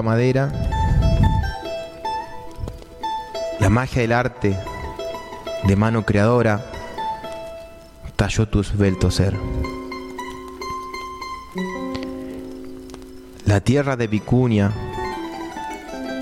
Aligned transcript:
madera, 0.00 0.50
la 3.60 3.68
magia 3.68 4.00
del 4.00 4.12
arte 4.12 4.56
de 5.64 5.76
mano 5.76 6.06
creadora 6.06 6.64
talló 8.16 8.48
tu 8.48 8.60
esbelto 8.60 9.10
ser. 9.10 9.36
La 13.44 13.60
tierra 13.60 13.96
de 13.96 14.06
Vicuña, 14.06 14.72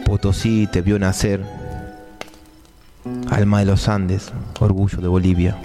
Potosí 0.05 0.67
te 0.67 0.83
vio 0.83 0.99
nacer, 0.99 1.45
alma 3.31 3.61
de 3.61 3.67
los 3.67 3.89
Andes, 3.89 4.33
orgullo 4.59 5.01
de 5.01 5.09
Bolivia. 5.09 5.57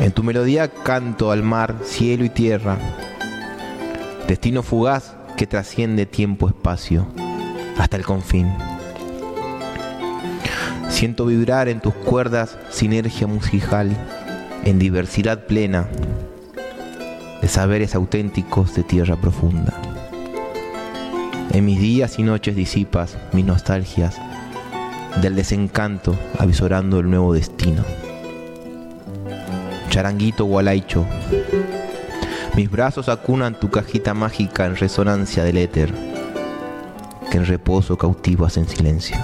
En 0.00 0.10
tu 0.10 0.24
melodía 0.24 0.68
canto 0.68 1.30
al 1.30 1.44
mar, 1.44 1.76
cielo 1.84 2.24
y 2.24 2.30
tierra, 2.30 2.76
destino 4.26 4.62
fugaz 4.62 5.14
que 5.36 5.46
trasciende 5.46 6.06
tiempo-espacio 6.06 7.06
hasta 7.78 7.96
el 7.96 8.04
confín. 8.04 8.52
Siento 10.88 11.26
vibrar 11.26 11.68
en 11.68 11.80
tus 11.80 11.94
cuerdas 11.94 12.56
sinergia 12.70 13.26
musical, 13.26 13.90
en 14.64 14.78
diversidad 14.78 15.46
plena 15.46 15.88
de 17.42 17.48
saberes 17.48 17.94
auténticos 17.94 18.74
de 18.74 18.84
tierra 18.84 19.16
profunda. 19.16 19.74
En 21.52 21.64
mis 21.64 21.78
días 21.78 22.18
y 22.18 22.22
noches 22.22 22.56
disipas 22.56 23.16
mis 23.32 23.44
nostalgias 23.44 24.16
del 25.20 25.36
desencanto 25.36 26.16
avisorando 26.38 27.00
el 27.00 27.10
nuevo 27.10 27.32
destino 27.32 27.84
charanguito 29.94 30.44
gualaicho. 30.44 31.06
Mis 32.56 32.70
brazos 32.70 33.08
acunan 33.08 33.58
tu 33.58 33.68
cajita 33.68 34.14
mágica 34.14 34.66
en 34.66 34.76
resonancia 34.76 35.42
del 35.42 35.58
éter, 35.58 35.92
que 37.30 37.38
en 37.38 37.46
reposo 37.46 37.98
cautivas 37.98 38.56
en 38.56 38.68
silencio. 38.68 39.16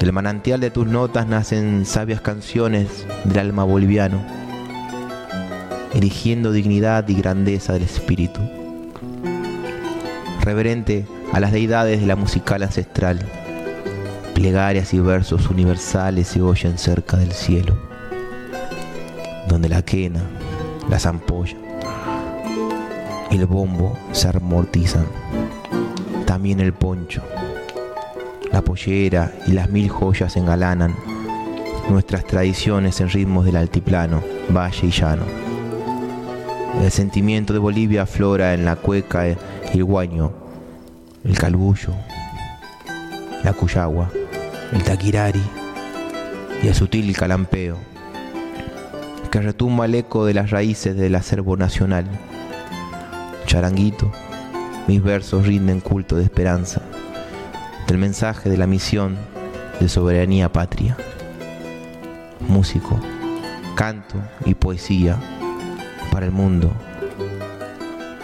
Del 0.00 0.12
manantial 0.12 0.60
de 0.60 0.70
tus 0.70 0.88
notas 0.88 1.28
nacen 1.28 1.86
sabias 1.86 2.20
canciones 2.20 3.06
del 3.24 3.38
alma 3.38 3.62
boliviano, 3.62 4.20
erigiendo 5.94 6.50
dignidad 6.50 7.08
y 7.08 7.14
grandeza 7.14 7.72
del 7.72 7.84
espíritu. 7.84 8.40
Reverente 10.40 11.06
a 11.32 11.38
las 11.38 11.52
deidades 11.52 12.00
de 12.00 12.06
la 12.06 12.16
musical 12.16 12.64
ancestral, 12.64 13.20
plegarias 14.34 14.92
y 14.92 14.98
versos 14.98 15.48
universales 15.48 16.26
se 16.26 16.42
oyen 16.42 16.78
cerca 16.78 17.16
del 17.16 17.30
cielo 17.30 17.90
donde 19.50 19.68
la 19.68 19.82
quena, 19.82 20.20
la 20.88 20.98
zampolla 20.98 21.56
el 23.30 23.46
bombo 23.46 23.96
se 24.12 24.28
amortizan. 24.28 25.06
También 26.26 26.60
el 26.60 26.72
poncho, 26.72 27.22
la 28.52 28.62
pollera 28.62 29.32
y 29.46 29.52
las 29.52 29.70
mil 29.70 29.88
joyas 29.88 30.36
engalanan 30.36 30.94
nuestras 31.88 32.24
tradiciones 32.24 33.00
en 33.00 33.08
ritmos 33.08 33.44
del 33.44 33.56
altiplano, 33.56 34.22
valle 34.54 34.86
y 34.86 34.90
llano. 34.90 35.24
El 36.82 36.90
sentimiento 36.90 37.52
de 37.52 37.58
Bolivia 37.58 38.02
aflora 38.02 38.54
en 38.54 38.64
la 38.64 38.76
cueca 38.76 39.28
y 39.28 39.36
el 39.72 39.84
guaño, 39.84 40.32
el 41.24 41.36
calbullo, 41.38 41.94
la 43.42 43.52
cuyagua, 43.52 44.10
el 44.72 44.82
taquirari 44.82 45.42
y 46.62 46.68
el 46.68 46.74
sutil 46.74 47.16
calampeo 47.16 47.89
que 49.30 49.40
retumba 49.40 49.84
el 49.84 49.94
eco 49.94 50.24
de 50.24 50.34
las 50.34 50.50
raíces 50.50 50.96
del 50.96 51.14
acervo 51.14 51.56
nacional. 51.56 52.04
Charanguito, 53.46 54.10
mis 54.88 55.02
versos 55.02 55.46
rinden 55.46 55.80
culto 55.80 56.16
de 56.16 56.24
esperanza, 56.24 56.82
del 57.86 57.98
mensaje 57.98 58.50
de 58.50 58.56
la 58.56 58.66
misión 58.66 59.16
de 59.78 59.88
soberanía 59.88 60.52
patria. 60.52 60.96
Músico, 62.48 62.98
canto 63.76 64.16
y 64.44 64.54
poesía 64.54 65.16
para 66.10 66.26
el 66.26 66.32
mundo 66.32 66.72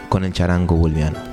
con 0.09 0.25
el 0.25 0.33
charango 0.33 0.77
boliviano. 0.77 1.26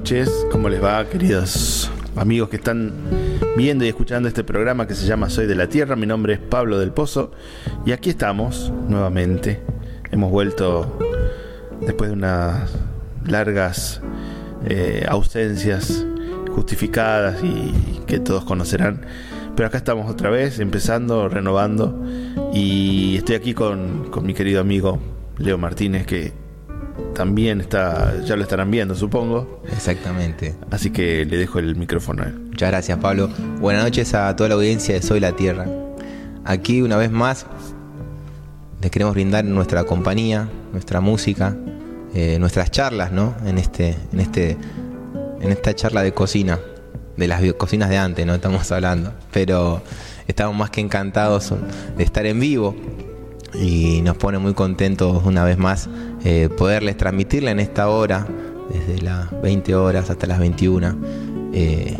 Noches, 0.00 0.46
¿cómo 0.50 0.70
les 0.70 0.82
va, 0.82 1.04
queridos 1.10 1.90
amigos 2.16 2.48
que 2.48 2.56
están 2.56 2.90
viendo 3.54 3.84
y 3.84 3.88
escuchando 3.88 4.28
este 4.28 4.42
programa 4.42 4.86
que 4.86 4.94
se 4.94 5.04
llama 5.06 5.28
Soy 5.28 5.44
de 5.44 5.54
la 5.54 5.68
Tierra? 5.68 5.94
Mi 5.94 6.06
nombre 6.06 6.32
es 6.32 6.38
Pablo 6.38 6.78
del 6.78 6.90
Pozo 6.90 7.32
y 7.84 7.92
aquí 7.92 8.08
estamos 8.08 8.72
nuevamente. 8.88 9.60
Hemos 10.10 10.30
vuelto 10.30 10.98
después 11.82 12.08
de 12.08 12.16
unas 12.16 12.70
largas 13.26 14.00
eh, 14.64 15.04
ausencias 15.06 16.06
justificadas 16.50 17.44
y 17.44 18.00
que 18.06 18.20
todos 18.20 18.46
conocerán. 18.46 19.02
Pero 19.54 19.66
acá 19.66 19.76
estamos 19.76 20.10
otra 20.10 20.30
vez, 20.30 20.60
empezando, 20.60 21.28
renovando. 21.28 22.02
Y 22.54 23.18
estoy 23.18 23.34
aquí 23.34 23.52
con, 23.52 24.08
con 24.10 24.24
mi 24.24 24.32
querido 24.32 24.62
amigo 24.62 24.98
Leo 25.36 25.58
Martínez, 25.58 26.06
que 26.06 26.39
también 27.14 27.60
está, 27.60 28.14
ya 28.24 28.36
lo 28.36 28.42
estarán 28.42 28.70
viendo, 28.70 28.94
supongo. 28.94 29.62
Exactamente. 29.72 30.54
Así 30.70 30.90
que 30.90 31.24
le 31.24 31.36
dejo 31.36 31.58
el 31.58 31.76
micrófono 31.76 32.22
a 32.22 32.26
él. 32.26 32.38
Muchas 32.38 32.70
gracias, 32.70 32.98
Pablo. 32.98 33.28
Buenas 33.60 33.84
noches 33.84 34.14
a 34.14 34.34
toda 34.36 34.48
la 34.48 34.54
audiencia 34.54 34.94
de 34.94 35.02
Soy 35.02 35.20
la 35.20 35.32
Tierra. 35.32 35.66
Aquí, 36.44 36.82
una 36.82 36.96
vez 36.96 37.10
más, 37.10 37.46
les 38.80 38.90
queremos 38.90 39.14
brindar 39.14 39.44
nuestra 39.44 39.84
compañía, 39.84 40.48
nuestra 40.72 41.00
música, 41.00 41.56
eh, 42.14 42.38
nuestras 42.38 42.70
charlas, 42.70 43.12
¿no? 43.12 43.34
En 43.44 43.58
este, 43.58 43.96
en 44.12 44.20
este, 44.20 44.56
en 45.40 45.50
esta 45.50 45.74
charla 45.74 46.02
de 46.02 46.12
cocina, 46.12 46.58
de 47.16 47.28
las 47.28 47.42
cocinas 47.54 47.90
de 47.90 47.98
antes, 47.98 48.24
¿no? 48.24 48.34
Estamos 48.34 48.70
hablando. 48.72 49.12
Pero 49.30 49.82
estamos 50.26 50.56
más 50.56 50.70
que 50.70 50.80
encantados 50.80 51.52
de 51.96 52.02
estar 52.02 52.24
en 52.24 52.40
vivo 52.40 52.74
y 53.54 54.00
nos 54.02 54.16
pone 54.16 54.38
muy 54.38 54.54
contentos 54.54 55.22
una 55.24 55.44
vez 55.44 55.58
más 55.58 55.88
eh, 56.24 56.48
poderles 56.56 56.96
transmitirle 56.96 57.50
en 57.50 57.60
esta 57.60 57.88
hora, 57.88 58.26
desde 58.70 59.02
las 59.02 59.28
20 59.42 59.74
horas 59.74 60.10
hasta 60.10 60.26
las 60.26 60.38
21, 60.38 60.96
eh, 61.52 61.96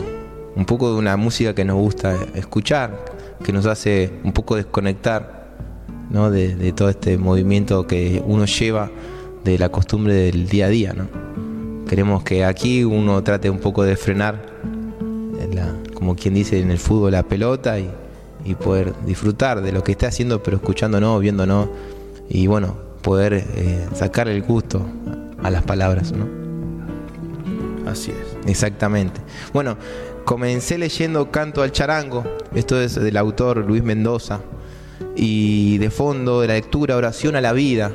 un 0.54 0.64
poco 0.64 0.92
de 0.92 0.98
una 0.98 1.16
música 1.16 1.54
que 1.54 1.64
nos 1.64 1.76
gusta 1.76 2.16
escuchar, 2.34 3.04
que 3.42 3.52
nos 3.52 3.66
hace 3.66 4.12
un 4.24 4.32
poco 4.32 4.56
desconectar 4.56 5.56
¿no? 6.10 6.30
de, 6.30 6.72
todo 6.72 6.90
este 6.90 7.18
movimiento 7.18 7.86
que 7.86 8.22
uno 8.26 8.44
lleva 8.44 8.90
de 9.44 9.58
la 9.58 9.70
costumbre 9.70 10.14
del 10.14 10.48
día 10.48 10.66
a 10.66 10.68
día. 10.68 10.92
¿no? 10.92 11.08
Queremos 11.88 12.22
que 12.22 12.44
aquí 12.44 12.84
uno 12.84 13.22
trate 13.24 13.50
un 13.50 13.58
poco 13.58 13.82
de 13.84 13.96
frenar, 13.96 14.50
como 15.94 16.14
quien 16.16 16.34
dice 16.34 16.60
en 16.60 16.70
el 16.70 16.78
fútbol, 16.78 17.12
la 17.12 17.22
pelota 17.22 17.78
y 17.78 17.90
y 18.44 18.54
poder 18.54 18.94
disfrutar 19.04 19.60
de 19.62 19.72
lo 19.72 19.82
que 19.82 19.92
esté 19.92 20.06
haciendo, 20.06 20.42
pero 20.42 20.56
escuchándonos, 20.56 21.20
viéndonos 21.20 21.68
y 22.28 22.46
bueno, 22.46 22.76
poder 23.02 23.34
eh, 23.34 23.86
sacarle 23.94 24.34
el 24.34 24.42
gusto 24.42 24.86
a 25.42 25.50
las 25.50 25.62
palabras, 25.62 26.12
¿no? 26.12 26.28
Así 27.88 28.10
es. 28.10 28.48
Exactamente. 28.48 29.20
Bueno, 29.52 29.76
comencé 30.24 30.78
leyendo 30.78 31.30
Canto 31.30 31.62
al 31.62 31.72
Charango, 31.72 32.24
esto 32.54 32.80
es 32.80 32.94
del 32.94 33.16
autor 33.16 33.64
Luis 33.66 33.82
Mendoza, 33.82 34.40
y 35.16 35.78
de 35.78 35.90
fondo 35.90 36.40
de 36.40 36.48
la 36.48 36.54
lectura 36.54 36.96
Oración 36.96 37.36
a 37.36 37.40
la 37.40 37.52
Vida, 37.52 37.92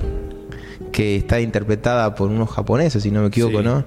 que 0.92 1.18
está 1.18 1.40
interpretada 1.40 2.16
por 2.16 2.30
unos 2.30 2.50
japoneses, 2.50 3.04
si 3.04 3.12
no 3.12 3.22
me 3.22 3.28
equivoco, 3.28 3.62
¿no? 3.62 3.86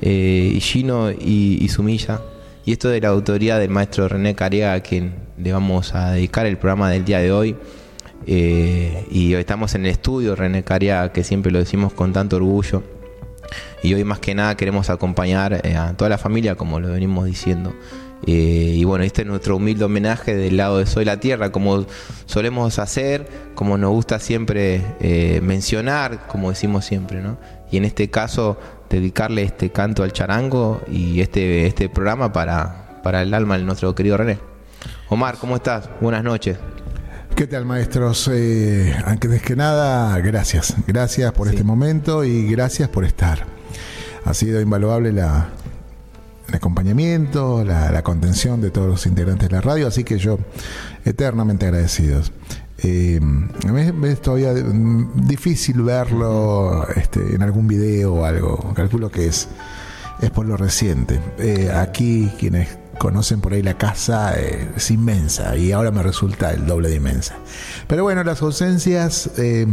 Eh, 0.00 0.52
Ishino 0.54 1.10
y, 1.10 1.58
y 1.60 1.68
Sumilla. 1.68 2.20
Y 2.64 2.72
esto 2.72 2.88
de 2.88 3.00
la 3.00 3.08
autoría 3.08 3.58
del 3.58 3.70
maestro 3.70 4.08
René 4.08 4.34
Cariaga, 4.34 4.74
a 4.74 4.80
quien 4.80 5.14
le 5.38 5.52
vamos 5.52 5.94
a 5.94 6.12
dedicar 6.12 6.46
el 6.46 6.58
programa 6.58 6.90
del 6.90 7.04
día 7.04 7.18
de 7.18 7.32
hoy. 7.32 7.56
Eh, 8.26 9.06
y 9.10 9.34
estamos 9.34 9.74
en 9.74 9.84
el 9.84 9.90
estudio, 9.90 10.36
René 10.36 10.62
Caria, 10.64 11.12
que 11.12 11.24
siempre 11.24 11.52
lo 11.52 11.58
decimos 11.58 11.92
con 11.92 12.12
tanto 12.12 12.36
orgullo. 12.36 12.82
Y 13.82 13.94
hoy 13.94 14.04
más 14.04 14.18
que 14.18 14.34
nada 14.34 14.56
queremos 14.56 14.90
acompañar 14.90 15.60
eh, 15.64 15.76
a 15.76 15.96
toda 15.96 16.10
la 16.10 16.18
familia, 16.18 16.54
como 16.54 16.80
lo 16.80 16.88
venimos 16.88 17.24
diciendo. 17.24 17.72
Eh, 18.26 18.74
y 18.76 18.84
bueno, 18.84 19.04
este 19.04 19.22
es 19.22 19.28
nuestro 19.28 19.56
humilde 19.56 19.84
homenaje 19.84 20.34
del 20.34 20.56
lado 20.56 20.78
de 20.78 20.86
Soy 20.86 21.04
la 21.04 21.20
Tierra, 21.20 21.52
como 21.52 21.86
solemos 22.26 22.78
hacer, 22.78 23.28
como 23.54 23.78
nos 23.78 23.90
gusta 23.92 24.18
siempre 24.18 24.82
mencionar, 25.40 26.26
como 26.26 26.50
decimos 26.50 26.84
siempre, 26.84 27.22
¿no? 27.22 27.38
Y 27.70 27.76
en 27.76 27.84
este 27.84 28.10
caso, 28.10 28.58
dedicarle 28.90 29.42
este 29.42 29.70
canto 29.70 30.02
al 30.02 30.12
charango 30.12 30.80
y 30.90 31.20
este, 31.20 31.66
este 31.66 31.88
programa 31.88 32.32
para, 32.32 33.00
para 33.02 33.22
el 33.22 33.34
alma 33.34 33.56
de 33.58 33.64
nuestro 33.64 33.94
querido 33.94 34.16
René. 34.16 34.38
Omar, 35.08 35.38
¿cómo 35.38 35.56
estás? 35.56 35.88
Buenas 36.00 36.24
noches. 36.24 36.58
¿Qué 37.38 37.46
tal, 37.46 37.64
maestros? 37.66 38.28
Eh, 38.32 38.92
antes 39.04 39.40
que 39.42 39.54
nada, 39.54 40.18
gracias. 40.18 40.74
Gracias 40.88 41.30
por 41.30 41.46
este 41.46 41.62
momento 41.62 42.24
y 42.24 42.50
gracias 42.50 42.88
por 42.88 43.04
estar. 43.04 43.46
Ha 44.24 44.34
sido 44.34 44.60
invaluable 44.60 45.12
la, 45.12 45.46
el 46.48 46.54
acompañamiento, 46.56 47.62
la, 47.62 48.02
contención 48.02 48.60
de 48.60 48.72
todos 48.72 48.88
los 48.88 49.06
integrantes 49.06 49.50
de 49.50 49.54
la 49.54 49.60
radio, 49.60 49.86
así 49.86 50.02
que 50.02 50.18
yo 50.18 50.40
eternamente 51.04 51.66
agradecidos. 51.66 52.32
Eh, 52.78 53.20
es 54.02 54.20
todavía 54.20 54.52
difícil 54.52 55.82
verlo 55.82 56.88
este, 56.96 57.36
en 57.36 57.42
algún 57.42 57.68
video 57.68 58.14
o 58.14 58.24
algo. 58.24 58.74
Calculo 58.74 59.12
que 59.12 59.28
es, 59.28 59.46
es 60.20 60.30
por 60.30 60.44
lo 60.44 60.56
reciente. 60.56 61.20
Eh, 61.38 61.70
aquí 61.72 62.32
quienes 62.36 62.68
conocen 62.98 63.40
por 63.40 63.54
ahí 63.54 63.62
la 63.62 63.78
casa, 63.78 64.38
eh, 64.38 64.72
es 64.76 64.90
inmensa 64.90 65.56
y 65.56 65.72
ahora 65.72 65.90
me 65.90 66.02
resulta 66.02 66.52
el 66.52 66.66
doble 66.66 66.88
de 66.88 66.96
inmensa. 66.96 67.36
Pero 67.86 68.02
bueno, 68.02 68.22
las 68.24 68.42
ausencias 68.42 69.30
eh, 69.38 69.66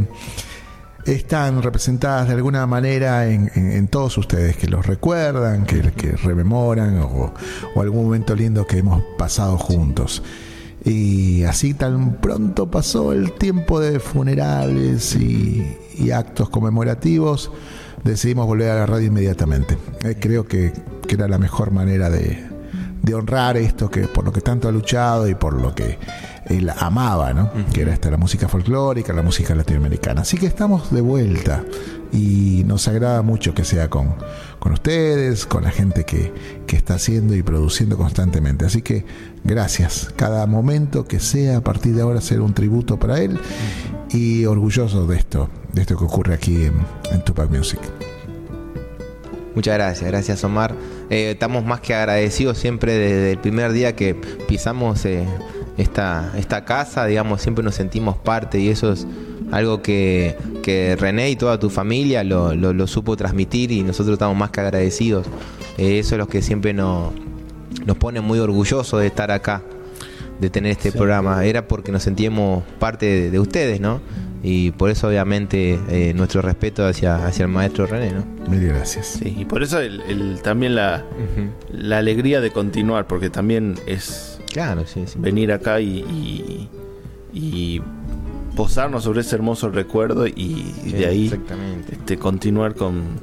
están 1.06 1.62
representadas 1.62 2.28
de 2.28 2.36
alguna 2.36 2.66
manera 2.66 3.28
en, 3.28 3.88
todos 3.88 4.18
ustedes 4.18 4.58
que 4.58 4.68
los 4.68 4.86
recuerdan, 4.86 5.66
que, 5.66 5.82
rememoran 6.24 7.00
o, 7.00 7.34
algún 7.76 8.06
momento 8.06 8.36
lindo 8.36 8.66
que 8.66 8.80
hemos 8.80 9.04
pasado 9.18 9.58
juntos. 9.58 10.24
Y 10.84 11.44
así 11.44 11.74
tan 11.74 12.18
pronto 12.18 12.70
pasó 12.70 13.12
el 13.12 13.34
tiempo 13.34 13.80
de 13.80 14.00
funerales 14.00 15.16
y, 15.16 16.12
actos 16.12 16.50
conmemorativos, 16.50 17.52
decidimos 18.04 18.46
volver 18.46 18.70
a 18.70 18.76
la 18.76 18.86
radio 18.86 19.08
inmediatamente. 19.08 19.78
Eh, 20.04 20.16
creo 20.20 20.48
que 20.48 20.74
era 21.08 21.28
la 21.28 21.38
mejor 21.38 21.72
manera 21.72 22.10
de, 22.10 22.55
de 23.06 23.14
honrar 23.14 23.56
esto 23.56 23.90
que 23.90 24.08
por 24.08 24.26
lo 24.26 24.34
que 24.34 24.42
tanto 24.42 24.68
ha 24.68 24.72
luchado 24.72 25.28
y 25.28 25.36
por 25.36 25.54
lo 25.54 25.74
que 25.76 26.00
él 26.48 26.70
amaba, 26.78 27.34
¿no? 27.34 27.52
Que 27.72 27.82
era 27.82 27.94
esta 27.94 28.10
la 28.10 28.18
música 28.18 28.48
folclórica, 28.48 29.14
la 29.14 29.22
música 29.22 29.56
latinoamericana. 29.56 30.22
Así 30.22 30.38
que 30.38 30.48
estamos 30.48 30.92
de 30.92 31.02
vuelta 31.02 31.64
y 32.12 32.64
nos 32.66 32.88
agrada 32.88 33.22
mucho 33.22 33.54
que 33.54 33.64
sea 33.64 33.90
con, 33.90 34.16
con 34.60 34.74
ustedes, 34.74 35.46
con 35.46 35.64
la 35.64 35.72
gente 35.72 36.04
que, 36.04 36.34
que 36.66 36.76
está 36.76 36.96
haciendo 36.96 37.36
y 37.36 37.44
produciendo 37.44 37.98
constantemente. 37.98 38.66
Así 38.66 38.82
que 38.82 39.06
gracias. 39.44 40.12
Cada 40.16 40.46
momento 40.48 41.06
que 41.06 41.20
sea 41.20 41.58
a 41.58 41.62
partir 41.62 41.96
de 41.96 42.02
ahora 42.02 42.22
ser 42.22 42.42
un 42.42 42.54
tributo 42.54 42.98
para 42.98 43.22
él 43.22 43.40
y 44.10 44.46
orgulloso 44.46 45.06
de 45.06 45.18
esto, 45.18 45.50
de 45.74 45.82
esto 45.82 45.98
que 45.98 46.06
ocurre 46.06 46.34
aquí 46.34 46.66
en, 46.66 46.74
en 47.12 47.24
Tupac 47.24 47.50
Music. 47.50 47.80
Muchas 49.56 49.76
gracias, 49.76 50.12
gracias 50.12 50.44
Omar. 50.44 50.76
Eh, 51.10 51.32
estamos 51.32 51.64
más 51.64 51.80
que 51.80 51.96
agradecidos 51.96 52.58
siempre 52.58 52.94
desde 52.98 53.32
el 53.32 53.38
primer 53.38 53.72
día 53.72 53.96
que 53.96 54.14
pisamos 54.14 55.06
eh, 55.06 55.26
esta, 55.78 56.34
esta 56.38 56.66
casa, 56.66 57.06
digamos, 57.06 57.42
siempre 57.42 57.64
nos 57.64 57.76
sentimos 57.76 58.18
parte 58.18 58.60
y 58.60 58.68
eso 58.68 58.92
es 58.92 59.08
algo 59.52 59.82
que, 59.82 60.36
René 61.00 61.30
y 61.30 61.36
toda 61.36 61.60
tu 61.60 61.70
familia 61.70 62.24
lo, 62.24 62.88
supo 62.88 63.16
transmitir 63.16 63.72
y 63.72 63.84
nosotros 63.84 64.14
estamos 64.14 64.36
más 64.36 64.50
que 64.50 64.60
agradecidos. 64.60 65.26
Eh, 65.78 66.00
eso 66.00 66.16
es 66.16 66.20
lo 66.20 66.28
que 66.28 66.42
siempre 66.42 66.74
nos, 66.74 67.14
nos 67.86 67.98
pone 67.98 68.20
muy 68.20 68.40
orgullosos 68.40 69.00
de 69.00 69.08
estar 69.08 69.32
acá, 69.32 69.62
de 70.40 70.50
tener 70.50 70.72
este 70.72 70.92
programa. 70.92 71.44
Era 71.46 71.68
porque 71.68 71.92
nos 71.92 72.04
sentíamos 72.04 72.64
parte 72.80 73.06
de, 73.06 73.32
de 73.32 73.40
ustedes, 73.40 73.80
¿no? 73.80 74.02
y 74.48 74.70
por 74.70 74.92
eso 74.92 75.08
obviamente 75.08 75.80
eh, 75.90 76.14
nuestro 76.14 76.44
respeto 76.44 76.86
hacia, 76.86 77.26
hacia 77.26 77.46
el 77.46 77.52
maestro 77.52 77.88
René, 77.88 78.12
¿no? 78.12 78.24
Mil 78.48 78.68
gracias. 78.68 79.18
Sí, 79.20 79.36
y 79.40 79.46
por 79.46 79.64
eso 79.64 79.80
el, 79.80 80.40
también 80.44 80.76
la, 80.76 81.04
la 81.72 81.98
alegría 81.98 82.42
de 82.42 82.52
continuar, 82.52 83.08
porque 83.08 83.32
también 83.32 83.74
es 83.88 84.40
claro, 84.54 84.84
venir 85.18 85.52
acá 85.52 85.82
y, 85.82 86.70
y, 87.34 87.82
posarnos 88.56 89.04
sobre 89.04 89.22
ese 89.22 89.36
hermoso 89.36 89.70
recuerdo 89.70 90.28
y, 90.28 90.74
de 90.92 91.08
ahí 91.08 91.34
este, 91.92 92.18
continuar 92.18 92.76
con, 92.76 93.20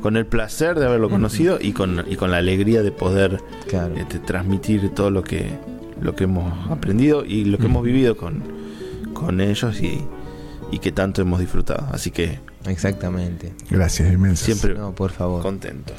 con 0.00 0.16
el 0.16 0.26
placer 0.26 0.78
de 0.78 0.86
haberlo 0.86 1.10
conocido 1.10 1.58
y, 1.60 1.72
con, 1.72 2.04
y 2.08 2.14
con 2.14 2.30
la 2.30 2.36
alegría 2.36 2.82
de 2.82 2.92
poder 2.92 3.40
este, 3.96 4.20
transmitir 4.20 4.90
todo 4.94 5.10
lo 5.10 5.24
que, 5.24 5.50
lo 6.02 6.14
que 6.14 6.24
hemos 6.24 6.70
aprendido 6.70 7.24
y 7.24 7.44
lo 7.44 7.58
que 7.58 7.66
hemos 7.66 7.84
vivido 7.84 8.16
con, 8.16 8.42
con 9.14 9.40
ellos 9.40 9.80
y 9.80 10.02
y 10.72 10.78
que 10.78 10.90
tanto 10.90 11.22
hemos 11.22 11.38
disfrutado. 11.38 11.86
Así 11.92 12.10
que. 12.10 12.40
Exactamente. 12.66 13.52
Gracias, 13.70 14.10
inmenso. 14.12 14.46
Siempre 14.46 14.74
no, 14.74 14.94
por 14.94 15.12
favor. 15.12 15.42
contentos. 15.42 15.96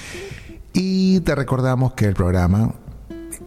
Y 0.72 1.18
te 1.20 1.34
recordamos 1.34 1.94
que 1.94 2.04
el 2.04 2.14
programa 2.14 2.74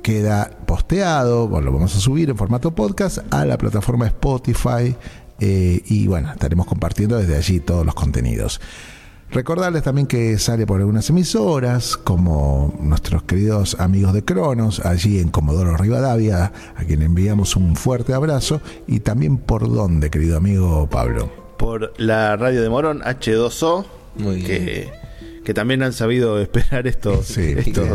queda 0.04 0.52
posteado, 0.68 1.48
bueno, 1.48 1.68
lo 1.68 1.74
vamos 1.74 1.96
a 1.96 2.00
subir 2.00 2.30
en 2.30 2.38
formato 2.38 2.76
podcast 2.76 3.20
a 3.32 3.46
la 3.46 3.58
plataforma 3.58 4.06
Spotify 4.06 4.96
eh, 5.40 5.82
y 5.86 6.06
bueno, 6.08 6.32
estaremos 6.32 6.68
compartiendo 6.68 7.18
desde 7.18 7.36
allí 7.36 7.60
todos 7.60 7.86
los 7.86 7.96
contenidos. 7.96 8.62
Recordarles 9.32 9.82
también 9.82 10.06
que 10.06 10.38
sale 10.38 10.68
por 10.68 10.80
algunas 10.80 11.10
emisoras, 11.10 11.98
como 11.98 12.76
nuestros 12.80 13.24
queridos 13.24 13.80
amigos 13.80 14.14
de 14.14 14.24
Cronos, 14.24 14.86
allí 14.86 15.18
en 15.20 15.30
Comodoro 15.30 15.76
Rivadavia, 15.76 16.52
a 16.76 16.84
quien 16.84 17.02
enviamos 17.02 17.56
un 17.56 17.76
fuerte 17.76 18.14
abrazo, 18.14 18.62
y 18.86 19.00
también 19.00 19.38
por 19.38 19.74
dónde, 19.74 20.12
querido 20.12 20.38
amigo 20.38 20.88
Pablo. 20.88 21.32
Por 21.58 21.94
la 21.98 22.36
radio 22.36 22.62
de 22.62 22.70
Morón, 22.70 23.02
H2O, 23.02 23.86
Muy 24.18 24.44
que, 24.44 24.92
que 25.44 25.54
también 25.54 25.84
han 25.84 25.94
sabido 25.94 26.40
esperar 26.42 26.88
estos, 26.88 27.38
estos, 27.38 27.88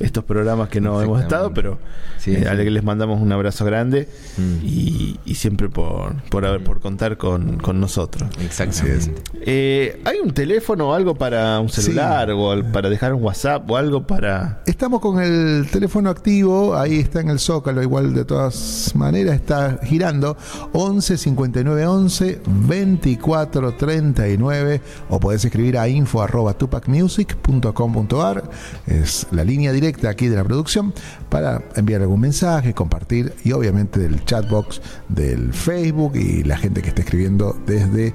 estos 0.00 0.24
programas 0.24 0.68
que 0.68 0.80
no 0.80 1.00
hemos 1.00 1.20
estado, 1.22 1.52
pero 1.52 1.78
eh, 2.26 2.46
a 2.48 2.56
que 2.56 2.70
les 2.70 2.82
mandamos 2.82 3.20
un 3.20 3.32
abrazo 3.32 3.64
grande 3.64 4.08
mm. 4.36 4.64
y, 4.64 5.34
siempre 5.34 5.70
por, 5.70 6.22
por, 6.24 6.62
por 6.62 6.80
contar 6.80 7.16
con, 7.16 7.58
nosotros. 7.80 8.28
Exactamente. 8.44 9.14
Eh, 9.40 10.02
¿Hay 10.04 10.18
un 10.18 10.32
teléfono 10.32 10.90
o 10.90 10.94
algo 10.94 11.14
para 11.14 11.58
un 11.60 11.70
celular 11.70 12.30
o 12.30 12.62
para 12.72 12.90
dejar 12.90 13.14
un 13.14 13.22
WhatsApp 13.22 13.70
o 13.70 13.76
algo 13.76 14.06
para...? 14.06 14.62
Estamos 14.66 15.00
con 15.00 15.18
el 15.20 15.66
teléfono 15.70 16.10
activo, 16.10 16.76
ahí 16.76 16.98
está 16.98 17.20
en 17.20 17.30
el 17.30 17.38
zócalo, 17.38 17.82
igual 17.82 18.12
de 18.12 18.26
todas 18.26 18.92
maneras 18.94 19.36
está 19.36 19.78
girando 19.82 20.36
11 20.72 21.16
59 21.16 21.86
11 21.86 22.42
24 22.46 23.74
39 23.74 24.80
o 25.08 25.20
podés 25.20 25.44
escribir 25.44 25.78
a 25.78 25.88
info 25.88 26.22
arroba 26.22 26.52
tupacmusic.com.ar 26.70 28.50
es 28.86 29.26
la 29.32 29.44
línea 29.44 29.72
directa 29.72 30.08
aquí 30.08 30.28
de 30.28 30.36
la 30.36 30.44
producción 30.44 30.94
para 31.28 31.62
enviar 31.74 32.00
algún 32.02 32.20
mensaje, 32.20 32.74
compartir 32.74 33.34
y 33.44 33.52
obviamente 33.52 33.98
del 33.98 34.24
chatbox 34.24 34.80
del 35.08 35.52
Facebook 35.52 36.16
y 36.16 36.44
la 36.44 36.56
gente 36.56 36.80
que 36.80 36.90
está 36.90 37.02
escribiendo 37.02 37.56
desde 37.66 38.14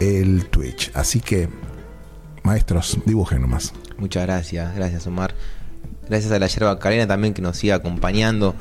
el 0.00 0.46
Twitch. 0.46 0.90
Así 0.94 1.20
que, 1.20 1.48
maestros, 2.42 2.98
dibujen 3.06 3.40
nomás. 3.40 3.72
Muchas 3.96 4.24
gracias, 4.24 4.74
gracias 4.76 5.06
Omar. 5.06 5.34
Gracias 6.08 6.30
a 6.32 6.38
la 6.38 6.46
yerba 6.46 6.78
carena 6.78 7.06
también 7.06 7.32
que 7.32 7.40
nos 7.40 7.56
sigue 7.56 7.72
acompañando 7.72 8.54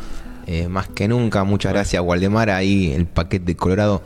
eh, 0.48 0.70
más 0.70 0.88
que 0.88 1.08
nunca. 1.10 1.44
Muchas 1.44 1.74
gracias 1.74 2.02
Waldemar, 2.02 2.50
ahí 2.50 2.94
el 2.94 3.06
paquete 3.06 3.46
de 3.46 3.56
Colorado 3.58 4.02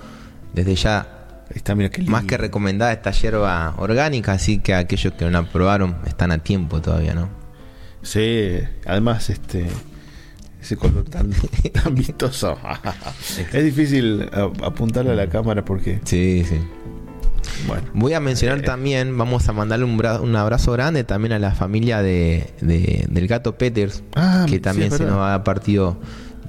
desde 0.54 0.76
ya 0.76 1.17
Está, 1.54 1.76
más 2.08 2.26
que 2.26 2.38
recomendada 2.38 2.92
esta 2.92 3.12
hierba 3.12 3.76
orgánica, 3.78 4.34
así 4.34 4.60
que 4.60 4.74
aquellos 4.74 5.14
que 5.14 5.26
no 5.26 5.32
la 5.32 5.44
probaron 5.44 5.98
están 6.06 6.32
a 6.32 6.40
tiempo 6.40 6.82
todavía, 6.82 7.14
¿no? 7.14 7.30
Sí, 8.02 8.60
además 8.86 9.30
este 9.30 9.68
ese 10.62 10.76
color 10.76 11.06
tan, 11.06 11.32
tan 11.84 11.96
vistoso. 11.96 12.58
es 13.54 13.64
difícil 13.64 14.30
apuntarle 14.64 15.12
a 15.12 15.16
la 15.16 15.28
cámara 15.28 15.64
porque... 15.64 16.02
Sí, 16.04 16.44
sí. 16.48 16.60
Bueno, 17.66 17.84
Voy 17.94 18.14
a 18.14 18.20
mencionar 18.20 18.60
eh, 18.60 18.64
también, 18.64 19.18
vamos 19.18 19.48
a 19.48 19.54
mandarle 19.54 19.86
un, 19.86 19.94
un, 19.94 20.36
abrazo 20.36 20.74
grande 20.74 21.04
también 21.04 21.32
a 21.34 21.40
la 21.40 21.52
familia 21.52 22.02
de, 22.02 22.54
del 22.62 23.28
gato 23.28 23.58
Peters, 23.58 24.04
ah, 24.16 24.46
que 24.50 24.60
también 24.60 24.92
se 24.92 25.06
nos 25.06 25.20
ha 25.20 25.44
partido 25.44 25.98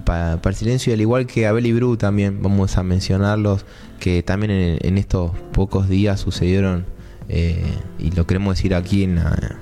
para, 0.08 0.40
el 0.42 0.54
silencio, 0.54 0.90
y 0.90 0.94
al 0.94 1.02
igual 1.02 1.26
que 1.26 1.46
Abel 1.46 1.66
y 1.66 1.72
Bru 1.74 1.98
también 1.98 2.42
vamos 2.42 2.78
a 2.78 2.82
mencionarlos, 2.82 3.66
que 4.00 4.22
también 4.22 4.78
en, 4.80 4.96
estos 4.96 5.32
pocos 5.52 5.86
días 5.86 6.18
sucedieron, 6.18 6.86
eh, 7.28 7.62
y 7.98 8.10
lo 8.12 8.26
queremos 8.26 8.56
decir 8.56 8.74
aquí 8.74 9.04
en 9.04 9.16
la, 9.16 9.58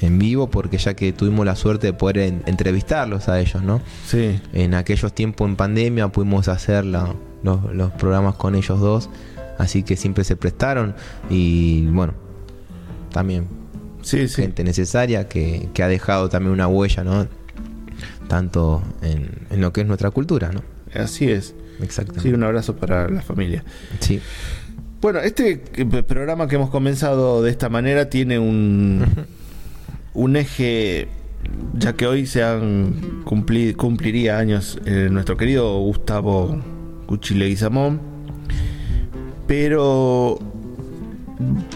en 0.00 0.20
vivo 0.20 0.50
porque 0.50 0.78
ya 0.78 0.94
que 0.94 1.12
tuvimos 1.12 1.44
la 1.44 1.56
suerte 1.56 1.88
de 1.88 1.92
poder 1.94 2.42
entrevistarlos 2.46 3.28
a 3.28 3.40
ellos, 3.40 3.60
¿no? 3.64 3.80
Sí. 4.06 4.40
En 4.52 4.74
aquellos 4.74 5.12
tiempos 5.12 5.48
en 5.48 5.56
pandemia 5.56 6.06
pudimos 6.08 6.46
hacer 6.46 6.84
los, 6.84 7.90
programas 7.98 8.36
con 8.36 8.54
ellos 8.54 8.78
dos, 8.78 9.10
así 9.58 9.82
que 9.82 9.96
siempre 9.96 10.22
se 10.22 10.36
prestaron 10.36 10.94
y 11.28 11.86
bueno, 11.86 12.14
también 13.10 13.48
sí, 14.02 14.28
gente 14.28 14.62
necesaria 14.62 15.26
que, 15.28 15.68
ha 15.82 15.88
dejado 15.88 16.28
también 16.28 16.52
una 16.52 16.68
huella, 16.68 17.02
¿no? 17.02 17.26
Tanto 18.28 18.82
en, 19.02 19.46
en, 19.50 19.60
lo 19.60 19.72
que 19.72 19.80
es 19.80 19.86
nuestra 19.86 20.10
cultura, 20.10 20.50
¿no? 20.52 20.62
Así 20.94 21.30
es. 21.30 21.54
Exactamente. 21.80 22.28
Sí, 22.28 22.34
un 22.34 22.44
abrazo 22.44 22.76
para 22.76 23.08
la 23.08 23.22
familia. 23.22 23.64
Sí. 24.00 24.20
Bueno, 25.00 25.20
este 25.20 25.58
programa 26.06 26.48
que 26.48 26.56
hemos 26.56 26.70
comenzado 26.70 27.42
de 27.42 27.50
esta 27.50 27.68
manera 27.68 28.10
tiene 28.10 28.38
un 28.38 29.04
un 30.18 30.34
eje, 30.34 31.06
ya 31.74 31.92
que 31.92 32.08
hoy 32.08 32.26
se 32.26 32.42
han 32.42 33.22
cumpliría 33.24 34.38
años 34.38 34.80
eh, 34.84 35.08
nuestro 35.10 35.36
querido 35.36 35.78
Gustavo 35.78 36.60
Cuchile 37.06 37.46
Guizamón, 37.46 38.00
pero 39.46 40.40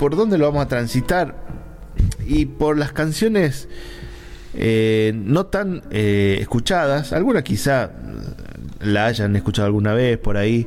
¿por 0.00 0.16
dónde 0.16 0.38
lo 0.38 0.46
vamos 0.46 0.64
a 0.64 0.68
transitar? 0.68 1.40
Y 2.26 2.46
por 2.46 2.76
las 2.76 2.92
canciones 2.92 3.68
eh, 4.54 5.12
no 5.14 5.46
tan 5.46 5.82
eh, 5.90 6.36
escuchadas, 6.40 7.12
alguna 7.12 7.42
quizá 7.42 7.90
la 8.80 9.06
hayan 9.06 9.34
escuchado 9.36 9.66
alguna 9.66 9.94
vez 9.94 10.18
por 10.18 10.36
ahí, 10.36 10.66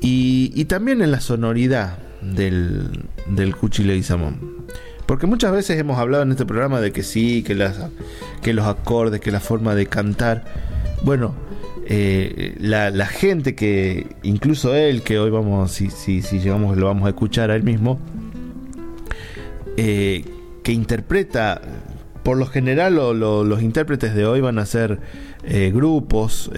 y, 0.00 0.64
también 0.66 1.02
en 1.02 1.10
la 1.10 1.20
sonoridad 1.20 1.98
del, 2.20 3.04
del 3.28 3.56
Cuchile 3.56 3.94
Guizamón. 3.94 4.66
Porque 5.06 5.26
muchas 5.26 5.52
veces 5.52 5.78
hemos 5.78 5.98
hablado 5.98 6.24
en 6.24 6.32
este 6.32 6.44
programa 6.44 6.80
de 6.80 6.92
que 6.92 7.02
sí, 7.02 7.42
que, 7.42 7.54
las, 7.54 7.78
que 8.42 8.52
los 8.52 8.66
acordes, 8.66 9.20
que 9.20 9.30
la 9.30 9.40
forma 9.40 9.74
de 9.74 9.86
cantar. 9.86 10.44
Bueno, 11.02 11.34
eh, 11.86 12.56
la, 12.60 13.06
gente 13.06 13.54
que, 13.54 14.16
incluso 14.22 14.74
él, 14.74 15.02
que 15.02 15.18
hoy 15.18 15.30
vamos, 15.30 15.72
si, 15.72 15.90
si, 15.90 16.22
si 16.22 16.40
llegamos, 16.40 16.76
lo 16.76 16.86
vamos 16.86 17.06
a 17.06 17.10
escuchar 17.10 17.50
a 17.50 17.56
él 17.56 17.62
mismo, 17.62 17.98
que 19.76 20.72
interpreta, 20.72 21.60
por 22.26 22.36
lo 22.36 22.46
general 22.46 22.96
los 22.96 23.62
intérpretes 23.62 24.12
de 24.12 24.26
hoy 24.26 24.40
van 24.40 24.58
a 24.58 24.66
ser 24.66 24.98
eh, 25.44 25.70
grupos, 25.72 26.50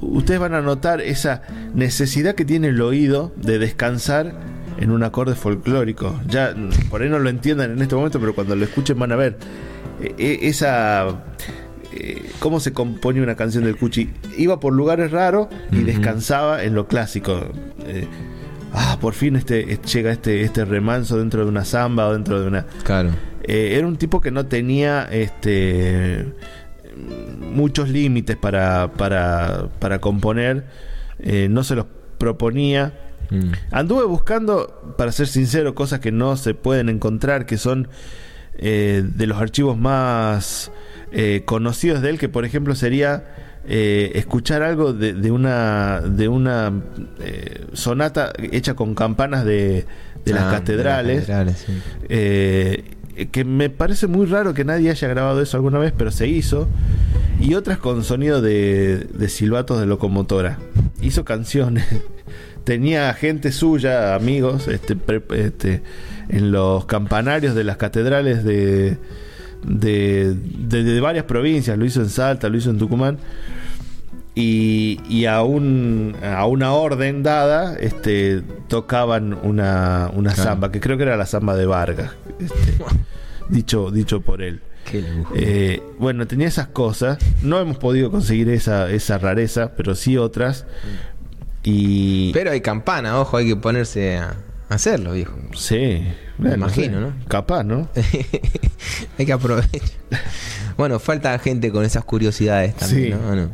ustedes 0.00 0.40
van 0.40 0.54
a 0.54 0.62
notar 0.62 1.02
esa 1.02 1.42
necesidad 1.74 2.34
que 2.34 2.46
tiene 2.46 2.68
el 2.68 2.80
oído 2.80 3.32
de 3.36 3.58
descansar 3.58 4.32
en 4.78 4.90
un 4.90 5.02
acorde 5.02 5.34
folclórico. 5.34 6.18
Ya 6.28 6.54
por 6.88 7.02
ahí 7.02 7.08
no 7.08 7.18
lo 7.18 7.28
entiendan 7.28 7.72
en 7.72 7.82
este 7.82 7.94
momento, 7.94 8.18
pero 8.20 8.34
cuando 8.34 8.56
lo 8.56 8.64
escuchen 8.64 8.98
van 8.98 9.12
a 9.12 9.16
ver 9.16 9.36
eh, 10.00 10.14
eh, 10.18 10.38
esa 10.42 11.08
eh, 11.92 12.30
cómo 12.38 12.60
se 12.60 12.72
compone 12.72 13.22
una 13.22 13.34
canción 13.34 13.64
del 13.64 13.76
Cuchi. 13.76 14.10
Iba 14.36 14.60
por 14.60 14.72
lugares 14.72 15.10
raros 15.10 15.48
y 15.72 15.82
descansaba 15.82 16.62
en 16.62 16.74
lo 16.74 16.86
clásico. 16.86 17.48
ah, 18.72 18.98
por 19.00 19.14
fin 19.14 19.36
este 19.36 19.78
llega 19.78 20.12
este 20.12 20.42
este 20.42 20.64
remanso 20.64 21.18
dentro 21.18 21.42
de 21.42 21.48
una 21.48 21.64
samba 21.64 22.06
o 22.08 22.12
dentro 22.12 22.40
de 22.40 22.46
una. 22.46 22.66
Claro. 22.84 23.10
Era 23.48 23.86
un 23.86 23.96
tipo 23.96 24.20
que 24.20 24.30
no 24.30 24.46
tenía 24.46 25.08
este 25.10 26.26
muchos 27.40 27.88
límites 27.88 28.36
para, 28.36 28.92
para, 28.92 29.68
para 29.78 30.00
componer. 30.00 30.64
no 31.48 31.64
se 31.64 31.74
los 31.74 31.86
proponía 32.18 32.92
Mm. 33.30 33.52
Anduve 33.70 34.04
buscando, 34.04 34.94
para 34.96 35.12
ser 35.12 35.26
sincero, 35.26 35.74
cosas 35.74 36.00
que 36.00 36.12
no 36.12 36.36
se 36.36 36.54
pueden 36.54 36.88
encontrar, 36.88 37.46
que 37.46 37.58
son 37.58 37.88
eh, 38.56 39.04
de 39.04 39.26
los 39.26 39.38
archivos 39.38 39.76
más 39.76 40.70
eh, 41.12 41.42
conocidos 41.44 42.02
de 42.02 42.10
él, 42.10 42.18
que 42.18 42.28
por 42.28 42.44
ejemplo 42.44 42.74
sería 42.74 43.24
eh, 43.66 44.12
escuchar 44.14 44.62
algo 44.62 44.92
de, 44.92 45.30
una 45.30 46.00
de 46.00 46.28
una 46.28 46.72
sonata 47.74 48.32
hecha 48.50 48.74
con 48.74 48.94
campanas 48.94 49.44
de, 49.44 49.86
las 50.24 50.44
ah, 50.44 50.50
catedrales. 50.50 51.28
Que 53.26 53.44
me 53.44 53.68
parece 53.70 54.06
muy 54.06 54.26
raro 54.26 54.54
que 54.54 54.64
nadie 54.64 54.90
haya 54.90 55.08
grabado 55.08 55.42
eso 55.42 55.56
alguna 55.56 55.78
vez, 55.78 55.92
pero 55.96 56.10
se 56.10 56.28
hizo. 56.28 56.68
Y 57.40 57.54
otras 57.54 57.78
con 57.78 58.02
sonido 58.04 58.40
de, 58.40 59.06
de 59.12 59.28
silbatos 59.28 59.78
de 59.80 59.86
locomotora. 59.86 60.58
Hizo 61.00 61.24
canciones 61.24 61.84
tenía 62.64 63.12
gente 63.14 63.52
suya, 63.52 64.14
amigos, 64.14 64.68
este, 64.68 64.96
este, 65.36 65.82
en 66.28 66.52
los 66.52 66.84
campanarios 66.86 67.54
de 67.54 67.64
las 67.64 67.76
catedrales 67.78 68.44
de, 68.44 68.98
de, 69.64 70.34
de- 70.34 70.82
de 70.84 71.00
varias 71.00 71.24
provincias, 71.24 71.78
lo 71.78 71.84
hizo 71.86 72.00
en 72.02 72.10
Salta, 72.10 72.48
lo 72.48 72.58
hizo 72.58 72.70
en 72.70 72.78
Tucumán. 72.78 73.18
Y, 74.40 75.00
y 75.08 75.24
a, 75.26 75.42
un, 75.42 76.14
a 76.22 76.46
una 76.46 76.72
orden 76.72 77.24
dada, 77.24 77.74
este, 77.76 78.42
tocaban 78.68 79.34
una, 79.34 80.10
una 80.14 80.32
Claro. 80.32 80.50
samba, 80.50 80.70
que 80.70 80.78
creo 80.80 80.96
que 80.96 81.02
era 81.02 81.16
la 81.16 81.26
samba 81.26 81.56
de 81.56 81.66
Vargas, 81.66 82.12
este, 82.38 82.74
dicho, 83.48 83.90
dicho 83.90 84.20
por 84.20 84.40
él. 84.42 84.60
Qué 84.88 85.02
lujo. 85.02 85.34
Eh, 85.36 85.82
bueno, 85.98 86.26
tenía 86.28 86.46
esas 86.46 86.68
cosas. 86.68 87.18
No 87.42 87.58
hemos 87.58 87.78
podido 87.78 88.10
conseguir 88.12 88.48
esa, 88.50 88.88
esa 88.90 89.18
rareza, 89.18 89.72
pero 89.76 89.94
sí 89.96 90.16
otras. 90.16 90.66
Y. 91.64 92.32
Pero 92.32 92.52
hay 92.52 92.60
campana, 92.60 93.18
ojo, 93.20 93.36
hay 93.38 93.48
que 93.48 93.56
ponerse 93.56 94.16
a 94.18 94.36
hacerlo, 94.68 95.12
viejo. 95.12 95.36
sí, 95.54 96.04
Me 96.38 96.50
bueno, 96.50 96.54
imagino. 96.66 97.00
¿no? 97.00 97.12
Capaz, 97.26 97.64
¿no? 97.64 97.88
hay 99.18 99.26
que 99.26 99.32
aprovechar. 99.32 99.80
Bueno, 100.76 100.98
falta 101.00 101.36
gente 101.40 101.72
con 101.72 101.84
esas 101.84 102.04
curiosidades 102.04 102.74
también, 102.76 103.04
Sí. 103.04 103.10
¿no? 103.20 103.28
¿O 103.30 103.34
no? 103.34 103.50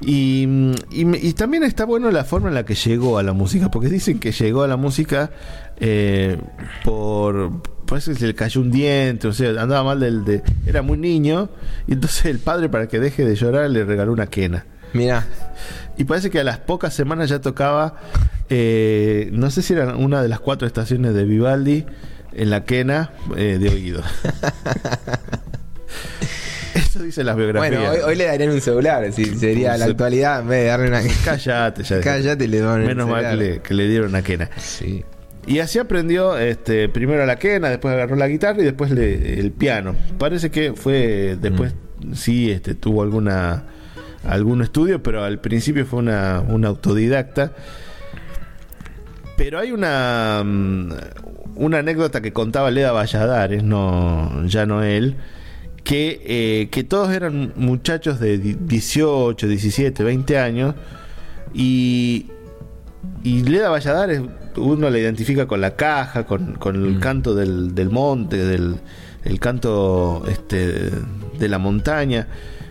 Y, 0.00 0.46
y, 0.90 1.28
y 1.28 1.32
también 1.34 1.62
está 1.62 1.84
bueno 1.84 2.10
la 2.10 2.24
forma 2.24 2.48
en 2.48 2.54
la 2.54 2.64
que 2.64 2.74
llegó 2.74 3.18
a 3.18 3.22
la 3.22 3.32
música, 3.32 3.70
porque 3.70 3.88
dicen 3.88 4.18
que 4.18 4.32
llegó 4.32 4.62
a 4.62 4.68
la 4.68 4.76
música 4.76 5.30
eh, 5.78 6.38
por. 6.84 7.62
Parece 7.86 8.12
que 8.12 8.18
se 8.20 8.26
le 8.28 8.34
cayó 8.34 8.60
un 8.60 8.70
diente, 8.70 9.26
o 9.26 9.32
sea, 9.32 9.50
andaba 9.60 9.82
mal 9.82 10.00
del. 10.00 10.24
De, 10.24 10.42
era 10.66 10.82
muy 10.82 10.96
niño, 10.96 11.50
y 11.86 11.94
entonces 11.94 12.26
el 12.26 12.38
padre, 12.38 12.68
para 12.68 12.86
que 12.86 13.00
deje 13.00 13.24
de 13.24 13.34
llorar, 13.34 13.68
le 13.68 13.84
regaló 13.84 14.12
una 14.12 14.26
quena. 14.26 14.66
Mira, 14.92 15.26
Y 15.96 16.04
parece 16.04 16.30
que 16.30 16.40
a 16.40 16.44
las 16.44 16.58
pocas 16.58 16.94
semanas 16.94 17.28
ya 17.28 17.40
tocaba, 17.40 17.96
eh, 18.48 19.28
no 19.32 19.50
sé 19.50 19.62
si 19.62 19.74
era 19.74 19.96
una 19.96 20.22
de 20.22 20.28
las 20.28 20.40
cuatro 20.40 20.66
estaciones 20.66 21.14
de 21.14 21.24
Vivaldi 21.24 21.84
en 22.32 22.50
la 22.50 22.64
quena 22.64 23.12
eh, 23.36 23.58
de 23.60 23.68
oído. 23.68 24.02
Eso 27.04 27.22
las 27.22 27.36
biografías. 27.36 27.70
bueno, 27.80 27.90
hoy, 27.90 27.98
hoy 28.10 28.16
le 28.16 28.24
darían 28.26 28.50
un 28.50 28.60
celular, 28.60 29.12
si 29.12 29.24
sería 29.24 29.76
la 29.76 29.86
actualidad, 29.86 30.40
en 30.40 30.48
vez 30.48 30.60
de 30.62 30.66
darle 30.68 30.88
una... 30.88 31.00
Cállate, 31.24 31.82
ya. 31.82 32.00
Cállate, 32.00 32.48
le 32.48 32.60
dan 32.60 32.84
Menos 32.86 33.08
mal 33.08 33.30
que 33.30 33.36
le, 33.36 33.58
que 33.60 33.74
le 33.74 33.88
dieron 33.88 34.08
una 34.10 34.22
quena. 34.22 34.48
Sí. 34.58 35.04
Y 35.46 35.58
así 35.60 35.78
aprendió 35.78 36.36
este, 36.38 36.88
primero 36.88 37.24
la 37.26 37.36
quena, 37.36 37.70
después 37.70 37.94
agarró 37.94 38.14
la 38.16 38.28
guitarra 38.28 38.60
y 38.60 38.64
después 38.64 38.90
le- 38.90 39.40
el 39.40 39.50
piano. 39.52 39.94
Parece 40.18 40.50
que 40.50 40.74
fue 40.74 41.36
después 41.40 41.74
Mm. 42.02 42.14
sí 42.14 42.50
este, 42.50 42.74
tuvo 42.74 43.02
alguna 43.02 43.64
algún 44.26 44.62
estudio, 44.62 45.02
pero 45.02 45.22
al 45.24 45.38
principio 45.40 45.84
fue 45.86 45.98
una, 45.98 46.40
una 46.46 46.68
autodidacta. 46.68 47.52
Pero 49.36 49.58
hay 49.58 49.72
una 49.72 50.42
mm, 50.44 50.92
una 51.56 51.78
anécdota 51.78 52.20
que 52.20 52.32
contaba 52.32 52.70
Leda 52.70 52.92
Valladares, 52.92 53.62
no 53.62 54.44
ya 54.46 54.66
no 54.66 54.82
él, 54.82 55.16
que, 55.90 56.22
eh, 56.24 56.68
que 56.70 56.84
todos 56.84 57.10
eran 57.12 57.52
muchachos 57.56 58.20
de 58.20 58.38
di- 58.38 58.56
18, 58.60 59.48
17, 59.48 60.04
20 60.04 60.38
años 60.38 60.76
y 61.52 62.26
y 63.24 63.42
Leda 63.42 63.70
Valladares, 63.70 64.22
uno 64.56 64.88
la 64.88 64.98
identifica 64.98 65.46
con 65.48 65.60
la 65.60 65.74
caja, 65.74 66.26
con, 66.26 66.52
con 66.54 66.76
el 66.76 66.96
Mm. 66.96 67.00
canto 67.00 67.34
del, 67.34 67.74
del 67.74 67.90
monte, 67.90 68.36
del 68.36 68.76
el 69.24 69.40
canto 69.40 70.22
este, 70.28 70.90
de 71.38 71.48
la 71.48 71.58
montaña. 71.58 72.28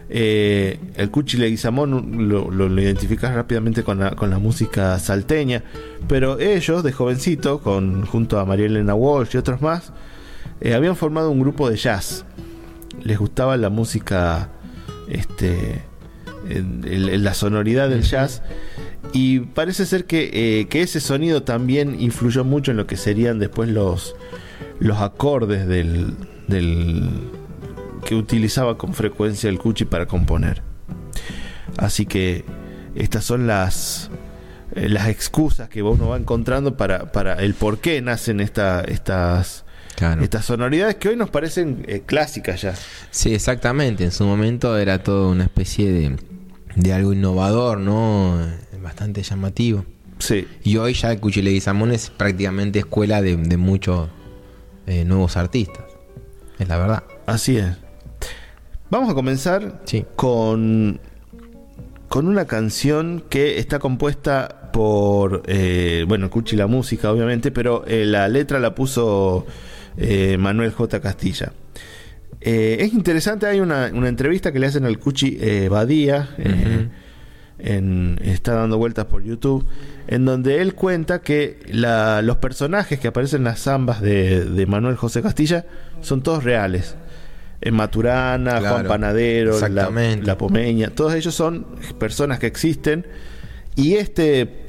Eh, 0.10 0.80
el 0.96 1.12
Cuchi 1.12 1.38
Leguizamón 1.38 2.30
lo, 2.30 2.50
lo, 2.50 2.70
lo 2.70 2.82
identificas 2.82 3.34
rápidamente 3.36 3.84
con 3.84 4.00
la, 4.00 4.12
con 4.12 4.30
la 4.30 4.40
música 4.40 4.98
salteña. 4.98 5.62
Pero 6.08 6.40
ellos, 6.40 6.84
de 6.84 6.92
jovencito, 6.94 7.60
con, 7.60 8.06
junto 8.06 8.40
a 8.40 8.46
María 8.46 8.68
Elena 8.68 8.96
Walsh 8.96 9.32
y 9.36 9.38
otros 9.38 9.62
más, 9.62 9.92
eh, 10.62 10.74
habían 10.74 10.96
formado 10.96 11.30
un 11.32 11.40
grupo 11.42 11.70
de 11.70 11.76
jazz. 11.76 12.24
Les 13.04 13.18
gustaba 13.18 13.58
la 13.58 13.70
música, 13.70 14.50
este, 15.10 15.82
en- 16.50 16.84
en- 16.86 17.10
en 17.10 17.24
la 17.24 17.34
sonoridad 17.34 17.90
del 17.90 18.04
jazz. 18.04 18.42
Y 19.14 19.40
parece 19.40 19.86
ser 19.86 20.06
que, 20.06 20.30
eh, 20.62 20.68
que 20.68 20.82
ese 20.82 21.00
sonido 21.00 21.44
también 21.44 22.00
influyó 22.00 22.44
mucho 22.44 22.72
en 22.72 22.78
lo 22.78 22.86
que 22.88 22.98
serían 22.98 23.40
después 23.40 23.70
los, 23.70 24.16
los 24.80 25.00
acordes 25.00 25.68
del, 25.68 26.14
del 26.48 27.10
que 28.06 28.16
utilizaba 28.16 28.78
con 28.78 28.94
frecuencia 28.94 29.50
el 29.50 29.58
Cuchi 29.60 29.86
para 29.86 30.06
componer. 30.06 30.62
Así 31.78 32.06
que 32.06 32.44
estas 32.96 33.24
son 33.24 33.48
las 33.48 34.10
eh, 34.76 34.90
las 34.90 35.08
excusas 35.08 35.70
que 35.70 35.82
uno 35.82 36.10
va 36.10 36.18
encontrando 36.18 36.78
para, 36.78 37.12
para 37.12 37.34
el 37.36 37.54
por 37.56 37.80
qué 37.80 38.02
nacen 38.02 38.40
esta, 38.40 38.82
estas, 38.82 39.66
Claro. 40.00 40.24
estas 40.24 40.46
sonoridades 40.46 40.96
que 40.96 41.10
hoy 41.10 41.16
nos 41.18 41.30
parecen 41.30 41.84
eh, 41.88 42.04
clásicas 42.06 42.62
ya. 42.62 42.74
Sí, 43.12 43.34
exactamente. 43.34 44.06
En 44.06 44.12
su 44.12 44.24
momento 44.26 44.78
era 44.78 45.04
todo 45.04 45.30
una 45.30 45.44
especie 45.44 45.92
de, 45.92 46.16
de 46.76 46.94
algo 46.94 47.12
innovador, 47.14 47.80
¿no? 47.80 48.38
Bastante 48.82 49.22
llamativo. 49.24 49.84
Sí. 50.20 50.48
Y 50.64 50.78
hoy 50.78 50.94
ya 50.94 51.12
el 51.12 51.20
Cuchile 51.20 51.52
Guizamón 51.52 51.92
es 51.92 52.10
prácticamente 52.10 52.80
escuela 52.80 53.22
de, 53.22 53.36
de 53.36 53.58
muchos 53.58 54.10
eh, 54.88 55.04
nuevos 55.04 55.36
artistas. 55.38 55.84
Es 56.60 56.68
la 56.70 56.78
verdad. 56.78 57.04
Así 57.26 57.58
es. 57.58 57.68
Vamos 58.90 59.10
a 59.10 59.14
comenzar 59.14 59.82
Sí. 59.86 60.06
con, 60.16 61.00
con 62.08 62.28
una 62.28 62.46
canción 62.46 63.24
que 63.30 63.60
está 63.60 63.80
compuesta 63.80 64.72
por, 64.74 65.44
eh, 65.48 66.06
bueno, 66.08 66.30
Cuchi 66.30 66.56
la 66.56 66.68
música, 66.68 67.12
obviamente, 67.12 67.52
pero 67.52 67.84
eh, 67.86 68.06
la 68.06 68.28
letra 68.28 68.60
la 68.60 68.74
puso 68.76 69.46
eh, 70.00 70.38
Manuel 70.40 70.72
J. 70.72 71.00
Castilla. 71.02 71.52
Eh, 72.42 72.78
es 72.80 72.94
interesante, 72.94 73.46
hay 73.48 73.60
una, 73.60 73.92
una 73.94 74.08
entrevista 74.08 74.52
que 74.54 74.60
le 74.60 74.68
hacen 74.68 74.86
al 74.86 74.98
Cuchi 74.98 75.38
eh, 75.42 75.68
Badía, 75.70 76.30
en- 77.62 78.18
está 78.24 78.54
dando 78.54 78.78
vueltas 78.78 79.06
por 79.06 79.24
YouTube, 79.24 79.66
en 80.08 80.24
donde 80.26 80.62
él 80.62 80.74
cuenta 80.76 81.20
que 81.22 81.60
la- 81.68 82.22
los 82.22 82.38
personajes 82.38 83.00
que 83.00 83.10
aparecen 83.10 83.40
en 83.40 83.44
las 83.46 83.60
zambas 83.60 84.02
de, 84.02 84.46
de 84.46 84.66
Manuel 84.66 84.96
José 84.96 85.22
Castilla 85.22 85.66
son 86.02 86.24
todos 86.24 86.44
reales. 86.44 86.96
En 87.62 87.74
Maturana, 87.74 88.62
Juan 88.62 88.88
Panadero, 88.88 89.52
la, 89.76 89.90
la 90.28 90.38
Pomeña, 90.38 90.90
todos 90.92 91.14
ellos 91.16 91.36
son 91.36 91.66
personas 92.00 92.40
que 92.40 92.48
existen. 92.48 93.06
Y 93.76 93.96
este 93.96 94.66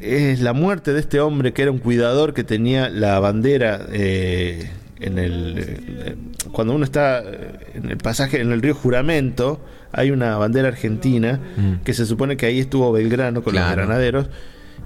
es 0.00 0.40
la 0.40 0.52
muerte 0.52 0.92
de 0.92 1.00
este 1.00 1.20
hombre 1.20 1.52
que 1.52 1.62
era 1.62 1.70
un 1.70 1.78
cuidador 1.78 2.32
que 2.34 2.44
tenía 2.44 2.88
la 2.88 3.18
bandera 3.20 3.86
eh, 3.92 4.70
en 4.98 5.18
el 5.18 5.54
eh, 5.58 6.16
cuando 6.52 6.74
uno 6.74 6.84
está 6.84 7.20
eh, 7.20 7.58
en 7.74 7.90
el 7.90 7.96
pasaje 7.98 8.40
en 8.40 8.50
el 8.52 8.62
río 8.62 8.74
Juramento 8.74 9.60
hay 9.92 10.10
una 10.10 10.36
bandera 10.38 10.68
argentina 10.68 11.40
Mm. 11.56 11.82
que 11.84 11.92
se 11.94 12.06
supone 12.06 12.36
que 12.36 12.46
ahí 12.46 12.60
estuvo 12.60 12.90
Belgrano 12.92 13.42
con 13.42 13.54
los 13.54 13.62
granaderos 13.70 14.28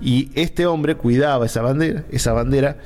y 0.00 0.30
este 0.34 0.66
hombre 0.66 0.96
cuidaba 0.96 1.46
esa 1.46 1.62
bandera 1.62 2.04
esa 2.10 2.32
bandera 2.32 2.78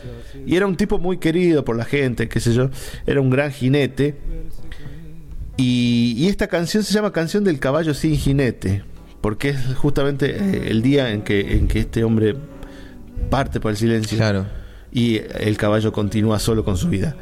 y 0.46 0.56
era 0.56 0.66
un 0.66 0.76
tipo 0.76 0.98
muy 0.98 1.16
querido 1.18 1.64
por 1.64 1.76
la 1.76 1.84
gente 1.84 2.28
qué 2.28 2.40
sé 2.40 2.52
yo 2.52 2.70
era 3.06 3.20
un 3.20 3.30
gran 3.30 3.50
jinete 3.52 4.16
y, 5.56 6.14
y 6.16 6.28
esta 6.28 6.46
canción 6.46 6.84
se 6.84 6.92
llama 6.94 7.12
Canción 7.12 7.42
del 7.42 7.58
Caballo 7.58 7.92
sin 7.92 8.14
Jinete, 8.16 8.84
porque 9.28 9.50
es 9.50 9.74
justamente 9.76 10.36
eh, 10.38 10.68
el 10.70 10.80
día 10.80 11.10
en 11.12 11.20
que, 11.20 11.52
en 11.58 11.68
que 11.68 11.80
este 11.80 12.02
hombre 12.02 12.34
parte 13.28 13.60
por 13.60 13.70
el 13.72 13.76
silencio 13.76 14.16
Claro. 14.16 14.46
y 14.90 15.20
el 15.38 15.58
caballo 15.58 15.92
continúa 15.92 16.38
solo 16.38 16.64
con 16.64 16.78
su 16.78 16.88
vida. 16.88 17.14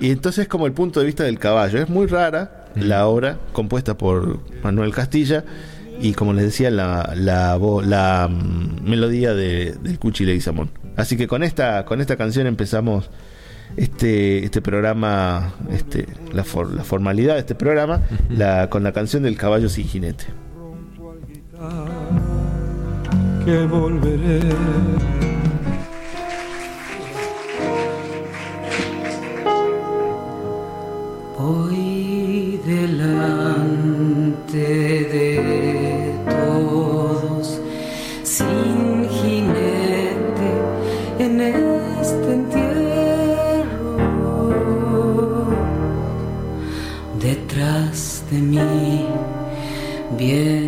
Y 0.00 0.12
entonces 0.12 0.44
es 0.44 0.48
como 0.48 0.66
el 0.66 0.72
punto 0.72 1.00
de 1.00 1.04
vista 1.04 1.24
del 1.24 1.38
caballo. 1.38 1.78
Es 1.78 1.90
muy 1.90 2.06
rara 2.06 2.64
la 2.74 3.06
obra 3.06 3.36
compuesta 3.52 3.98
por 3.98 4.40
Manuel 4.62 4.94
Castilla 4.94 5.44
y 6.00 6.14
como 6.14 6.32
les 6.32 6.44
decía 6.46 6.70
la, 6.70 7.12
la, 7.14 7.58
vo- 7.58 7.82
la 7.84 8.30
mm, 8.30 8.88
melodía 8.88 9.34
de, 9.34 9.74
del 9.82 9.98
Cuchi 9.98 10.24
Leguizamón. 10.24 10.70
Así 10.96 11.18
que 11.18 11.26
con 11.28 11.42
esta, 11.42 11.84
con 11.84 12.00
esta 12.00 12.16
canción 12.16 12.46
empezamos 12.46 13.10
este, 13.76 14.42
este 14.46 14.62
programa, 14.62 15.52
este, 15.70 16.06
la, 16.32 16.44
for- 16.44 16.72
la 16.72 16.82
formalidad 16.82 17.34
de 17.34 17.40
este 17.40 17.54
programa, 17.54 18.00
la, 18.30 18.70
con 18.70 18.82
la 18.84 18.92
canción 18.92 19.22
del 19.22 19.36
caballo 19.36 19.68
sin 19.68 19.86
jinete. 19.86 20.24
Que 23.44 23.66
volveré. 23.66 24.40
Voy 31.38 32.60
delante 32.64 34.58
de 35.14 35.28
todos 36.28 37.60
sin 38.22 39.08
jinete 39.08 40.50
en 41.18 41.40
este 41.40 42.32
entierro. 42.32 43.72
Detrás 47.20 48.24
de 48.30 48.38
mí 48.38 49.06
viene 50.16 50.61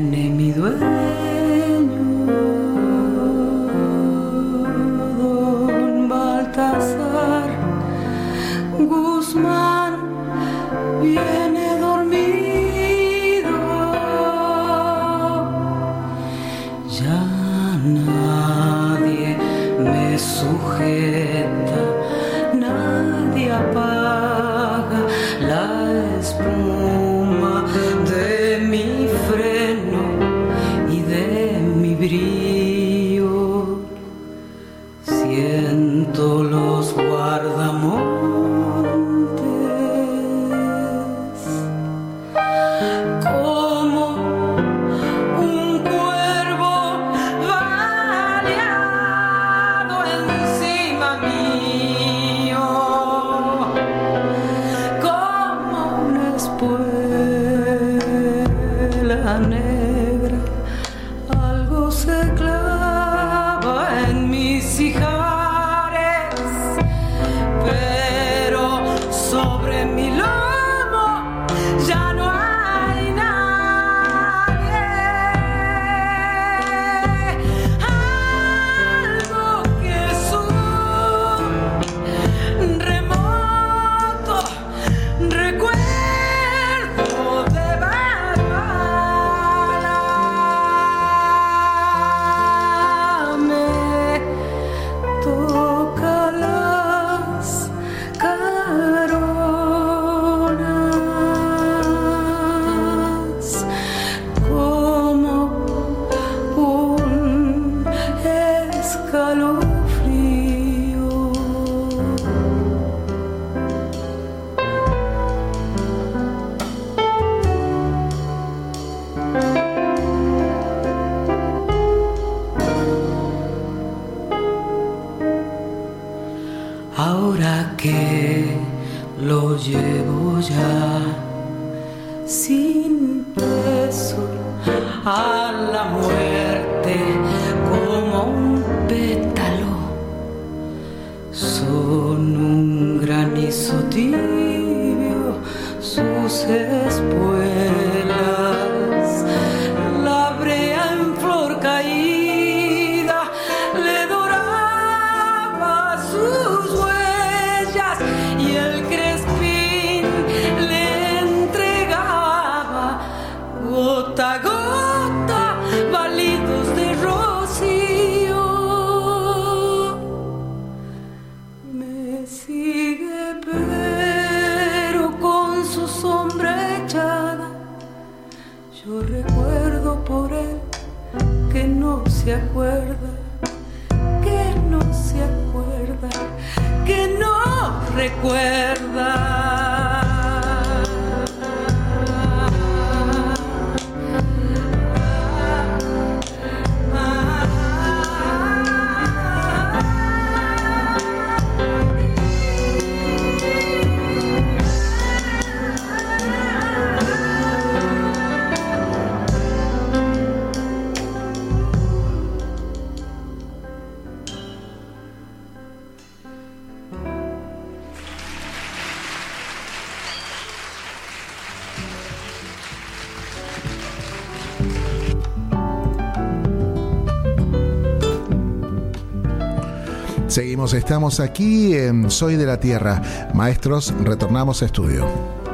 Seguimos, 230.35 230.75
estamos 230.75 231.21
aquí 231.21 231.77
en 231.77 232.11
Soy 232.11 232.35
de 232.35 232.45
la 232.45 232.59
Tierra. 232.59 233.31
Maestros, 233.35 233.95
retornamos 234.03 234.63
a 234.63 234.67
estudio. 234.67 235.07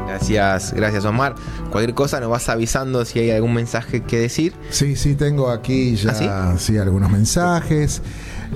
Gracias, 0.06 0.72
gracias 0.72 1.04
Omar. 1.04 1.34
Cualquier 1.70 1.94
cosa 1.94 2.18
nos 2.18 2.30
vas 2.30 2.48
avisando 2.48 3.04
si 3.04 3.18
hay 3.18 3.30
algún 3.30 3.52
mensaje 3.52 4.00
que 4.04 4.18
decir. 4.18 4.54
Sí, 4.70 4.96
sí, 4.96 5.16
tengo 5.16 5.50
aquí 5.50 5.96
ya 5.96 6.12
¿Ah, 6.22 6.54
sí? 6.56 6.78
algunos 6.78 7.10
mensajes. 7.10 8.00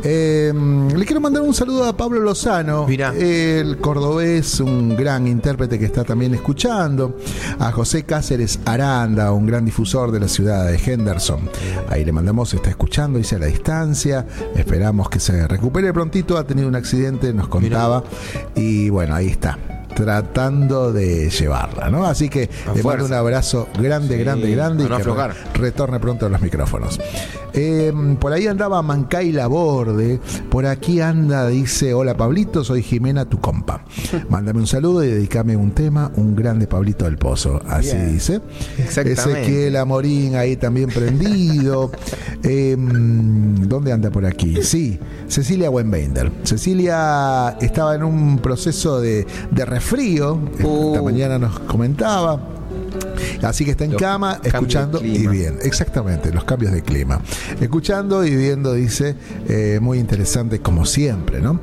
Eh, 0.03 0.53
le 0.95 1.05
quiero 1.07 1.21
mandar 1.21 1.43
un 1.43 1.55
saludo 1.55 1.85
a 1.85 1.97
Pablo 1.97 2.21
Lozano, 2.21 2.87
Mirá. 2.87 3.15
el 3.15 3.79
cordobés, 3.79 4.61
un 4.61 4.97
gran 4.97 5.27
intérprete 5.27 5.79
que 5.79 5.85
está 5.87 6.05
también 6.05 6.35
escuchando. 6.35 7.17
A 7.59 7.73
José 7.73 8.03
Cáceres 8.05 8.59
Aranda, 8.67 9.33
un 9.33 9.47
gran 9.47 9.65
difusor 9.65 10.11
de 10.13 10.21
la 10.21 10.29
ciudad 10.29 10.67
de 10.67 10.77
Henderson. 10.77 11.49
Ahí 11.89 12.05
le 12.05 12.13
mandamos, 12.13 12.53
está 12.53 12.71
escuchando, 12.71 13.19
dice 13.19 13.37
a 13.37 13.39
la 13.39 13.47
distancia. 13.47 14.27
Esperamos 14.55 15.09
que 15.09 15.21
se 15.21 15.47
recupere 15.47 15.93
prontito. 15.93 16.37
Ha 16.37 16.45
tenido 16.47 16.69
un 16.69 16.75
accidente, 16.77 17.33
nos 17.33 17.49
contaba. 17.49 18.03
Y 18.55 18.89
bueno, 18.91 19.15
ahí 19.15 19.29
está. 19.29 19.59
Tratando 19.95 20.93
de 20.93 21.31
llevarla, 21.31 21.89
¿no? 21.89 22.05
Así 22.05 22.29
que 22.29 22.51
le 22.75 22.83
mando 22.83 23.05
un 23.05 23.13
abrazo 23.13 23.69
grande, 23.81 24.17
Sí, 24.17 24.25
grande, 24.25 24.51
grande. 24.51 24.85
y 24.85 24.89
no 24.89 24.97
que 24.97 25.03
aflojar. 25.03 25.35
retorne 25.55 26.01
pronto 26.01 26.27
a 26.27 26.29
los 26.29 26.41
micrófonos. 26.41 26.99
Eh, 27.55 27.93
por 28.21 28.33
ahí 28.33 28.47
andaba 28.47 28.83
Mancay 28.83 29.33
Laborde. 29.33 30.19
Por 30.51 30.67
aquí 30.67 31.01
anda, 31.01 31.47
dice: 31.49 31.95
Hola 31.95 32.17
Pablito, 32.17 32.65
soy 32.65 32.83
Jimena, 32.83 33.25
tu 33.25 33.41
compa. 33.41 33.85
Mándame 34.29 34.61
un 34.61 34.67
saludo 34.67 35.05
y 35.05 35.09
dedícame 35.09 35.57
un 35.57 35.71
tema, 35.71 36.11
un 36.17 36.35
grande 36.35 36.67
Pablito 36.67 37.05
del 37.05 37.17
Pozo. 37.17 37.61
Así 37.69 37.95
Bien. 37.97 38.13
dice. 38.13 38.41
Exactamente. 38.79 39.13
Ezequiel 39.43 39.77
Amorín 39.77 40.37
ahí 40.37 40.57
también 40.57 40.89
prendido. 40.91 41.91
Eh, 42.47 42.77
¿Dónde 42.79 43.91
anda 43.91 44.11
por 44.11 44.27
aquí? 44.27 44.63
Sí, 44.63 44.99
Cecilia 45.29 45.71
Wenbender. 45.71 46.31
Cecilia 46.43 47.57
estaba 47.59 47.95
en 47.95 48.03
un 48.05 48.39
proceso 48.39 49.01
de, 49.01 49.27
de 49.51 49.65
resfrío. 49.65 50.39
Esta 50.59 50.67
Uh. 50.69 51.03
mañana 51.03 51.39
nos 51.39 51.59
comentaba. 51.61 52.39
Así 53.43 53.65
que 53.65 53.73
está 53.73 53.85
en 53.85 53.93
Los 53.93 54.01
cama, 54.01 54.41
escuchando 54.43 55.05
y 55.05 55.27
bien. 55.27 55.59
Exactamente, 55.63 56.33
los 56.33 56.45
cambios 56.45 56.73
de 56.73 56.83
clima. 56.83 57.21
Escuchando 57.61 58.25
y 58.25 58.35
viendo, 58.35 58.73
dice, 58.75 59.15
eh, 59.49 59.79
muy 59.81 59.99
interesante 59.99 60.61
como 60.61 60.87
siempre, 60.87 61.41
¿no? 61.41 61.61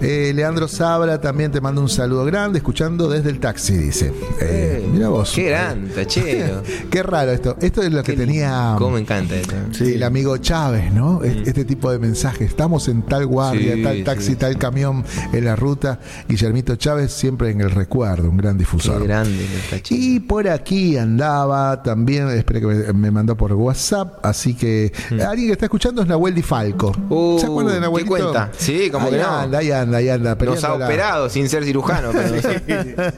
Eh, 0.00 0.32
Leandro 0.34 0.68
Sabra 0.68 1.20
también 1.20 1.50
te 1.50 1.60
manda 1.60 1.80
un 1.80 1.88
saludo 1.88 2.24
grande, 2.24 2.58
escuchando 2.58 3.08
desde 3.08 3.30
el 3.30 3.40
taxi, 3.40 3.76
dice. 3.76 4.12
Eh, 4.40 4.86
mira 4.92 5.08
vos. 5.08 5.32
Qué 5.34 5.44
grande, 5.50 5.90
tachero. 5.94 6.62
Qué 6.90 7.02
raro 7.02 7.32
esto. 7.32 7.56
Esto 7.60 7.82
es 7.82 7.92
lo 7.92 8.02
que 8.02 8.12
Qué 8.12 8.18
tenía 8.18 8.74
Cómo 8.78 8.92
me 8.92 9.00
encanta 9.00 9.34
esto. 9.34 9.54
el 9.84 10.02
amigo 10.02 10.36
Chávez, 10.38 10.92
¿no? 10.92 11.22
E- 11.24 11.42
Este 11.46 11.64
tipo 11.64 11.90
de 11.90 11.98
mensajes. 11.98 12.48
Estamos 12.48 12.88
en 12.88 13.02
tal 13.02 13.26
guardia, 13.26 13.74
Sí, 13.74 13.82
tal 13.82 14.04
taxi, 14.04 14.26
sí. 14.28 14.36
tal 14.36 14.58
camión 14.58 15.04
en 15.32 15.44
la 15.44 15.56
ruta. 15.56 15.98
Guillermito 16.28 16.76
Chávez 16.76 17.12
siempre 17.12 17.50
en 17.50 17.60
el 17.60 17.70
recuerdo, 17.70 18.28
un 18.30 18.36
gran 18.36 18.54
Qué 18.54 18.60
difusor. 18.60 19.04
grande 19.04 19.44
el 19.44 19.60
tachero. 19.70 20.00
Y 20.00 20.20
por 20.20 20.48
aquí 20.48 20.63
andaba 20.98 21.82
también, 21.82 22.28
espera 22.30 22.60
que 22.60 22.66
me, 22.66 22.92
me 22.92 23.10
mandó 23.10 23.36
por 23.36 23.52
WhatsApp, 23.52 24.24
así 24.24 24.54
que 24.54 24.92
alguien 25.26 25.48
que 25.48 25.52
está 25.52 25.66
escuchando 25.66 26.02
es 26.02 26.08
Nahuel 26.08 26.34
Di 26.34 26.42
Falco. 26.42 26.92
Mm. 26.96 27.12
Uh, 27.12 27.38
¿Se 27.38 27.46
acuerdan 27.46 27.72
de 27.74 27.78
¿qué 27.78 27.80
Nahuelito? 27.82 28.10
cuenta? 28.10 28.50
Sí, 28.56 28.90
como 28.90 29.06
ahí 29.06 29.12
que 29.12 29.18
no. 29.18 29.28
anda, 29.28 29.58
ahí 29.58 29.70
anda, 29.70 29.98
ahí 29.98 30.08
anda. 30.08 30.34
Nos 30.34 30.64
ha 30.64 30.74
operado 30.74 31.28
sin 31.28 31.48
ser 31.48 31.64
cirujano. 31.64 32.10
Pero 32.12 32.34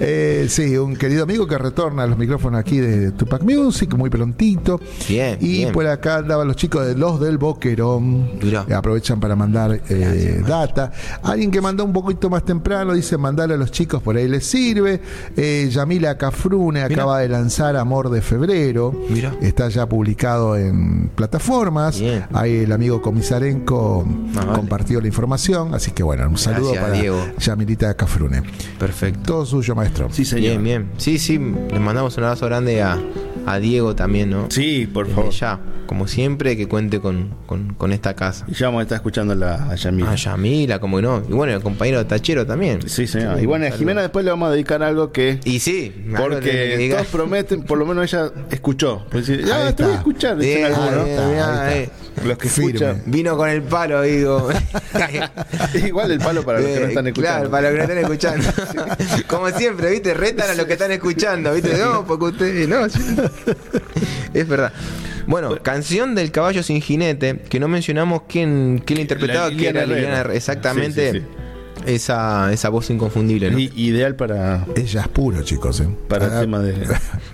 Eh, 0.00 0.46
sí, 0.48 0.76
un 0.76 0.96
querido 0.96 1.22
amigo 1.24 1.46
que 1.46 1.56
retorna 1.58 2.02
a 2.02 2.06
los 2.06 2.18
micrófonos 2.18 2.60
aquí 2.60 2.78
de 2.78 3.12
Tupac 3.12 3.42
Music, 3.42 3.94
muy 3.94 4.10
prontito. 4.10 4.80
Bien, 5.08 5.38
Y 5.40 5.58
bien. 5.58 5.72
por 5.72 5.86
acá 5.86 6.16
andaban 6.16 6.46
los 6.48 6.56
chicos 6.56 6.86
de 6.86 6.94
Los 6.96 7.20
del 7.20 7.38
Boquerón. 7.38 8.38
Mirá. 8.42 8.64
que 8.66 8.74
aprovechan 8.74 9.20
para 9.20 9.36
mandar 9.36 9.80
eh, 9.88 10.42
data. 10.46 10.92
Alguien 11.22 11.50
que 11.50 11.60
mandó 11.60 11.84
un 11.84 11.92
poquito 11.92 12.28
más 12.30 12.44
temprano 12.44 12.92
dice 12.92 13.16
mandarle 13.16 13.54
a 13.54 13.58
los 13.58 13.70
chicos, 13.70 14.02
por 14.02 14.16
ahí 14.16 14.28
les 14.28 14.44
sirve. 14.46 15.00
Eh, 15.36 15.68
Yamila 15.70 16.16
Cafrune 16.54 16.82
acaba 16.82 17.18
de 17.20 17.28
lanzar 17.28 17.76
Amor 17.76 18.10
de 18.10 18.22
Febrero. 18.22 18.92
Mirá. 19.10 19.34
Está 19.42 19.68
ya 19.68 19.88
publicado 19.88 20.56
en 20.56 21.08
plataformas. 21.14 21.98
Bien. 21.98 22.24
Ahí 22.32 22.58
el 22.58 22.72
amigo 22.72 23.02
Comisarenko 23.02 24.06
Ah, 24.36 24.40
vale. 24.44 24.52
compartió 24.58 25.00
la 25.00 25.06
información. 25.08 25.74
Así 25.74 25.90
que 25.90 26.02
bueno, 26.02 26.28
un 26.28 26.38
saludo 26.38 26.72
Gracias, 26.72 26.84
para 26.84 27.00
Diego. 27.00 27.18
Yamilita 27.38 27.94
Cafrune. 27.94 28.42
Perfecto. 28.78 29.20
Todo 29.24 29.46
suyo, 29.46 29.74
maestro. 29.74 30.08
Sí, 30.12 30.24
señor. 30.24 30.42
Bien, 30.60 30.64
bien. 30.64 30.90
Sí, 30.96 31.18
sí, 31.18 31.38
le 31.38 31.80
mandamos 31.80 32.16
un 32.16 32.24
abrazo 32.24 32.46
grande 32.46 32.82
a, 32.82 32.98
a 33.46 33.58
Diego 33.58 33.94
también, 33.96 34.30
¿no? 34.30 34.46
Sí, 34.50 34.86
por 34.92 35.06
Desde 35.06 35.16
favor. 35.16 35.32
Ya, 35.32 35.60
como 35.86 36.06
siempre, 36.08 36.56
que 36.56 36.66
cuente 36.66 36.98
con, 37.00 37.34
con, 37.46 37.74
con 37.74 37.92
esta 37.92 38.14
casa. 38.14 38.44
Y 38.48 38.54
ya 38.54 38.66
vamos 38.66 38.80
a 38.80 38.82
estar 38.84 38.96
escuchando 38.96 39.34
la, 39.34 39.70
a 39.70 39.74
Yamila. 39.74 40.12
A 40.12 40.14
Yamila, 40.14 40.78
como 40.78 40.96
que 40.96 41.02
no. 41.02 41.22
Y 41.28 41.32
bueno, 41.32 41.52
el 41.52 41.62
compañero 41.62 42.04
Tachero 42.06 42.46
también. 42.46 42.88
Sí, 42.88 43.06
señor. 43.06 43.40
Y 43.42 43.46
bueno, 43.46 43.66
a 43.66 43.70
Jimena 43.70 44.00
después 44.00 44.24
le 44.24 44.30
vamos 44.30 44.48
a 44.48 44.52
dedicar 44.52 44.82
algo 44.82 45.12
que. 45.12 45.40
Y 45.44 45.58
sí, 45.60 45.92
algo 46.16 46.40
que 46.50 46.76
diga. 46.76 46.96
todos 46.96 47.08
prometen, 47.08 47.62
por 47.62 47.78
lo 47.78 47.86
menos 47.86 48.12
ella 48.12 48.30
escuchó. 48.50 49.06
Pues 49.10 49.28
ah, 49.52 49.72
te 49.74 49.82
voy 49.82 49.92
a 49.92 49.96
escuchar, 49.96 50.36
dicen 50.38 50.64
algunos. 50.64 51.08
Los 52.24 52.38
que 52.38 52.48
Firme. 52.48 52.70
escuchan. 52.70 53.02
Vino 53.06 53.36
con 53.36 53.48
el 53.48 53.62
palo, 53.62 54.02
digo. 54.02 54.48
Igual 55.74 56.12
el 56.12 56.18
palo 56.18 56.44
para 56.44 56.60
los 56.60 56.70
que 56.70 56.80
no 56.80 56.86
están 56.86 57.06
escuchando. 57.08 57.36
Claro, 57.36 57.50
para 57.50 57.70
los 57.70 57.70
que 57.72 57.76
no 57.76 57.82
están 57.82 57.98
escuchando. 57.98 58.96
Como 59.26 59.50
siempre, 59.50 59.90
¿viste? 59.90 60.14
Retan 60.14 60.50
a 60.50 60.54
los 60.54 60.66
que 60.66 60.74
están 60.74 60.92
escuchando, 60.92 61.52
¿viste? 61.54 61.76
No, 61.76 62.04
porque 62.06 62.24
ustedes. 62.26 62.68
No. 62.68 62.86
Es 64.32 64.48
verdad. 64.48 64.72
Bueno, 65.26 65.56
canción 65.62 66.14
del 66.14 66.30
caballo 66.30 66.62
sin 66.62 66.80
jinete, 66.80 67.40
que 67.48 67.58
no 67.58 67.66
mencionamos 67.66 68.22
quién, 68.28 68.82
quién 68.84 68.98
la 68.98 69.02
interpretaba, 69.02 69.50
que 69.50 69.68
era 69.68 69.86
Liliana. 69.86 70.32
Exactamente. 70.32 71.12
Sí, 71.12 71.18
sí, 71.18 71.26
Esa, 71.86 72.52
esa 72.52 72.68
voz 72.70 72.88
inconfundible, 72.90 73.50
¿no? 73.50 73.58
Ideal 73.58 74.16
para, 74.16 74.66
Es 74.74 74.92
jazz 74.92 75.08
puro, 75.08 75.42
chicos. 75.42 75.80
¿eh? 75.80 75.88
para 76.08 76.26
el 76.26 76.32
Ah, 76.32 76.40
tema 76.40 76.60
de. 76.60 76.74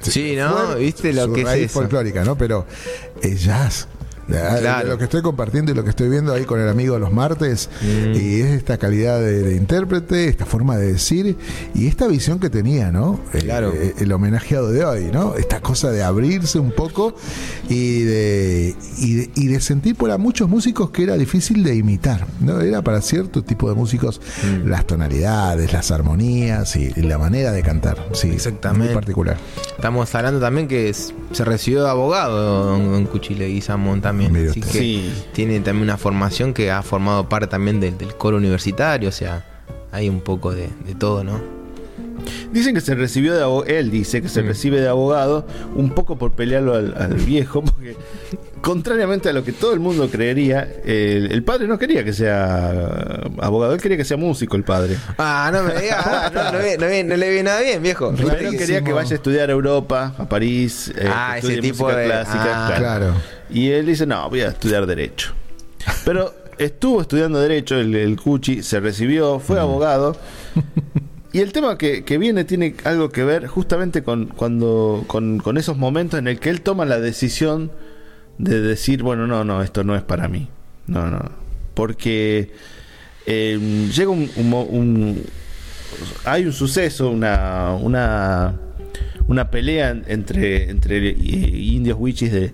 Sí, 0.00 0.34
¿no? 0.36 0.74
¿Viste 0.76 1.12
lo 1.12 1.24
su 1.26 1.32
que 1.32 1.40
es 1.42 1.46
raíz 1.46 1.64
eso? 1.66 1.74
folclórica, 1.80 2.24
¿no? 2.24 2.36
Pero 2.36 2.66
es 3.22 3.44
jazz. 3.44 3.86
Claro. 4.31 4.88
Lo 4.88 4.99
que 4.99 5.05
estoy 5.05 5.23
compartiendo 5.23 5.73
y 5.73 5.75
lo 5.75 5.85
que 5.85 5.90
estoy 5.90 6.09
viendo 6.09 6.33
ahí 6.33 6.45
con 6.45 6.61
el 6.61 6.69
amigo 6.69 6.99
los 6.99 7.12
martes, 7.12 7.69
Mm. 7.83 8.14
y 8.14 8.40
es 8.40 8.47
esta 8.51 8.79
calidad 8.79 9.21
de, 9.21 9.43
de 9.43 9.57
intérprete, 9.57 10.29
esta 10.29 10.47
forma 10.47 10.77
de 10.77 10.93
decir 10.93 11.37
y 11.75 11.87
esta 11.87 12.07
visión 12.07 12.38
que 12.38 12.51
tenía, 12.51 12.90
¿no? 12.90 13.21
Claro. 13.40 13.73
eh, 13.75 13.95
el 13.99 14.12
homenajeado 14.12 14.71
de 14.71 14.85
hoy, 14.85 15.11
¿no? 15.12 15.35
Esta 15.37 15.61
cosa 15.61 15.90
de 15.90 16.03
abrirse 16.03 16.59
un 16.59 16.73
poco 16.73 17.14
y 17.69 18.03
de, 18.05 18.75
y 18.99 19.14
de, 19.14 19.31
y 19.35 19.47
de 19.49 19.61
sentir 19.61 19.97
para 19.97 20.19
muchos 20.19 20.49
músicos 20.49 20.90
que 20.90 21.03
era 21.05 21.16
difícil 21.16 21.62
de 21.62 21.75
imitar, 21.77 22.27
¿no? 22.40 22.61
Era 22.61 22.83
para 22.83 23.01
cierto 23.01 23.43
tipo 23.43 23.69
de 23.69 23.75
músicos 23.75 24.21
Mm. 24.45 24.69
las 24.69 24.87
tonalidades, 24.87 25.73
las 25.73 25.90
armonías 25.90 26.77
y, 26.77 26.90
y 26.97 27.03
la 27.03 27.19
manera 27.19 27.53
de 27.53 27.62
cantar, 27.62 28.09
sí, 28.12 28.29
Exactamente. 28.31 28.87
muy 28.87 28.95
particular. 28.95 29.37
Estamos 29.77 30.14
hablando 30.14 30.40
también 30.40 30.69
que 30.69 30.88
es- 30.88 31.12
se 31.33 31.45
recibió 31.45 31.83
de 31.85 31.90
abogado 31.90 32.64
don, 32.66 32.90
don 32.93 33.05
Cuchile 33.07 33.49
y 33.49 33.61
Samón 33.61 34.01
también. 34.24 34.50
Así 34.50 34.61
usted. 34.61 34.72
que 34.72 34.78
Sí. 34.78 35.12
tiene 35.33 35.61
también 35.61 35.85
una 35.85 35.96
formación 35.96 36.52
que 36.54 36.70
ha 36.70 36.83
formado 36.83 37.28
parte 37.28 37.46
también 37.48 37.80
del, 37.80 37.96
del 37.98 38.14
coro 38.14 38.37
universitario. 38.37 39.09
O 39.09 39.12
sea, 39.12 39.44
hay 39.92 40.09
un 40.09 40.20
poco 40.20 40.52
de, 40.54 40.68
de 40.87 40.94
todo, 40.94 41.24
¿no? 41.24 41.40
Dicen 42.52 42.74
que 42.74 42.80
se 42.80 42.94
recibió 42.94 43.35
de 43.35 43.42
abogado. 43.42 43.66
Él 43.78 43.90
dice 43.90 44.20
que 44.22 44.28
se 44.28 44.42
Mm. 44.42 44.46
recibe 44.46 44.80
de 44.80 44.88
abogado 44.88 45.46
un 45.74 45.90
poco 45.90 46.16
por 46.16 46.33
pelearlo 46.33 46.74
al, 46.74 46.94
al 46.96 47.14
viejo, 47.14 47.62
porque 47.64 47.96
contrariamente 48.61 49.28
a 49.28 49.33
lo 49.33 49.42
que 49.44 49.52
todo 49.52 49.72
el 49.72 49.80
mundo 49.80 50.09
creería, 50.11 50.68
el, 50.85 51.33
el 51.33 51.42
padre 51.42 51.66
no 51.66 51.78
quería 51.78 52.04
que 52.04 52.12
sea 52.12 52.70
abogado, 53.40 53.72
él 53.74 53.80
quería 53.80 53.96
que 53.96 54.04
sea 54.04 54.16
músico 54.16 54.56
el 54.56 54.64
padre. 54.64 54.96
Ah, 55.18 55.50
no 55.52 55.62
me 55.62 55.80
digas. 55.80 56.04
ah, 56.06 56.30
no, 56.35 56.42
no, 56.44 56.52
no 57.09 57.16
le 57.16 57.30
ve 57.30 57.42
nada 57.42 57.61
bien, 57.61 57.83
viejo. 57.83 58.11
El 58.11 58.24
padre 58.24 58.50
no 58.52 58.59
quería 58.59 58.83
que 58.83 58.92
vaya 58.92 59.12
a 59.12 59.14
estudiar 59.16 59.48
a 59.48 59.52
Europa, 59.52 60.14
a 60.18 60.28
París, 60.28 60.92
eh, 60.96 61.09
Ah, 61.11 61.37
que 61.40 61.46
ese 61.46 61.61
tipo 61.61 61.85
música 61.85 61.98
de- 62.00 62.06
clásica. 62.06 62.66
ah. 62.68 62.74
Claro. 62.76 63.14
Y 63.48 63.70
él 63.70 63.87
dice, 63.87 64.06
no, 64.06 64.28
voy 64.28 64.42
a 64.42 64.48
estudiar 64.48 64.87
Derecho. 64.87 65.33
Pero 66.04 66.35
estuvo 66.59 67.00
estudiando 67.00 67.40
Derecho, 67.40 67.76
el, 67.76 67.94
el 67.96 68.16
Cuchi, 68.20 68.62
se 68.62 68.78
recibió, 68.80 69.38
fue 69.40 69.59
abogado. 69.59 70.16
Y 71.33 71.38
el 71.40 71.53
tema 71.53 71.79
que, 71.79 72.05
que 72.05 72.19
viene 72.19 72.45
tiene 72.45 72.75
algo 72.85 73.11
que 73.11 73.23
ver 73.25 73.47
justamente 73.47 74.03
con, 74.03 74.27
cuando, 74.27 75.05
con, 75.07 75.38
con 75.38 75.59
esos 75.59 75.77
momentos 75.77 76.19
en 76.19 76.27
el 76.29 76.40
que 76.40 76.51
él 76.51 76.61
toma 76.62 76.85
la 76.87 76.99
decisión 77.01 77.71
de 78.38 78.61
decir, 78.61 79.03
bueno, 79.03 79.27
no, 79.27 79.45
no, 79.45 79.62
esto 79.62 79.85
no 79.85 79.95
es 79.95 80.03
para 80.03 80.27
mí. 80.29 80.49
No, 80.87 81.09
no. 81.09 81.21
Porque 81.75 82.51
eh, 83.27 83.59
llega 83.95 84.11
un, 84.11 84.29
un 84.37 84.53
un- 84.55 85.23
Hay 86.25 86.45
un 86.47 86.53
suceso, 86.53 87.11
una... 87.11 87.75
una 87.81 88.55
una 89.29 89.49
pelea 89.53 89.90
en- 89.90 90.05
entre, 90.09 90.71
entre 90.71 91.11
indios 91.11 91.97
wichis 92.01 92.33
de, 92.33 92.53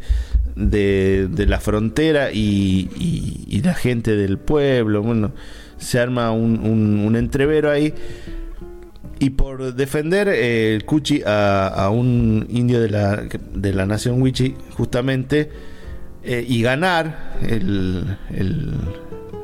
de, 0.55 1.47
la 1.47 1.59
frontera 1.59 2.33
y, 2.33 2.91
y- 2.99 3.45
y 3.49 3.63
la 3.63 3.73
gente 3.73 4.15
del 4.15 4.37
pueblo. 4.37 5.01
Bueno, 5.03 5.33
se 5.79 5.99
arma 5.99 6.33
un- 6.33 6.59
un 7.07 7.17
entrevero 7.17 7.71
ahí. 7.71 7.95
Y 9.19 9.31
por 9.31 9.75
defender 9.75 10.29
eh, 10.29 10.75
el 10.75 10.85
Cuchi 10.85 11.23
a, 11.25 11.69
a 11.69 11.91
un 11.91 12.47
indio 12.51 12.81
de 12.81 12.91
la, 12.91 13.23
de 13.55 13.73
la 13.73 13.87
nación 13.87 14.21
Wichi, 14.21 14.55
justamente, 14.77 15.51
eh, 16.23 16.45
y 16.47 16.61
ganar 16.63 17.37
el, 17.43 18.19
el, 18.31 18.75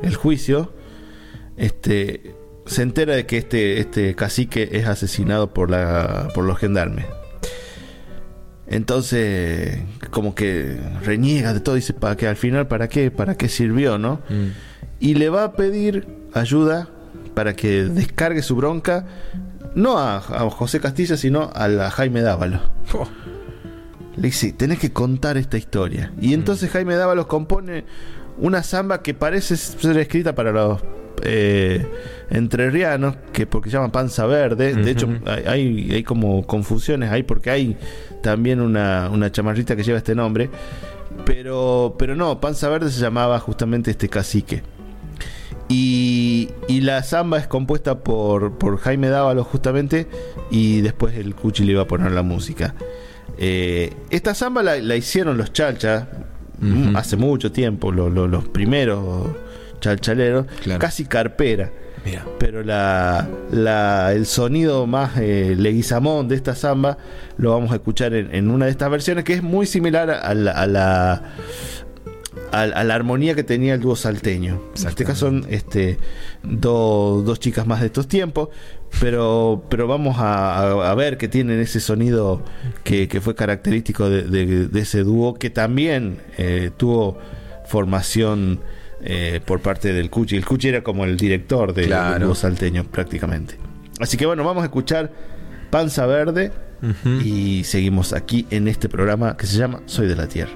el 0.03 0.15
juicio, 0.15 0.73
este, 1.57 2.35
se 2.65 2.83
entera 2.83 3.15
de 3.15 3.25
que 3.25 3.37
este, 3.37 3.79
este 3.79 4.15
cacique 4.15 4.69
es 4.73 4.85
asesinado 4.85 5.53
por, 5.53 5.71
la, 5.71 6.29
por 6.35 6.45
los 6.45 6.57
gendarmes. 6.57 7.05
Entonces, 8.67 9.79
como 10.09 10.35
que 10.35 10.79
reniega 11.03 11.53
de 11.53 11.59
todo, 11.59 11.75
dice, 11.75 11.93
para 11.93 12.15
que 12.15 12.27
al 12.27 12.37
final, 12.37 12.67
¿para 12.67 12.87
qué? 12.87 13.11
¿Para 13.11 13.35
qué 13.35 13.49
sirvió, 13.49 13.97
no? 13.97 14.21
Mm. 14.29 14.47
Y 14.99 15.15
le 15.15 15.29
va 15.29 15.43
a 15.43 15.53
pedir 15.53 16.07
ayuda 16.33 16.89
para 17.33 17.55
que 17.55 17.83
descargue 17.83 18.41
su 18.41 18.55
bronca, 18.55 19.05
no 19.75 19.97
a, 19.97 20.17
a 20.17 20.49
José 20.49 20.79
Castilla, 20.79 21.17
sino 21.17 21.49
a 21.53 21.67
la 21.67 21.91
Jaime 21.91 22.21
Dávalo. 22.21 22.59
Le 24.15 24.27
dice, 24.27 24.53
tenés 24.53 24.79
que 24.79 24.91
contar 24.93 25.37
esta 25.37 25.57
historia. 25.57 26.11
Y 26.21 26.33
entonces 26.33 26.69
Jaime 26.69 26.95
Dávalos 26.95 27.25
compone 27.25 27.85
una 28.37 28.61
samba 28.63 29.01
que 29.01 29.13
parece 29.13 29.57
ser 29.57 29.97
escrita 29.97 30.35
para 30.35 30.51
los 30.51 30.81
eh, 31.23 31.87
entrerrianos, 32.29 33.15
que 33.31 33.47
porque 33.47 33.69
se 33.69 33.77
llama 33.77 33.91
Panza 33.91 34.25
Verde. 34.25 34.75
De 34.75 34.91
hecho, 34.91 35.07
hay 35.47 36.03
como 36.03 36.45
confusiones 36.45 37.11
ahí 37.11 37.23
porque 37.23 37.49
hay 37.49 37.77
también 38.21 38.61
una, 38.61 39.09
una 39.11 39.31
chamarrita 39.31 39.75
que 39.75 39.83
lleva 39.83 39.97
este 39.97 40.15
nombre. 40.15 40.49
Pero, 41.25 41.95
pero 41.97 42.15
no, 42.15 42.39
Panza 42.39 42.69
Verde 42.69 42.91
se 42.91 42.99
llamaba 42.99 43.39
justamente 43.39 43.91
este 43.91 44.09
cacique. 44.09 44.63
Y, 45.75 46.49
y 46.67 46.81
la 46.81 47.01
samba 47.01 47.39
es 47.39 47.47
compuesta 47.47 47.99
por, 48.03 48.59
por 48.59 48.77
Jaime 48.77 49.09
Dávalos 49.09 49.47
justamente 49.47 50.07
y 50.51 50.81
después 50.81 51.15
el 51.17 51.33
Cuchi 51.33 51.63
le 51.63 51.71
iba 51.71 51.81
a 51.81 51.87
poner 51.87 52.11
la 52.11 52.21
música. 52.21 52.75
Eh, 53.39 53.91
esta 54.11 54.35
samba 54.35 54.61
la, 54.61 54.75
la 54.77 54.95
hicieron 54.95 55.35
los 55.37 55.51
chalchas 55.51 56.05
hace 56.95 57.17
mucho 57.17 57.51
tiempo, 57.51 57.91
lo- 57.91 58.09
lo- 58.09 58.27
los 58.27 58.47
primeros 58.47 59.27
chalchaleros, 59.81 60.45
Claro. 60.63 60.79
casi 60.79 61.05
carpera. 61.05 61.71
Mira. 62.05 62.23
Pero 62.37 62.63
la, 62.63 63.27
la- 63.51 64.13
el 64.13 64.25
sonido 64.27 64.85
más 64.85 65.17
eh, 65.17 65.55
leguizamón 65.57 66.27
de 66.27 66.35
esta 66.35 66.53
samba 66.55 66.97
lo 67.37 67.51
vamos 67.51 67.71
a 67.71 67.75
escuchar 67.75 68.13
en, 68.13 68.33
en 68.35 68.51
una 68.51 68.65
de 68.65 68.71
estas 68.71 68.89
versiones 68.91 69.23
que 69.23 69.33
es 69.33 69.41
muy 69.43 69.65
similar 69.65 70.09
a 70.11 70.33
la, 70.35 70.51
a 70.51 70.67
la, 70.67 71.23
a, 72.53 72.83
la 72.83 72.95
armonía 72.95 73.35
que 73.35 73.43
tenía 73.43 73.73
el 73.73 73.81
dúo 73.81 73.95
salteño. 73.95 74.61
En 74.79 74.87
este 74.87 75.03
caso 75.03 75.27
son 75.27 75.45
este, 75.49 75.97
dos 76.43 77.39
chicas 77.39 77.65
más 77.65 77.81
de 77.81 77.87
estos 77.87 78.07
tiempos, 78.07 78.49
pero, 78.99 79.63
vamos 79.87 80.17
a, 80.19 80.93
ver 80.95 81.17
que 81.17 81.27
tienen 81.27 81.59
ese 81.59 81.79
sonido 81.79 82.43
que, 82.83 83.07
fue 83.21 83.35
característico 83.35 84.09
de, 84.09 84.69
ese 84.75 85.03
dúo, 85.03 85.33
que 85.33 85.49
también 85.49 86.19
eh, 86.37 86.71
tuvo 86.77 87.17
formación. 87.65 88.61
Eh, 89.05 89.41
por 89.45 89.59
parte 89.59 89.91
del 89.91 90.09
Cuchi. 90.09 90.37
El 90.37 90.45
Cuchi 90.45 90.69
era 90.69 90.81
como 90.81 91.03
el 91.03 91.17
director 91.17 91.73
del 91.73 91.93
dúo 92.21 92.35
salteño, 92.35 92.85
prácticamente. 92.85 93.57
Así 93.99 94.15
que 94.15 94.25
bueno, 94.25 94.45
vamos 94.45 94.61
a 94.61 94.67
escuchar 94.67 95.11
Panza 95.69 96.05
Verde 96.05 96.53
y 97.21 97.65
seguimos 97.65 98.13
aquí 98.13 98.47
en 98.49 98.69
este 98.69 98.87
programa 98.87 99.35
que 99.35 99.45
se 99.45 99.57
llama 99.57 99.81
Soy 99.87 100.07
de 100.07 100.15
la 100.15 100.27
Tierra. 100.27 100.53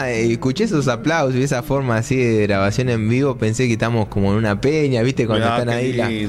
Eh, 0.00 0.32
escuché 0.32 0.64
esos 0.64 0.88
aplausos 0.88 1.36
y 1.36 1.42
esa 1.42 1.62
forma 1.62 1.96
así 1.96 2.16
de 2.16 2.42
grabación 2.42 2.88
en 2.88 3.08
vivo, 3.08 3.36
pensé 3.36 3.66
que 3.66 3.74
estamos 3.74 4.08
como 4.08 4.32
en 4.32 4.38
una 4.38 4.60
peña, 4.60 5.02
¿viste? 5.02 5.26
Cuando 5.26 5.46
están 5.46 5.68
ahí 5.68 6.28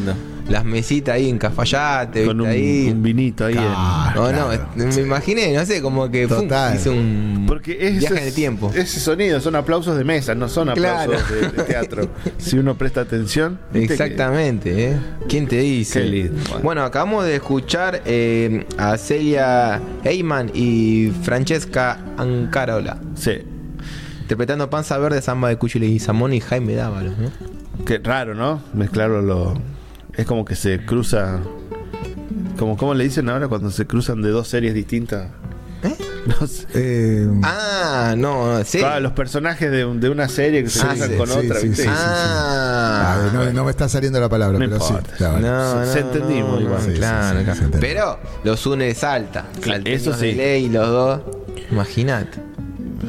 las 0.49 0.65
mesitas 0.65 1.15
ahí 1.15 1.29
en 1.29 1.37
Cafayate, 1.37 2.25
Con. 2.25 2.41
Un, 2.41 3.01
vinito 3.01 3.45
ahí. 3.45 3.55
En... 3.55 3.63
No, 3.63 4.31
no, 4.31 4.49
me 4.75 5.01
imaginé, 5.01 5.53
no 5.53 5.65
sé, 5.65 5.81
como 5.81 6.09
que 6.09 6.25
un 6.25 7.45
Porque 7.47 7.77
ese, 7.79 7.99
viaje 7.99 8.17
en 8.17 8.27
el 8.27 8.33
tiempo. 8.33 8.71
Ese 8.73 8.99
sonido 8.99 9.39
son 9.39 9.55
aplausos 9.55 9.97
de 9.97 10.03
mesa, 10.03 10.35
no 10.35 10.49
son 10.49 10.69
aplausos 10.69 11.21
de, 11.29 11.63
teatro. 11.63 12.09
si 12.37 12.57
uno 12.57 12.77
presta 12.77 13.01
atención. 13.01 13.59
Exactamente, 13.73 14.91
¿eh? 14.91 14.97
¿Quién 15.27 15.47
te 15.47 15.57
dice? 15.59 16.31
Bueno. 16.61 16.83
acabamos 16.83 17.25
de 17.25 17.35
escuchar 17.35 18.01
eh, 18.05 18.65
a 18.77 18.97
Celia 18.97 19.81
Heyman 20.03 20.51
y 20.53 21.11
Francesca 21.23 21.99
Ancarola. 22.17 22.99
Sí 23.15 23.52
interpretando 24.23 24.69
Panza 24.69 24.97
Verde, 24.97 25.21
Samba 25.21 25.49
de 25.49 25.57
Cuyo 25.57 25.83
y 25.83 25.99
Samón 25.99 26.33
y 26.33 26.39
Jaime 26.39 26.75
Dávalos. 26.75 27.17
¿no? 27.17 27.29
Qué 27.85 27.99
raro, 27.99 28.33
¿no? 28.33 28.61
Mezclarlo 28.73 29.21
lo... 29.21 29.61
Es 30.15 30.25
como 30.25 30.45
que 30.45 30.55
se 30.55 30.85
cruza... 30.85 31.39
Como, 32.57 32.77
¿Cómo 32.77 32.93
le 32.93 33.03
dicen 33.03 33.29
ahora 33.29 33.47
cuando 33.47 33.69
se 33.71 33.85
cruzan 33.85 34.21
de 34.21 34.29
dos 34.29 34.47
series 34.47 34.73
distintas? 34.73 35.27
¿Eh? 35.83 35.95
eh 36.75 37.29
ah, 37.43 38.15
no, 38.17 38.63
sí. 38.63 38.79
Ah, 38.81 39.01
los 39.01 39.11
personajes 39.11 39.69
de, 39.69 39.85
de, 39.85 40.09
una 40.09 40.29
serie 40.29 40.63
que 40.63 40.69
se 40.69 40.79
cruzan 40.79 41.17
con 41.17 41.29
otra, 41.29 41.59
¿viste? 41.59 41.85
No, 43.53 43.65
me 43.65 43.71
está 43.71 43.89
saliendo 43.89 44.21
la 44.21 44.29
palabra, 44.29 44.57
no 44.57 44.65
pero 44.65 44.79
sí. 44.79 44.93
Claro. 45.17 45.39
No, 45.39 45.85
se 45.85 45.99
entendimos 45.99 46.61
igual. 46.61 46.93
claro, 46.93 47.43
claro. 47.43 47.59
Pero 47.81 48.19
los 48.45 48.65
une 48.65 48.93
Salta. 48.95 49.47
Claro, 49.59 49.83
eso 49.85 50.13
sí. 50.13 50.31
Ley, 50.31 50.69
los 50.69 50.87
dos. 50.87 51.21
Imagínate. 51.71 52.52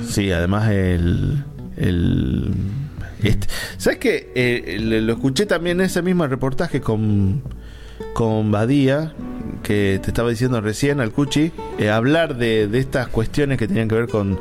Sí, 0.09 0.31
además 0.33 0.71
el. 0.71 1.45
el 1.77 2.53
este- 3.23 3.47
¿Sabes 3.79 3.99
qué? 3.99 4.33
Eh, 4.35 4.79
lo 4.81 5.13
escuché 5.15 5.47
también 5.47 5.81
en 5.81 5.87
ese 5.87 6.03
mismo 6.03 6.27
reportaje 6.27 6.81
con, 6.81 7.43
con 8.13 8.51
Badía, 8.51 9.13
que 9.63 9.99
te 10.03 10.11
estaba 10.11 10.29
diciendo 10.31 10.61
recién 10.61 11.01
al 11.01 11.11
Cuchi, 11.11 11.53
eh, 11.79 11.91
hablar 11.91 12.37
de, 12.37 12.69
de 12.69 12.79
estas 12.79 13.09
cuestiones 13.09 13.59
que 13.59 13.67
tenían 13.67 13.89
que 13.89 13.95
ver 13.95 14.09
con, 14.09 14.39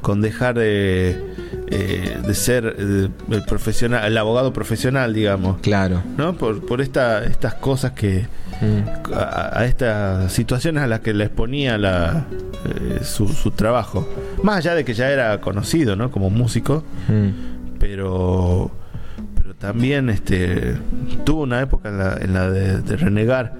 con 0.00 0.22
dejar 0.22 0.56
de, 0.58 1.20
eh, 1.68 2.16
de 2.26 2.34
ser 2.34 2.74
el 2.78 3.10
profesional, 3.46 4.06
el 4.06 4.16
abogado 4.16 4.52
profesional, 4.52 5.12
digamos. 5.12 5.60
Claro. 5.60 6.02
¿No? 6.16 6.34
Por, 6.34 6.64
por 6.64 6.80
esta, 6.80 7.24
estas 7.24 7.54
cosas 7.54 7.92
que. 7.92 8.26
Mm. 8.62 9.12
A, 9.14 9.58
a 9.60 9.64
estas 9.66 10.32
situaciones 10.32 10.82
a 10.82 10.86
las 10.86 11.00
que 11.00 11.12
le 11.12 11.24
exponía 11.24 11.76
la, 11.78 12.26
eh, 12.64 13.00
su, 13.02 13.28
su 13.28 13.50
trabajo. 13.50 14.08
Más 14.42 14.58
allá 14.58 14.74
de 14.76 14.84
que 14.84 14.94
ya 14.94 15.10
era 15.10 15.40
conocido, 15.40 15.96
¿no? 15.96 16.10
Como 16.10 16.30
músico, 16.30 16.84
Mm. 17.08 17.76
pero 17.80 18.70
pero 19.34 19.54
también 19.54 20.08
este 20.08 20.76
tuvo 21.24 21.42
una 21.42 21.60
época 21.60 21.88
en 21.88 21.98
la, 21.98 22.16
en 22.20 22.32
la 22.32 22.50
de, 22.50 22.80
de 22.80 22.96
renegar 22.96 23.54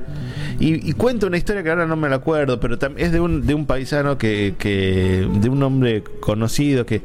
y, 0.61 0.89
y 0.89 0.93
cuenta 0.93 1.27
una 1.27 1.37
historia 1.37 1.63
que 1.65 1.71
ahora 1.71 1.87
no 1.87 1.97
me 1.97 2.09
la 2.09 2.17
acuerdo 2.17 2.61
pero 2.61 2.79
es 2.97 3.11
de 3.13 3.21
un, 3.21 3.47
de 3.47 3.55
un 3.55 3.67
paisano 3.67 4.17
que, 4.19 4.55
que 4.59 5.29
de 5.41 5.49
un 5.49 5.63
hombre 5.63 6.03
conocido 6.21 6.87
que 6.87 7.03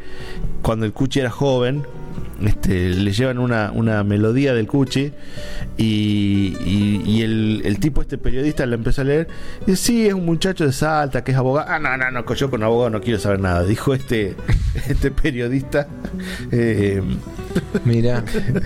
cuando 0.62 0.86
el 0.86 0.94
Cuchi 0.94 1.20
era 1.22 1.30
joven 1.32 1.84
este, 2.46 2.90
le 2.90 3.12
llevan 3.14 3.40
una, 3.40 3.72
una 3.74 4.04
melodía 4.04 4.54
del 4.54 4.68
Cuchi 4.68 5.12
y, 5.78 6.56
y- 6.64 7.02
y 7.06 7.22
el, 7.24 7.62
el 7.66 7.80
tipo, 7.80 8.02
este 8.02 8.18
periodista, 8.18 8.66
la 8.66 8.76
empezó 8.76 9.02
a 9.02 9.06
leer 9.06 9.28
y 9.66 9.72
dice, 9.72 9.84
sí, 9.84 10.08
es 10.08 10.14
un 10.14 10.26
muchacho 10.26 10.66
de 10.66 10.72
Salta, 10.72 11.24
que 11.24 11.32
es 11.32 11.38
abogado. 11.38 11.68
Ah, 11.70 11.80
no, 11.80 11.96
no, 11.98 12.12
no, 12.12 12.34
yo 12.34 12.50
con 12.50 12.64
abogado 12.64 12.90
no 12.90 13.02
quiero 13.02 13.20
saber 13.20 13.40
nada, 13.40 13.64
dijo 13.64 13.94
este, 13.94 14.36
este 14.88 15.12
periodista. 15.12 15.88
Eh, 16.52 17.02
Mira. 17.86 18.24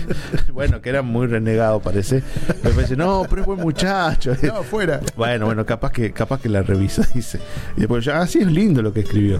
bueno, 0.53 0.81
que 0.81 0.89
era 0.89 1.01
muy 1.01 1.27
renegado, 1.27 1.79
parece. 1.79 2.23
Me 2.63 2.71
parece, 2.71 2.95
no, 2.95 3.25
pero 3.29 3.41
es 3.41 3.47
buen 3.47 3.59
muchacho. 3.59 4.35
No, 4.43 4.63
fuera. 4.63 4.99
Bueno, 5.15 5.45
bueno, 5.45 5.65
capaz 5.65 5.91
que, 5.91 6.11
capaz 6.11 6.41
que 6.41 6.49
la 6.49 6.61
revisa, 6.61 7.07
dice. 7.13 7.39
Y 7.77 7.81
después 7.81 8.03
yo, 8.03 8.13
ah, 8.15 8.27
sí, 8.27 8.39
es 8.39 8.47
lindo 8.51 8.81
lo 8.81 8.91
que 8.91 9.01
escribió. 9.01 9.39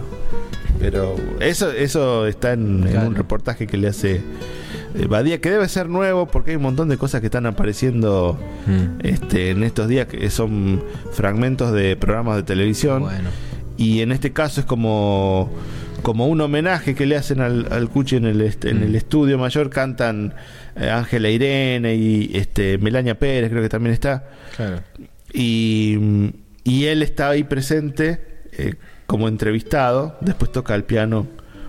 Pero 0.82 1.16
eso, 1.40 1.70
eso 1.70 2.26
está 2.26 2.52
en, 2.52 2.84
un 3.06 3.14
reportaje 3.14 3.66
que 3.68 3.76
le 3.76 3.86
hace 3.88 4.16
eh, 4.96 5.06
Badía, 5.08 5.40
que 5.40 5.50
debe 5.50 5.68
ser 5.68 5.88
nuevo 5.88 6.26
porque 6.26 6.50
hay 6.50 6.56
un 6.56 6.62
montón 6.64 6.88
de 6.88 6.96
cosas 6.98 7.20
que 7.20 7.28
están 7.28 7.46
apareciendo 7.46 8.38
Mm. 8.66 9.00
este, 9.06 9.50
en 9.50 9.62
estos 9.64 9.88
días 9.88 10.06
que 10.08 10.28
son 10.30 10.82
fragmentos 11.12 11.72
de 11.72 11.96
programas 11.96 12.36
de 12.36 12.42
televisión. 12.42 13.02
Bueno. 13.02 13.30
Y 13.78 14.00
en 14.00 14.12
este 14.12 14.32
caso 14.32 14.60
es 14.60 14.66
como, 14.66 15.50
como 16.02 16.26
un 16.28 16.40
homenaje 16.40 16.94
que 16.94 17.06
le 17.06 17.16
hacen 17.16 17.40
al, 17.40 17.66
al 17.72 17.88
Cuchi 17.88 18.16
en 18.16 18.26
el, 18.26 18.40
est- 18.42 18.64
en 18.64 18.80
Mm. 18.80 18.82
el 18.84 18.94
estudio 18.96 19.38
mayor. 19.38 19.70
Cantan 19.70 20.34
eh, 20.76 20.90
Ángela 20.90 21.28
Irene 21.30 21.94
y 21.94 22.30
este, 22.34 22.76
Melania 22.78 23.18
Pérez, 23.18 23.50
creo 23.50 23.62
que 23.62 23.68
también 23.68 23.92
está. 23.94 24.24
Claro. 24.56 24.80
Y, 25.32 25.98
y 26.64 26.84
él 26.86 27.02
está 27.02 27.30
ahí 27.30 27.44
presente 27.44 28.20
eh, 28.58 28.74
como 29.12 29.28
entrevistado. 29.28 30.16
Después 30.22 30.50
toca 30.50 30.72
al 30.72 30.84
piano 30.84 31.26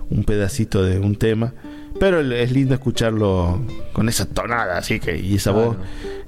un 0.09 0.23
pedacito 0.23 0.81
de 0.81 0.97
un 0.99 1.17
tema. 1.17 1.53
Pero 1.99 2.21
es 2.21 2.51
lindo 2.51 2.73
escucharlo 2.73 3.61
con 3.91 4.07
esa 4.09 4.25
tonada 4.25 4.77
así 4.79 4.99
que 4.99 5.17
y 5.19 5.35
esa 5.35 5.51
voz 5.51 5.75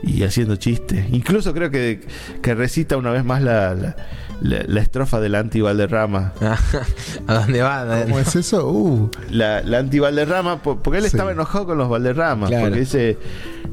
y 0.03 0.21
haciendo 0.23 0.57
chistes. 0.57 1.05
Incluso 1.11 1.53
creo 1.53 1.71
que, 1.71 2.01
que 2.41 2.53
recita 2.53 2.97
una 2.97 3.09
vez 3.11 3.23
más 3.25 3.41
la, 3.41 3.73
la, 3.73 3.95
la- 4.41 4.63
la 4.67 4.81
estrofa 4.81 5.19
del 5.21 5.33
anti 5.35 5.61
Valderrama. 5.61 6.33
¿A 7.27 7.33
dónde 7.33 7.61
va? 7.61 8.03
¿Cómo 8.03 8.19
es 8.19 8.35
eso? 8.35 8.69
Uh, 8.69 9.09
La, 9.31 9.63
la 9.63 9.79
anti 9.79 9.97
Valderrama, 9.99 10.61
po- 10.61 10.77
porque 10.83 10.97
él 10.99 11.03
Sí. 11.05 11.07
estaba 11.15 11.31
enojado 11.31 11.65
con 11.65 11.77
los 11.79 11.89
Valderramas. 11.89 12.49
Claro. 12.49 12.65
Porque 12.65 12.79
dice, 12.81 13.17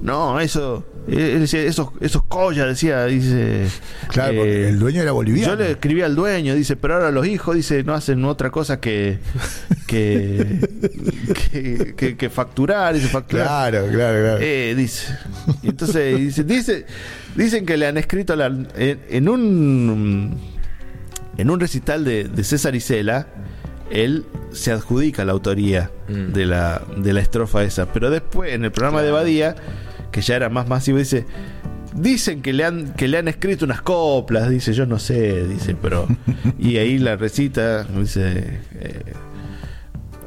no, 0.00 0.40
eso, 0.40 0.84
él 1.08 1.40
decía, 1.40 1.60
esos, 1.62 1.88
esos 2.00 2.22
collas, 2.24 2.66
decía, 2.68 3.04
dice. 3.06 3.66
claro, 4.08 4.32
eh, 4.32 4.36
porque 4.36 4.68
el 4.68 4.78
dueño 4.78 5.02
era 5.02 5.12
boliviano. 5.12 5.54
Yo 5.54 5.58
le 5.58 5.70
escribí 5.72 6.02
al 6.02 6.14
dueño, 6.14 6.54
dice, 6.54 6.76
pero 6.76 6.94
ahora 6.94 7.10
los 7.10 7.26
hijos, 7.26 7.56
dice, 7.56 7.82
no 7.82 7.94
hacen 7.94 8.24
otra 8.24 8.50
cosa 8.50 8.78
que 8.80 9.18
que, 9.86 10.60
que, 11.50 11.94
que- 11.96 12.16
que 12.16 12.30
facturar, 12.30 12.94
dice, 12.94 13.08
facturar. 13.08 13.46
Claro, 13.46 13.86
claro, 13.90 14.20
claro. 14.20 14.38
Eh, 14.40 14.74
dice. 14.76 15.12
Entonces 15.62 16.18
dice, 16.18 16.44
dice, 16.44 16.86
dicen 17.36 17.66
que 17.66 17.76
le 17.76 17.86
han 17.86 17.96
escrito 17.98 18.36
la- 18.36 18.46
en, 18.46 19.00
en 19.10 19.28
un 19.28 20.38
en 21.38 21.50
un 21.50 21.60
recital 21.60 22.04
de, 22.04 22.24
de 22.24 22.44
César 22.44 22.74
Isela, 22.74 23.26
él 23.90 24.24
se 24.52 24.70
adjudica 24.72 25.24
la 25.24 25.32
autoría 25.32 25.90
Mm. 26.08 26.32
de 26.32 26.46
la 26.46 26.82
de 26.96 27.12
la 27.12 27.20
estrofa 27.20 27.62
esa, 27.64 27.92
pero 27.92 28.10
después 28.10 28.52
en 28.52 28.64
el 28.64 28.72
programa 28.72 29.02
de 29.02 29.10
Badía, 29.12 29.54
que 30.12 30.20
ya 30.20 30.36
era 30.36 30.48
más 30.48 30.68
masivo, 30.68 30.98
dice 30.98 31.26
Dicen 31.94 32.40
que 32.40 32.54
le 32.54 32.64
han 32.64 32.94
que 32.94 33.06
le 33.06 33.18
han 33.18 33.28
escrito 33.28 33.66
unas 33.66 33.82
coplas, 33.82 34.48
dice, 34.48 34.72
yo 34.72 34.86
no 34.86 34.98
sé, 34.98 35.46
dice, 35.46 35.74
pero 35.74 36.06
y 36.58 36.78
ahí 36.78 36.98
la 36.98 37.16
recita, 37.16 37.84
dice, 37.84 38.60
eh, 38.76 39.12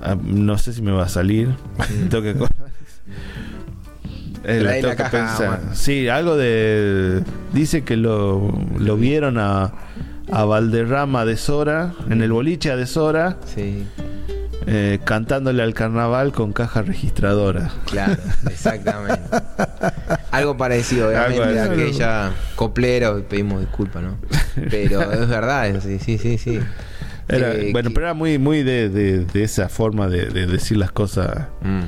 ah, 0.04 0.16
no 0.22 0.60
sé 0.60 0.74
si 0.74 0.84
me 0.84 0.92
va 0.92 1.06
a 1.06 1.10
salir, 1.10 1.50
tengo 2.10 2.22
que. 2.22 2.36
Eh, 4.44 4.62
la 4.62 4.74
tengo 4.74 4.88
la 4.90 4.96
que 4.96 5.04
caja, 5.04 5.10
pensar. 5.10 5.60
bueno. 5.62 5.76
Sí, 5.76 6.08
algo 6.08 6.38
de. 6.38 7.24
Dice 7.52 7.84
que 7.84 7.98
lo, 7.98 8.54
lo 8.78 8.96
vieron 8.96 9.40
a, 9.40 9.74
a 10.32 10.46
Valderrama 10.46 11.26
de 11.26 11.36
Sora, 11.36 11.96
en 12.12 12.22
el 12.22 12.32
boliche 12.32 12.76
de 12.76 12.86
Sora, 12.86 13.38
Sí, 13.56 13.86
eh, 14.68 15.00
cantándole 15.04 15.64
al 15.64 15.74
carnaval 15.74 16.32
con 16.32 16.54
caja 16.54 16.82
registradora. 16.82 17.72
claro, 17.86 18.18
exactamente. 18.50 19.22
Algo 20.32 20.58
parecido, 20.58 21.10
obviamente, 21.10 21.44
Algo 21.44 21.62
a 21.62 21.74
aquella 21.74 22.32
coplero, 22.56 23.24
pedimos 23.24 23.62
disculpas, 23.62 24.04
¿no? 24.04 24.18
Pero 24.70 25.12
es 25.12 25.28
verdad, 25.30 25.80
sí, 25.82 26.00
sí, 26.00 26.18
sí, 26.18 26.38
sí. 26.38 26.60
Era, 27.28 27.54
Que- 27.54 27.72
bueno, 27.72 27.90
que- 27.90 27.94
pero 27.96 28.06
era 28.08 28.14
muy, 28.14 28.38
muy 28.38 28.62
de, 28.64 28.90
de- 28.90 29.26
de 29.26 29.44
esa 29.44 29.68
forma 29.68 30.08
de, 30.08 30.28
de 30.28 30.46
decir 30.46 30.78
las 30.78 30.92
cosas 30.92 31.48
Mm. 31.62 31.80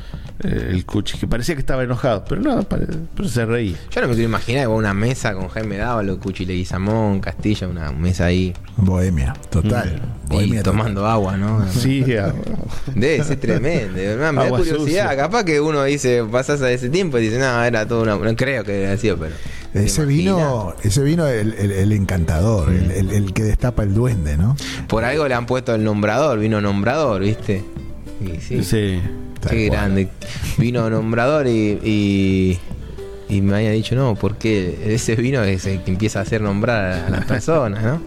eh, 0.43 0.67
el 0.71 0.85
Cuchi, 0.85 1.17
que 1.17 1.27
parecía 1.27 1.53
que 1.55 1.59
estaba 1.61 1.83
enojado, 1.83 2.23
pero 2.27 2.41
no, 2.41 2.63
pare- 2.63 2.87
pero 3.15 3.29
se 3.29 3.45
reía. 3.45 3.75
Yo 3.91 4.01
no 4.01 4.07
me 4.07 4.13
quiero 4.15 4.29
imaginar 4.29 4.67
una 4.69 4.93
mesa 4.95 5.33
con 5.35 5.47
Jaime 5.49 5.77
Dávalo, 5.77 6.19
Cuchi 6.19 6.45
Leguizamón, 6.45 7.19
Castilla, 7.21 7.67
una 7.67 7.91
mesa 7.91 8.25
ahí. 8.25 8.53
Bohemia, 8.77 9.33
total. 9.51 10.01
Y 10.25 10.33
Bohemia 10.33 10.63
total. 10.63 10.77
tomando 10.79 11.05
agua, 11.07 11.37
¿no? 11.37 11.67
Sí, 11.71 12.03
ah, 12.19 12.33
Debe 12.95 13.23
ser 13.23 13.39
tremendo. 13.39 13.93
verdad, 13.93 14.31
Me 14.33 14.39
da 14.39 14.45
Agua 14.47 14.57
curiosidad. 14.59 14.79
sucia. 15.09 15.15
Capaz 15.17 15.43
que 15.43 15.61
uno 15.61 15.83
dice, 15.83 16.23
pasas 16.31 16.61
a 16.63 16.71
ese 16.71 16.89
tiempo 16.89 17.17
y 17.19 17.21
dice, 17.21 17.37
no, 17.37 17.63
era 17.63 17.87
todo 17.87 18.01
una. 18.03 18.15
No 18.15 18.35
creo 18.35 18.63
que 18.63 18.87
haya 18.87 18.97
sido, 18.97 19.17
pero. 19.17 19.35
¿Te 19.79 19.85
Ese 19.85 20.05
vino, 20.05 20.73
ese 20.83 21.03
vino 21.03 21.27
el, 21.27 21.53
el- 21.53 21.71
el 21.71 21.91
encantador, 21.93 22.69
el, 22.71 22.91
el- 22.91 23.11
el 23.11 23.33
que 23.33 23.43
destapa 23.43 23.83
el 23.83 23.93
duende, 23.93 24.37
¿no? 24.37 24.55
Por 24.87 25.03
algo 25.03 25.27
le 25.27 25.33
han 25.33 25.45
puesto 25.45 25.73
el 25.75 25.83
nombrador, 25.83 26.39
vino 26.39 26.59
nombrador, 26.61 27.21
¿viste? 27.21 27.63
Y 28.21 28.39
sí. 28.41 28.63
sí. 28.63 28.99
Qué 29.49 29.67
cual. 29.67 29.79
grande. 29.79 30.07
Vino 30.57 30.89
nombrador 30.89 31.47
y, 31.47 31.79
y, 31.83 32.59
y 33.29 33.41
me 33.41 33.55
había 33.55 33.71
dicho, 33.71 33.95
no, 33.95 34.15
porque 34.15 34.79
ese 34.93 35.15
vino 35.15 35.43
es 35.43 35.65
el 35.65 35.83
que 35.83 35.91
empieza 35.91 36.19
a 36.19 36.21
hacer 36.23 36.41
nombrar 36.41 37.05
a 37.05 37.09
las 37.09 37.25
personas, 37.25 37.83
¿no? 37.83 38.01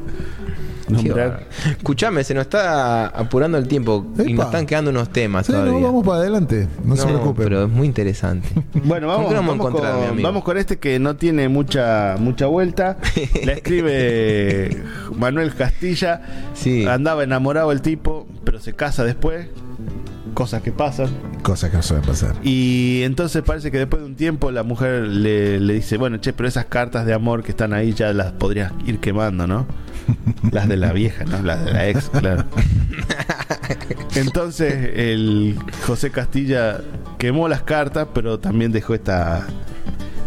Nombrar. 0.92 1.46
Escuchame, 1.70 2.24
se 2.24 2.34
nos 2.34 2.42
está 2.42 3.06
apurando 3.08 3.58
el 3.58 3.68
tiempo 3.68 4.06
y 4.26 4.32
nos 4.34 4.46
están 4.46 4.66
quedando 4.66 4.90
unos 4.90 5.10
temas 5.10 5.46
Sí, 5.46 5.52
todavía. 5.52 5.72
no, 5.72 5.80
vamos 5.80 6.04
para 6.06 6.18
adelante, 6.18 6.68
no, 6.84 6.96
se 6.96 7.04
preocupe. 7.06 7.42
pero 7.44 7.64
es 7.64 7.70
muy 7.70 7.86
interesante. 7.86 8.48
Bueno, 8.84 9.08
¿Con 9.08 9.16
vamos, 9.24 9.34
vamos 9.34 9.58
vamos, 9.58 9.80
con, 9.80 9.86
amigo? 9.86 10.22
vamos 10.28 10.44
con 10.44 10.56
este 10.56 10.78
que 10.78 10.98
no 10.98 11.16
tiene 11.16 11.48
mucha 11.48 12.16
mucha 12.18 12.46
vuelta. 12.46 12.96
La 13.44 13.52
escribe 13.52 14.82
Manuel 15.16 15.54
Castilla. 15.54 16.22
Sí. 16.54 16.86
Andaba 16.86 17.22
enamorado 17.24 17.72
el 17.72 17.82
tipo, 17.82 18.26
pero 18.44 18.58
se 18.60 18.72
casa 18.74 19.04
después. 19.04 19.46
Cosas 20.34 20.62
que 20.62 20.70
pasan. 20.70 21.08
Cosas 21.42 21.70
que 21.70 21.76
no 21.76 21.82
suelen 21.82 22.06
pasar. 22.06 22.34
Y 22.42 23.02
entonces 23.02 23.42
parece 23.42 23.70
que 23.70 23.78
después 23.78 24.00
de 24.00 24.06
un 24.06 24.14
tiempo 24.14 24.50
la 24.52 24.62
mujer 24.62 25.02
le, 25.02 25.58
le 25.58 25.74
dice, 25.74 25.96
bueno, 25.98 26.18
che, 26.18 26.32
pero 26.32 26.48
esas 26.48 26.66
cartas 26.66 27.04
de 27.04 27.12
amor 27.12 27.42
que 27.42 27.50
están 27.50 27.72
ahí 27.72 27.92
ya 27.92 28.12
las 28.12 28.32
podrías 28.32 28.72
ir 28.86 29.00
quemando, 29.00 29.46
¿no? 29.46 29.66
Las 30.52 30.68
de 30.68 30.76
la 30.76 30.92
vieja, 30.92 31.24
¿no? 31.24 31.40
Las 31.42 31.64
de 31.64 31.72
la 31.72 31.88
ex, 31.88 32.08
claro. 32.10 32.44
Entonces 34.14 34.90
el 34.94 35.56
José 35.86 36.10
Castilla 36.10 36.80
quemó 37.18 37.48
las 37.48 37.62
cartas, 37.62 38.08
pero 38.14 38.38
también 38.38 38.72
dejó 38.72 38.94
esta 38.94 39.46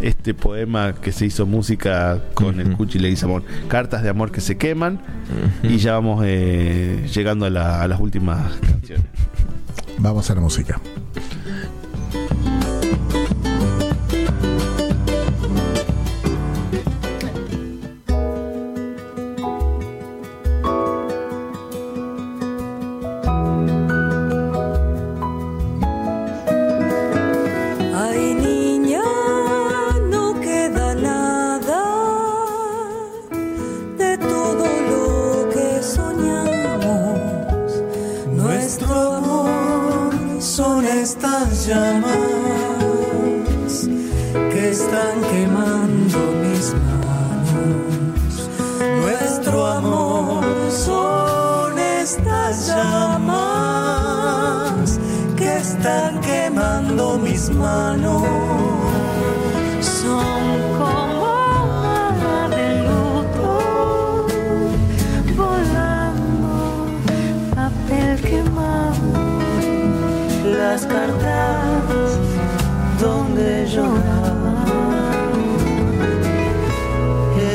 este 0.01 0.33
poema 0.33 0.93
que 0.93 1.11
se 1.13 1.25
hizo 1.25 1.45
música 1.45 2.19
con 2.33 2.59
el 2.59 2.67
Ujú. 2.69 2.77
Cuchi 2.77 2.99
Leguizamón. 2.99 3.43
Cartas 3.69 4.03
de 4.03 4.09
amor 4.09 4.31
que 4.31 4.41
se 4.41 4.57
queman. 4.57 4.99
Y 5.63 5.77
ya 5.77 5.93
vamos 5.93 6.23
eh, 6.25 7.07
llegando 7.13 7.45
a, 7.45 7.49
la- 7.49 7.81
a 7.81 7.87
las 7.87 7.99
últimas 8.01 8.51
canciones. 8.59 9.05
Vamos 9.99 10.29
a 10.29 10.35
la 10.35 10.41
música. 10.41 10.81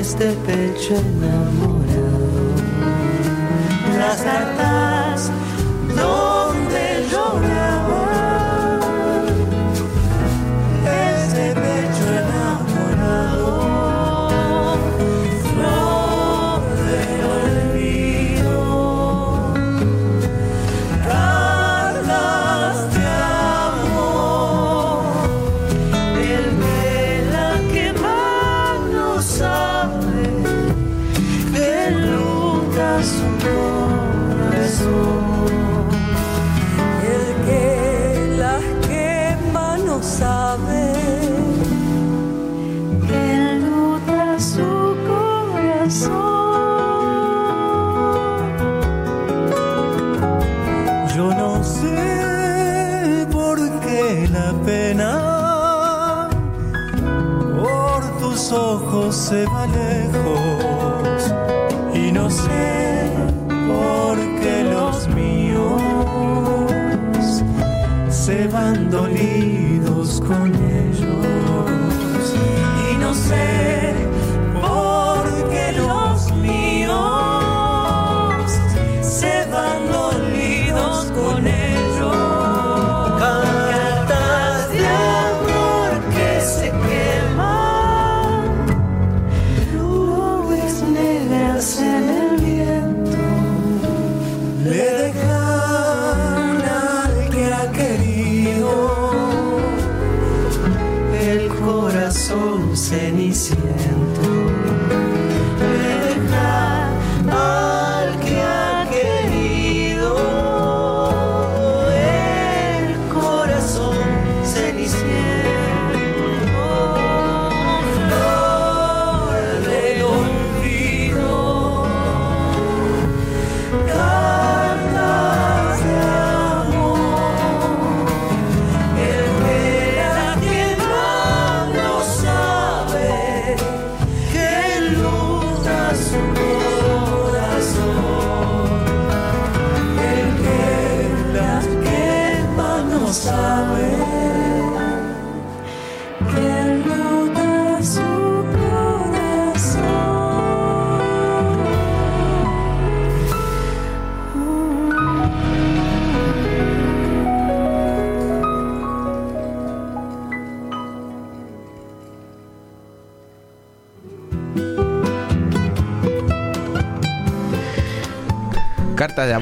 Este 0.09 0.32
pecho 0.46 0.94
enamorado, 0.96 2.54
las 3.98 4.22
cartas 4.22 5.30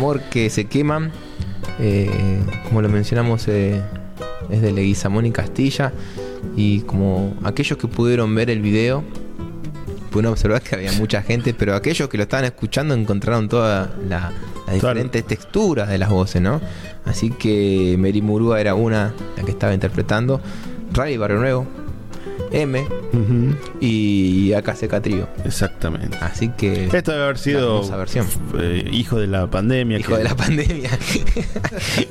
amor 0.07 0.21
que 0.31 0.51
se 0.51 0.67
queman. 0.67 1.11
eh, 1.81 2.09
como 2.69 2.81
lo 2.81 2.89
mencionamos, 2.89 3.49
eh, 3.49 3.83
es 4.51 4.63
de 4.63 4.71
Leguizamón 4.73 5.27
y 5.27 5.33
Castilla. 5.33 5.93
Y 6.57 6.81
como 6.83 7.35
aquellos 7.43 7.77
que 7.77 7.89
pudieron 7.89 8.33
ver 8.35 8.49
el 8.51 8.61
video, 8.63 9.03
pudieron 10.11 10.33
observar 10.33 10.63
que 10.63 10.77
había 10.77 10.93
mucha 10.93 11.23
gente, 11.23 11.53
pero 11.55 11.75
aquellos 11.75 12.09
que 12.09 12.17
lo 12.19 12.23
estaban 12.23 12.45
escuchando 12.45 12.95
encontraron 12.95 13.49
todas 13.49 13.91
la- 14.09 14.33
las 14.67 14.75
diferentes 14.75 15.25
texturas 15.27 15.89
de 15.89 15.99
las 15.99 16.09
voces, 16.09 16.41
¿no? 16.41 16.61
Así 17.05 17.31
que 17.31 17.97
Mary 17.99 18.23
Murúa 18.23 18.61
era 18.61 18.75
una, 18.77 19.13
la 19.37 19.43
que 19.43 19.51
estaba 19.51 19.75
interpretando. 19.75 20.41
Ray 20.93 21.17
Barrio 21.17 21.39
Nuevo, 21.41 21.67
M 22.53 22.87
y 23.81 24.53
AKC 24.53 25.01
Trío. 25.03 25.29
Exactamente. 25.47 26.17
Así 26.21 26.49
que. 26.51 26.87
Esto 26.93 27.13
debe 27.13 27.25
haber 27.25 27.39
sido 27.39 27.89
versión. 27.97 28.27
eh, 28.59 28.89
hijo 28.93 29.19
de 29.19 29.27
la 29.27 29.49
pandemia. 29.49 29.99
Hijo 29.99 30.13
que- 30.13 30.19
de 30.19 30.25
la 30.25 30.37
pandemia. 30.37 30.91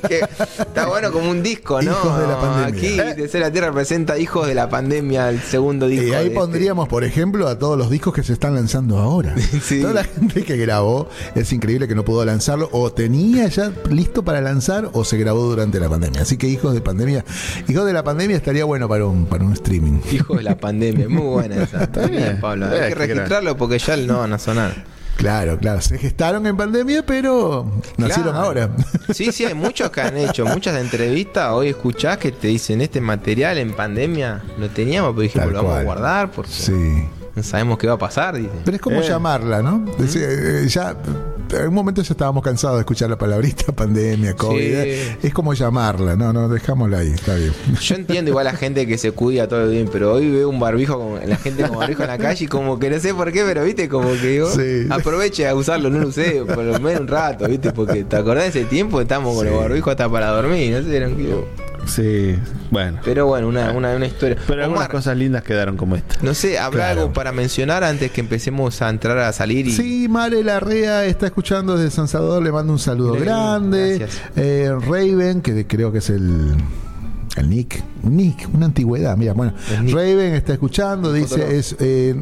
Que 0.07 0.21
está 0.59 0.87
bueno 0.87 1.11
como 1.11 1.29
un 1.29 1.41
disco, 1.43 1.81
¿no? 1.81 1.91
Hijos 1.91 2.19
de 2.19 2.27
la 2.27 2.39
pandemia. 2.39 3.03
Aquí 3.11 3.21
Desde 3.21 3.39
la 3.39 3.51
Tierra 3.51 3.71
presenta 3.71 4.17
Hijos 4.17 4.47
de 4.47 4.55
la 4.55 4.69
Pandemia, 4.69 5.29
el 5.29 5.39
segundo 5.41 5.87
disco. 5.87 6.05
Y 6.07 6.11
ahí 6.13 6.15
de 6.15 6.23
este- 6.27 6.35
pondríamos, 6.39 6.87
por 6.87 7.03
ejemplo, 7.03 7.47
a 7.47 7.57
todos 7.57 7.77
los 7.77 7.89
discos 7.89 8.13
que 8.13 8.23
se 8.23 8.33
están 8.33 8.55
lanzando 8.55 8.97
ahora. 8.99 9.35
Sí. 9.65 9.81
Toda 9.81 9.93
la 9.93 10.03
gente 10.03 10.43
que 10.43 10.57
grabó, 10.57 11.09
es 11.33 11.51
increíble 11.53 11.87
que 11.87 11.95
no 11.95 12.03
pudo 12.05 12.23
lanzarlo, 12.25 12.69
o 12.71 12.91
tenía 12.91 13.47
ya 13.47 13.71
listo 13.89 14.23
para 14.23 14.41
lanzar, 14.41 14.89
o 14.93 15.03
se 15.03 15.17
grabó 15.17 15.43
durante 15.43 15.79
la 15.79 15.89
pandemia. 15.89 16.21
Así 16.21 16.37
que 16.37 16.47
hijos 16.47 16.73
de 16.73 16.81
pandemia, 16.81 17.23
hijos 17.67 17.85
de 17.85 17.93
la 17.93 18.03
pandemia 18.03 18.37
estaría 18.37 18.65
bueno 18.65 18.87
para 18.87 19.05
un, 19.05 19.25
para 19.25 19.43
un 19.43 19.53
streaming. 19.53 19.93
Hijo 20.11 20.33
barbijos 20.33 20.37
de 20.37 20.43
la 20.43 20.57
pandemia. 20.57 21.09
Muy 21.09 21.21
buena 21.23 21.55
esa. 21.63 21.83
Está 21.83 22.05
bien. 22.07 22.37
Pablo. 22.39 22.67
Eh, 22.73 22.81
Hay 22.85 22.93
que 22.93 23.07
qué 23.07 23.15
registrarlo 23.25 23.57
porque 23.57 23.79
ya 23.79 23.97
no 23.97 24.19
van 24.19 24.33
a 24.33 24.39
sonar. 24.39 24.95
Claro, 25.17 25.57
claro. 25.57 25.79
Se 25.81 25.97
gestaron 25.97 26.45
en 26.45 26.57
pandemia, 26.57 27.05
pero 27.05 27.65
nacieron 27.97 28.33
Claro. 28.33 28.45
ahora. 28.47 28.69
Sí, 29.13 29.31
sí, 29.31 29.45
hay 29.45 29.53
muchos 29.53 29.89
que 29.89 30.01
han 30.01 30.17
hecho 30.17 30.45
muchas 30.45 30.75
entrevistas. 30.77 31.51
Hoy 31.51 31.69
escuchás 31.69 32.17
que 32.17 32.31
te 32.33 32.47
dicen 32.49 32.81
este 32.81 32.99
material 32.99 33.57
en 33.57 33.73
pandemia 33.73 34.43
lo 34.59 34.69
teníamos, 34.69 35.11
pero 35.11 35.21
dijimos 35.21 35.45
Tal 35.45 35.53
lo 35.53 35.63
vamos 35.63 35.79
a 35.79 35.83
guardar 35.83 36.31
porque 36.31 36.51
Sí. 36.51 37.05
no 37.33 37.43
sabemos 37.43 37.77
qué 37.77 37.87
va 37.87 37.93
a 37.93 37.97
pasar. 37.97 38.35
Pero 38.65 38.75
es 38.75 38.81
como 38.81 38.99
Eh. 39.01 39.07
llamarla, 39.07 39.61
¿no? 39.61 39.85
Es 39.91 39.97
decir, 40.13 40.23
eh, 40.27 40.67
ya, 40.67 40.95
en 41.61 41.67
un 41.69 41.73
momento 41.73 42.01
ya 42.01 42.13
estábamos 42.13 42.43
cansados 42.43 42.77
de 42.77 42.81
escuchar 42.81 43.09
la 43.09 43.17
palabrita 43.17 43.71
pandemia, 43.75 44.35
COVID. 44.35 44.57
Sí. 44.59 44.71
eh, 44.73 45.17
Es 45.23 45.33
como 45.33 45.53
llamarla, 45.53 46.15
no, 46.15 46.31
no, 46.33 46.47
dejámosla 46.49 46.99
ahí, 46.99 47.11
está 47.11 47.35
bien. 47.35 47.51
Yo 47.81 47.95
entiendo 47.95 48.29
igual 48.31 48.47
a 48.47 48.51
la 48.53 48.57
gente 48.57 48.85
que 48.87 48.97
se 48.97 49.11
cuida 49.11 49.47
todo 49.47 49.67
bien, 49.69 49.89
pero 49.91 50.13
hoy 50.13 50.29
veo 50.29 50.49
un 50.49 50.59
barbijo, 50.59 50.99
con, 50.99 51.29
la 51.29 51.35
gente 51.37 51.67
con 51.67 51.77
barbijo 51.77 52.03
en 52.03 52.09
la 52.09 52.17
calle 52.17 52.45
y 52.45 52.47
como 52.47 52.79
que 52.79 52.89
no 52.89 52.99
sé 52.99 53.13
por 53.13 53.31
qué, 53.31 53.43
pero 53.45 53.63
viste, 53.63 53.89
como 53.89 54.09
que 54.11 54.27
digo, 54.27 54.49
Sí. 54.49 54.87
aproveche 54.89 55.47
a 55.47 55.55
usarlo, 55.55 55.89
no 55.89 55.99
lo 55.99 56.07
usé, 56.09 56.43
por 56.45 56.63
lo 56.63 56.79
menos 56.79 57.01
un 57.01 57.07
rato, 57.07 57.47
viste, 57.47 57.71
porque 57.71 58.03
te 58.03 58.15
acordás 58.15 58.53
de 58.53 58.61
ese 58.61 58.69
tiempo 58.69 59.01
estamos 59.01 59.35
con 59.35 59.45
Sí. 59.45 59.51
los 59.51 59.61
barbijos 59.61 59.91
hasta 59.91 60.09
para 60.09 60.27
dormir, 60.31 60.71
no 60.73 60.83
sé, 60.83 60.95
eran 60.95 61.15
que- 61.15 61.64
Sí, 61.85 62.35
bueno. 62.71 62.99
Pero 63.03 63.27
bueno, 63.27 63.47
una, 63.47 63.71
una, 63.71 63.95
una 63.95 64.05
historia. 64.07 64.37
Pero 64.47 64.63
algunas 64.63 64.89
cosas 64.89 65.15
lindas 65.17 65.43
quedaron 65.43 65.77
como 65.77 65.95
esta. 65.95 66.15
No 66.21 66.33
sé, 66.33 66.57
¿habrá 66.57 66.85
Claro. 66.85 67.01
algo 67.01 67.13
para 67.13 67.31
mencionar 67.31 67.83
antes 67.83 68.11
que 68.11 68.21
empecemos 68.21 68.81
a 68.81 68.89
entrar 68.89 69.17
a 69.19 69.31
salir? 69.33 69.67
Y... 69.67 69.71
Sí, 69.71 70.07
Mare 70.09 70.43
Larrea 70.43 71.05
está 71.05 71.27
escuchando 71.27 71.77
desde 71.77 71.91
San 71.91 72.07
Salvador, 72.07 72.41
le 72.43 72.51
mando 72.51 72.73
un 72.73 72.79
saludo 72.79 73.13
grande. 73.13 73.99
gracias. 73.99 74.21
Eh, 74.35 74.71
Raven, 74.87 75.41
que 75.41 75.65
creo 75.67 75.91
que 75.91 75.99
es 75.99 76.09
el, 76.09 76.55
el 77.37 77.49
Nick, 77.49 77.83
Nick, 78.05 78.47
una 78.53 78.65
antigüedad, 78.67 79.17
mira, 79.17 79.33
bueno. 79.33 79.53
Raven 79.87 80.33
está 80.35 80.53
escuchando, 80.53 81.11
dice, 81.11 81.57
es 81.57 81.75
eh, 81.79 82.15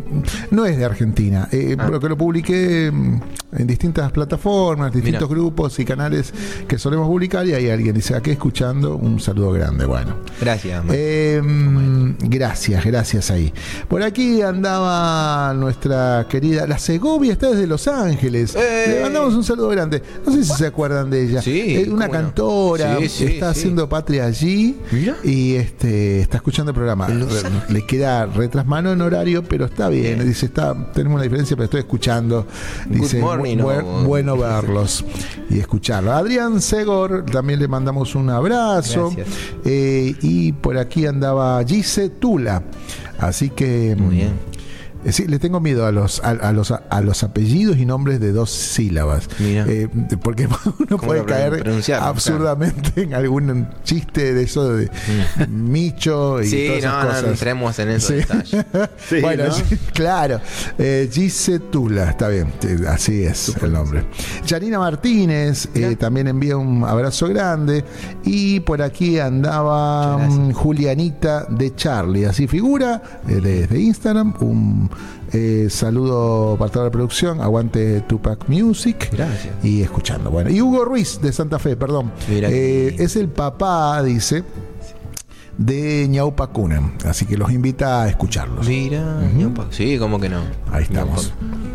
no 0.52 0.66
es 0.66 0.78
de 0.78 0.86
Argentina, 0.86 1.48
eh, 1.52 1.76
Ah. 1.78 1.84
pero 1.86 2.00
que 2.00 2.10
lo 2.10 2.18
publiqué 2.18 2.92
mm, 2.92 3.22
en 3.58 3.68
distintas 3.68 4.12
plataformas, 4.12 4.94
distintos 4.94 5.28
grupos 5.30 5.78
y 5.80 5.86
canales 5.86 6.34
que 6.68 6.78
solemos 6.78 7.08
publicar 7.08 7.46
y 7.48 7.54
hay 7.54 7.70
alguien 7.70 7.94
dice, 7.96 8.16
aquí 8.16 8.32
escuchando, 8.32 8.96
un 8.96 9.20
saludo 9.20 9.52
grande, 9.52 9.86
bueno. 9.86 10.16
Gracias. 10.40 10.84
Eh, 10.92 11.42
mm, 11.44 12.14
gracias, 12.30 12.84
gracias 12.86 13.30
ahí. 13.32 13.54
Por 13.88 14.04
aquí 14.04 14.42
andaba 14.42 15.54
nuestra 15.54 16.26
querida, 16.30 16.66
la 16.68 16.78
Segovia 16.78 17.34
está 17.34 17.50
desde 17.52 17.68
Los 17.68 17.88
Ángeles. 17.88 18.56
¡Eh! 18.56 18.86
Le 18.96 19.02
mandamos 19.02 19.34
un 19.36 19.44
saludo 19.44 19.70
grande. 19.70 20.02
No 20.26 20.32
sé 20.32 20.44
si 20.44 20.54
se 20.54 20.68
acuerdan 20.68 21.10
de 21.10 21.24
ella. 21.26 21.42
Sí, 21.42 21.86
una 21.92 22.10
cantora, 22.10 22.98
Sí, 23.00 23.10
sí, 23.10 23.24
está 23.26 23.50
haciendo 23.50 23.88
patria 23.90 24.26
allí 24.26 24.78
Mira. 24.92 25.16
y 25.24 25.54
este 25.56 25.73
está 25.82 26.38
escuchando 26.38 26.72
el 26.72 26.76
programa. 26.76 27.08
Re-. 27.08 27.74
Le 27.74 27.86
queda 27.86 28.26
retrasmano 28.26 28.92
en 28.92 29.02
horario, 29.02 29.44
pero 29.44 29.66
está 29.66 29.90
bien. 29.90 30.16
Bien. 30.16 30.28
Dice, 30.28 30.46
está, 30.46 30.74
tenemos 30.94 31.16
una 31.16 31.24
diferencia, 31.24 31.56
pero 31.56 31.66
estoy 31.66 31.80
escuchando. 31.82 32.48
Dice, 32.90 33.20
morning, 33.20 33.58
"Bu- 33.58 33.84
o- 33.84 34.04
bueno 34.04 34.38
verlos 34.38 35.04
y 35.50 35.60
escucharlo. 35.60 36.14
Adrián 36.14 36.62
Segor, 36.62 37.26
también 37.26 37.60
le 37.60 37.68
mandamos 37.68 38.16
un 38.16 38.30
abrazo. 38.30 39.14
Eh, 39.66 40.16
y 40.22 40.52
por 40.54 40.78
aquí 40.78 41.06
andaba 41.06 41.64
Gise 41.64 42.10
Tula. 42.10 42.64
Así 43.20 43.50
que. 43.50 43.96
Muy 43.98 44.16
bien. 44.16 44.53
Eh, 45.06 45.12
Sí, 45.12 45.28
le 45.28 45.40
tengo 45.40 45.60
miedo 45.60 45.86
a 45.86 45.92
los, 45.92 46.22
a, 46.24 46.30
a 46.32 46.52
los, 46.52 46.72
a 46.72 47.02
los 47.02 47.24
apellidos 47.24 47.78
y 47.78 47.86
nombres 47.86 48.20
de 48.20 48.32
dos 48.32 48.50
sílabas. 48.52 49.28
Mira. 49.40 49.66
Eh, 49.68 49.88
porque 50.22 50.48
uno 50.80 50.98
puede 50.98 51.24
caer 51.26 51.64
absurdamente 52.00 53.02
en 53.04 53.14
algún 53.14 53.68
chiste 53.84 54.34
de 54.34 54.44
eso 54.44 54.74
de 54.74 54.90
Micho 55.50 56.42
y 56.42 56.48
Sí, 56.48 56.66
todas 56.68 56.80
esas 56.80 56.92
no, 56.94 57.02
no, 57.02 57.08
cosas. 57.08 57.24
no 57.24 57.30
entremos 57.30 57.80
en 57.80 57.90
esos 57.90 58.14
Sí. 58.46 58.58
Sí, 59.10 59.22
bueno, 59.22 59.46
claro. 59.94 60.40
Eh, 60.78 61.10
Gise 61.12 61.60
Tula, 61.60 62.10
está 62.12 62.28
bien, 62.30 62.48
sí, 62.60 62.70
así 62.88 63.24
es 63.24 63.54
el 63.62 63.74
nombre. 63.74 64.06
Yanina 64.46 64.80
Martínez 64.80 65.68
eh, 65.76 65.96
también 65.98 66.28
envía 66.28 66.58
un 66.58 66.84
abrazo 66.84 67.28
grande. 67.28 67.84
Y 68.24 68.60
por 68.62 68.82
aquí 68.82 69.20
andaba 69.20 70.18
mm, 70.18 70.52
Julianita 70.54 71.46
de 71.50 71.76
Charlie, 71.76 72.26
así 72.26 72.48
figura, 72.48 73.02
eh, 73.28 73.40
desde 73.42 73.80
Instagram. 73.80 74.34
Un 74.40 74.90
eh, 75.32 75.68
saludo 75.70 76.56
para 76.58 76.72
toda 76.72 76.86
la 76.86 76.92
producción, 76.92 77.42
aguante 77.42 78.02
Tupac 78.02 78.48
Music. 78.48 79.10
Gracias. 79.12 79.54
Y 79.64 79.82
escuchando. 79.82 80.30
Bueno, 80.30 80.50
y 80.50 80.62
Hugo 80.62 80.86
Ruiz 80.86 81.20
de 81.22 81.32
Santa 81.32 81.60
Fe, 81.60 81.76
perdón. 81.76 82.12
Eh, 82.30 82.96
es 83.00 83.16
el 83.16 83.30
papá, 83.30 84.02
dice, 84.04 84.44
de 85.58 86.08
Ñaupa. 86.08 86.50
Así 87.06 87.26
que 87.26 87.38
los 87.38 87.52
invita 87.52 88.04
a 88.04 88.10
escucarlos. 88.10 88.68
Mira, 88.68 89.22
ñaupa. 89.36 89.68
sí, 89.70 89.98
como 89.98 90.20
que 90.20 90.30
no. 90.30 90.42
Ahí 90.72 90.84
estamos. 90.84 91.34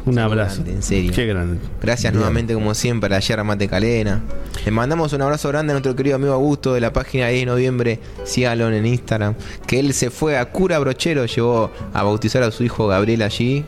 Un 0.08 0.14
Sí, 0.14 0.20
abrazo. 0.20 0.54
grande, 0.56 0.72
en 0.72 0.82
serio. 0.82 1.12
Qué 1.14 1.26
grande. 1.26 1.58
Gracias 1.82 2.12
Bien. 2.12 2.20
nuevamente, 2.20 2.54
como 2.54 2.74
siempre, 2.74 3.14
a 3.14 3.20
Yerra 3.20 3.44
Mate 3.44 3.68
Calena. 3.68 4.20
Le 4.64 4.70
mandamos 4.70 5.12
un 5.12 5.22
abrazo 5.22 5.48
grande 5.48 5.72
a 5.72 5.74
nuestro 5.74 5.94
querido 5.94 6.16
amigo 6.16 6.32
Augusto 6.32 6.72
de 6.74 6.80
la 6.80 6.92
página 6.92 7.28
10 7.28 7.42
de 7.42 7.46
noviembre. 7.46 8.00
Sígalo 8.24 8.70
en 8.70 8.86
Instagram. 8.86 9.34
Que 9.66 9.80
él 9.80 9.92
se 9.92 10.10
fue 10.10 10.38
a 10.38 10.46
Cura 10.50 10.78
Brochero, 10.78 11.26
llevó 11.26 11.70
a 11.92 12.02
bautizar 12.02 12.42
a 12.42 12.50
su 12.50 12.64
hijo 12.64 12.86
Gabriel 12.86 13.22
allí. 13.22 13.64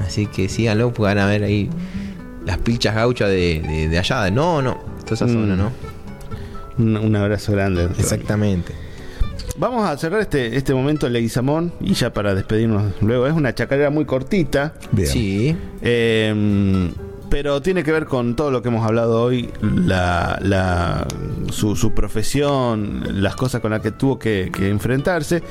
Así 0.00 0.26
que 0.26 0.48
síganlo, 0.48 0.88
porque 0.88 1.02
van 1.02 1.18
a 1.18 1.26
ver 1.26 1.44
ahí 1.44 1.70
las 2.44 2.58
pilchas 2.58 2.94
gauchas 2.94 3.28
de, 3.30 3.60
de- 3.60 3.88
de 3.88 3.98
allá. 3.98 4.30
No, 4.30 4.60
no, 4.62 4.78
toda 5.04 5.14
esa 5.14 5.26
Mm. 5.26 5.32
zona, 5.32 5.56
¿no? 5.56 5.72
Un, 6.78 6.96
un 6.96 7.16
abrazo 7.16 7.52
grande. 7.52 7.88
Exactamente. 7.98 8.72
Vamos 9.58 9.88
a 9.88 9.96
cerrar 9.96 10.20
este, 10.20 10.56
este 10.56 10.74
momento 10.74 11.06
en 11.06 11.14
Leguizamón 11.14 11.72
y 11.80 11.94
ya 11.94 12.12
para 12.12 12.34
despedirnos 12.34 12.92
luego. 13.00 13.26
Es 13.26 13.32
una 13.32 13.54
chacarera 13.54 13.90
muy 13.90 14.04
cortita. 14.04 14.74
Bien. 14.92 15.08
Sí. 15.08 15.56
Eh, 15.82 16.90
pero 17.30 17.60
tiene 17.60 17.82
que 17.82 17.90
ver 17.90 18.04
con 18.06 18.36
todo 18.36 18.50
lo 18.52 18.62
que 18.62 18.68
hemos 18.68 18.86
hablado 18.86 19.20
hoy, 19.22 19.50
la, 19.62 20.38
la- 20.42 21.06
su, 21.50 21.74
su 21.74 21.92
profesión, 21.92 23.02
las 23.22 23.34
cosas 23.34 23.60
con 23.60 23.72
las 23.72 23.80
que 23.80 23.90
tuvo 23.90 24.18
que, 24.18 24.50
que 24.54 24.68
enfrentarse. 24.68 25.42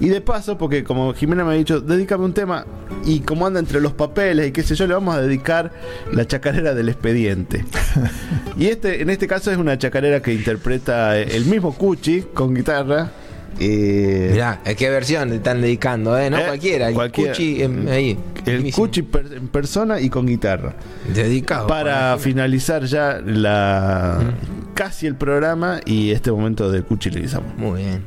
Y 0.00 0.08
de 0.08 0.20
paso, 0.20 0.56
porque 0.56 0.84
como 0.84 1.12
Jimena 1.12 1.44
me 1.44 1.52
ha 1.52 1.56
dicho, 1.56 1.80
dedícame 1.80 2.24
un 2.24 2.32
tema 2.32 2.64
y 3.04 3.20
como 3.20 3.46
anda 3.46 3.58
entre 3.60 3.80
los 3.80 3.92
papeles 3.92 4.48
y 4.48 4.52
qué 4.52 4.62
sé 4.62 4.74
yo, 4.76 4.86
le 4.86 4.94
vamos 4.94 5.14
a 5.16 5.20
dedicar 5.20 5.72
la 6.12 6.24
chacarera 6.26 6.74
del 6.74 6.88
expediente. 6.88 7.64
y 8.56 8.66
este, 8.68 9.02
en 9.02 9.10
este 9.10 9.26
caso 9.26 9.50
es 9.50 9.58
una 9.58 9.76
chacarera 9.76 10.22
que 10.22 10.32
interpreta 10.32 11.18
el 11.18 11.44
mismo 11.46 11.74
Cuchi 11.74 12.22
con 12.32 12.54
guitarra. 12.54 13.10
Eh, 13.60 14.30
Mirá, 14.32 14.60
¿a 14.64 14.74
qué 14.74 14.88
versión 14.90 15.30
le 15.30 15.36
están 15.36 15.60
dedicando? 15.60 16.16
Eh? 16.18 16.30
No 16.30 16.38
Eh, 16.38 16.44
cualquiera. 16.46 16.88
El. 16.88 16.94
Cuchi, 17.12 17.62
em, 17.62 17.88
ahí. 17.88 18.18
el 18.46 18.54
mismísimo. 18.56 18.86
Cuchi 18.86 19.02
per- 19.02 19.32
en 19.32 19.48
persona 19.48 20.00
y 20.00 20.08
con 20.10 20.26
guitarra. 20.26 20.74
Dedicado. 21.12 21.66
para 21.66 22.16
finalizar 22.18 22.84
ya 22.84 23.20
la 23.24 24.18
casi 24.74 25.06
el 25.06 25.16
programa 25.16 25.80
y 25.84 26.10
este 26.12 26.30
momento 26.30 26.70
de 26.70 26.82
Cuchi 26.82 27.10
Leguizamón. 27.10 27.52
Muy 27.56 27.82
bien. 27.82 28.02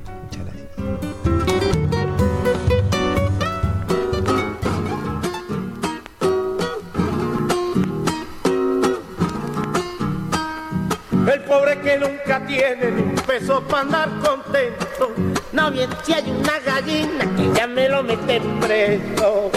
Nunca 12.52 12.76
tiene 12.76 12.92
ni 12.92 13.02
un 13.02 13.16
peso 13.16 13.62
para 13.62 13.82
andar 13.82 14.10
contento. 14.20 15.14
No 15.54 15.72
bien 15.72 15.90
si 16.04 16.14
hay 16.14 16.30
una 16.30 16.60
gallina 16.60 17.26
que 17.36 17.52
ya 17.58 17.68
me 17.68 17.90
lo 17.90 18.04
meten 18.04 18.60
preso. 18.60 19.52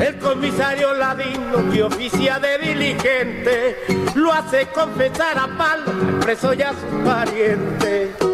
El 0.00 0.18
comisario 0.18 0.94
ladino 0.94 1.70
que 1.72 1.82
oficia 1.82 2.38
de 2.38 2.58
diligente 2.58 3.76
lo 4.14 4.32
hace 4.32 4.66
confesar 4.66 5.38
a 5.38 5.46
palo 5.56 5.84
al 5.90 6.18
preso 6.20 6.54
y 6.54 6.62
a 6.62 6.70
sus 6.70 7.04
parientes. 7.04 8.31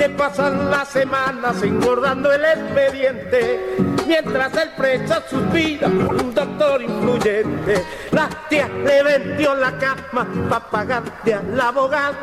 Se 0.00 0.08
pasan 0.08 0.70
las 0.70 0.88
semanas 0.88 1.62
engordando 1.62 2.32
el 2.32 2.42
expediente 2.42 3.76
mientras 4.06 4.56
el 4.56 4.70
preso 4.70 5.22
suspira 5.28 5.88
por 5.88 6.14
un 6.14 6.34
doctor 6.34 6.80
influyente 6.80 7.84
la 8.10 8.30
tía 8.48 8.66
le 8.66 9.02
vendió 9.02 9.54
la 9.54 9.76
cama 9.76 10.26
para 10.48 10.70
pagarle 10.70 11.34
al 11.34 11.60
abogado 11.60 12.16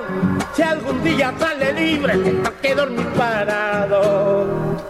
si 0.56 0.64
algún 0.64 1.04
día 1.04 1.32
sale 1.38 1.72
libre 1.72 2.18
tendrá 2.18 2.52
que 2.60 2.74
dormir 2.74 3.08
parado 3.16 4.88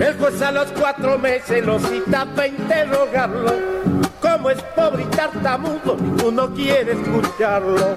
El 0.00 0.14
juez 0.16 0.42
a 0.42 0.50
los 0.52 0.66
cuatro 0.72 1.18
meses 1.18 1.64
lo 1.66 1.78
cita 1.78 2.24
para 2.34 2.46
interrogarlo 2.46 3.77
como 4.38 4.50
es 4.50 4.62
pobre 4.76 5.02
y 5.02 5.06
tartamudo, 5.06 5.96
ninguno 5.96 6.54
quiere 6.54 6.92
escucharlo. 6.92 7.96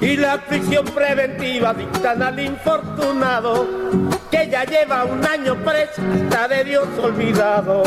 Y 0.00 0.16
la 0.16 0.38
prisión 0.46 0.84
preventiva 0.84 1.72
dictan 1.72 2.22
al 2.22 2.38
infortunado, 2.38 3.66
que 4.30 4.48
ya 4.48 4.64
lleva 4.64 5.04
un 5.04 5.24
año 5.24 5.56
preso, 5.64 6.02
hasta 6.12 6.48
de 6.48 6.64
Dios 6.64 6.86
olvidado. 7.00 7.82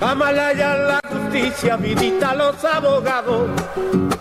Amalaya 0.00 0.76
la 0.76 1.01
justicia, 1.32 1.76
vidita 1.76 2.30
a 2.30 2.34
los 2.34 2.64
abogados. 2.64 3.48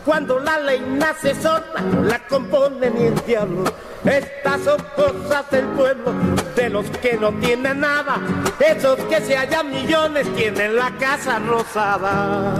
Cuando 0.05 0.39
la 0.39 0.59
ley 0.59 0.81
nace 0.97 1.35
sola, 1.35 1.81
no 1.93 2.01
la 2.03 2.19
compone 2.27 2.89
ni 2.89 3.03
el 3.07 3.15
diablo. 3.25 3.63
Estas 4.03 4.61
son 4.61 4.81
cosas 4.95 5.49
del 5.51 5.65
pueblo, 5.67 6.13
de 6.55 6.69
los 6.69 6.85
que 7.01 7.17
no 7.17 7.31
tienen 7.33 7.81
nada. 7.81 8.17
Esos 8.59 8.97
que 9.01 9.21
se 9.21 9.35
hallan 9.37 9.69
millones 9.69 10.27
tienen 10.35 10.75
la 10.75 10.91
casa 10.97 11.39
rosada. 11.39 12.55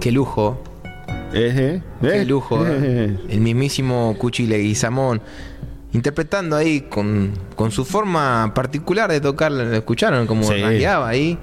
Qué 0.00 0.10
lujo, 0.12 0.58
Eh, 1.32 1.52
eh, 1.56 1.82
qué 2.00 2.22
eh, 2.22 2.24
lujo. 2.24 2.66
eh, 2.66 2.78
¿eh? 2.82 3.18
El 3.28 3.40
mismísimo 3.40 4.16
Cuchi 4.18 4.46
Leguizamón. 4.46 5.20
Interpretando 5.92 6.54
ahí 6.56 6.82
con, 6.82 7.32
con 7.56 7.70
su 7.72 7.84
forma 7.84 8.52
particular 8.54 9.10
de 9.10 9.20
tocar, 9.20 9.50
¿lo 9.50 9.62
escucharon? 9.74 10.26
Como 10.26 10.44
Sí. 10.44 10.52
ahí. 11.08 11.38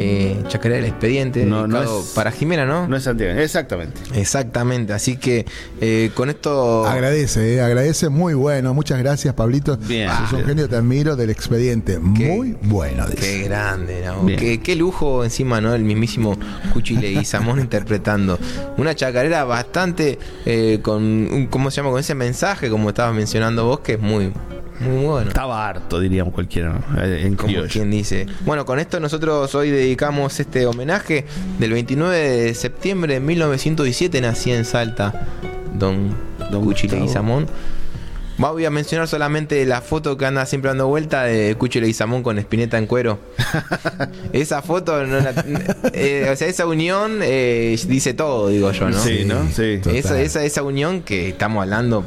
Eh, 0.00 0.42
Chacarera 0.46 0.76
del 0.80 0.90
Expediente, 0.90 1.44
No, 1.44 1.66
no 1.66 1.82
es- 1.82 2.12
para 2.14 2.30
Jimena, 2.30 2.64
¿no? 2.64 2.86
No 2.86 2.96
es 2.96 3.02
Santiago, 3.02 3.38
exactamente. 3.40 4.00
Exactamente, 4.14 4.92
así 4.92 5.16
que 5.16 5.44
eh, 5.80 6.10
con 6.14 6.30
esto... 6.30 6.86
Agradece, 6.86 7.54
eh, 7.56 7.60
agradece, 7.60 8.08
muy 8.08 8.34
bueno. 8.34 8.74
Muchas 8.74 8.98
gracias, 9.00 9.34
Pablito. 9.34 9.76
Bien. 9.76 10.08
Sos 10.30 10.34
un 10.40 10.44
genio, 10.46 10.68
te 10.68 10.76
admiro 10.76 11.16
del 11.16 11.30
expediente. 11.30 11.98
Muy 11.98 12.56
bueno, 12.62 13.06
dice. 13.08 13.20
Qué 13.20 13.42
grande, 13.48 14.04
¿no? 14.06 14.24
Qué, 14.26 14.60
qué 14.62 14.76
lujo 14.76 15.24
encima, 15.24 15.60
¿no? 15.60 15.74
El 15.74 15.82
mismísimo 15.82 16.38
Cuchi 16.72 16.96
Leguizamón 16.96 17.58
interpretando. 17.60 18.38
Una 18.76 18.94
chacarera 18.94 19.42
bastante 19.44 20.18
eh, 20.46 20.78
con, 20.82 21.02
un- 21.02 21.46
¿cómo 21.50 21.70
se 21.72 21.78
llama? 21.78 21.90
Con 21.90 22.00
ese 22.00 22.14
mensaje, 22.14 22.70
como 22.70 22.90
estabas 22.90 23.14
mencionando 23.16 23.64
vos, 23.66 23.80
que 23.80 23.94
es 23.94 24.00
muy, 24.00 24.32
muy 24.80 25.04
bueno. 25.04 25.28
Estaba 25.28 25.68
harto, 25.68 26.00
diríamos 26.00 26.32
cualquiera. 26.34 26.80
Eh, 27.02 27.22
en 27.26 27.34
Como 27.36 27.62
quien 27.64 27.90
dice. 27.90 28.26
Bueno, 28.44 28.64
con 28.64 28.78
esto 28.78 29.00
nosotros 29.00 29.54
hoy 29.54 29.70
dedicamos 29.70 30.38
este 30.40 30.66
homenaje 30.66 31.24
del 31.58 31.72
29 31.72 32.16
de 32.18 32.54
septiembre 32.54 33.14
de 33.14 33.20
1917 33.20 34.20
nací 34.20 34.52
en 34.52 34.64
Salta, 34.64 35.26
don, 35.74 36.14
don 36.50 36.64
Cuchi 36.64 36.86
Gustavo. 36.86 37.02
Leguizamón. 37.02 37.46
Voy 38.40 38.64
a 38.64 38.70
mencionar 38.70 39.08
solamente 39.08 39.66
la 39.66 39.80
foto 39.80 40.16
que 40.16 40.24
anda 40.24 40.46
siempre 40.46 40.68
dando 40.68 40.86
vuelta 40.86 41.24
de 41.24 41.56
Cuchi 41.56 41.80
Leguizamón 41.80 42.22
con 42.22 42.38
Espineta 42.38 42.78
en 42.78 42.86
cuero. 42.86 43.18
esa 44.32 44.62
foto, 44.62 45.04
no 45.06 45.18
la- 45.18 45.44
eh, 45.92 46.28
o 46.32 46.36
sea, 46.36 46.46
esa 46.46 46.64
unión 46.66 47.18
eh, 47.20 47.76
dice 47.88 48.14
todo, 48.14 48.46
digo 48.46 48.70
yo, 48.70 48.90
¿no? 48.90 48.98
Sí, 49.02 49.24
¿no? 49.24 49.44
Sí. 49.52 49.80
Esa, 49.92 50.20
esa, 50.20 50.44
esa 50.44 50.62
unión 50.62 51.02
que 51.02 51.30
estamos 51.30 51.62
hablando. 51.64 52.04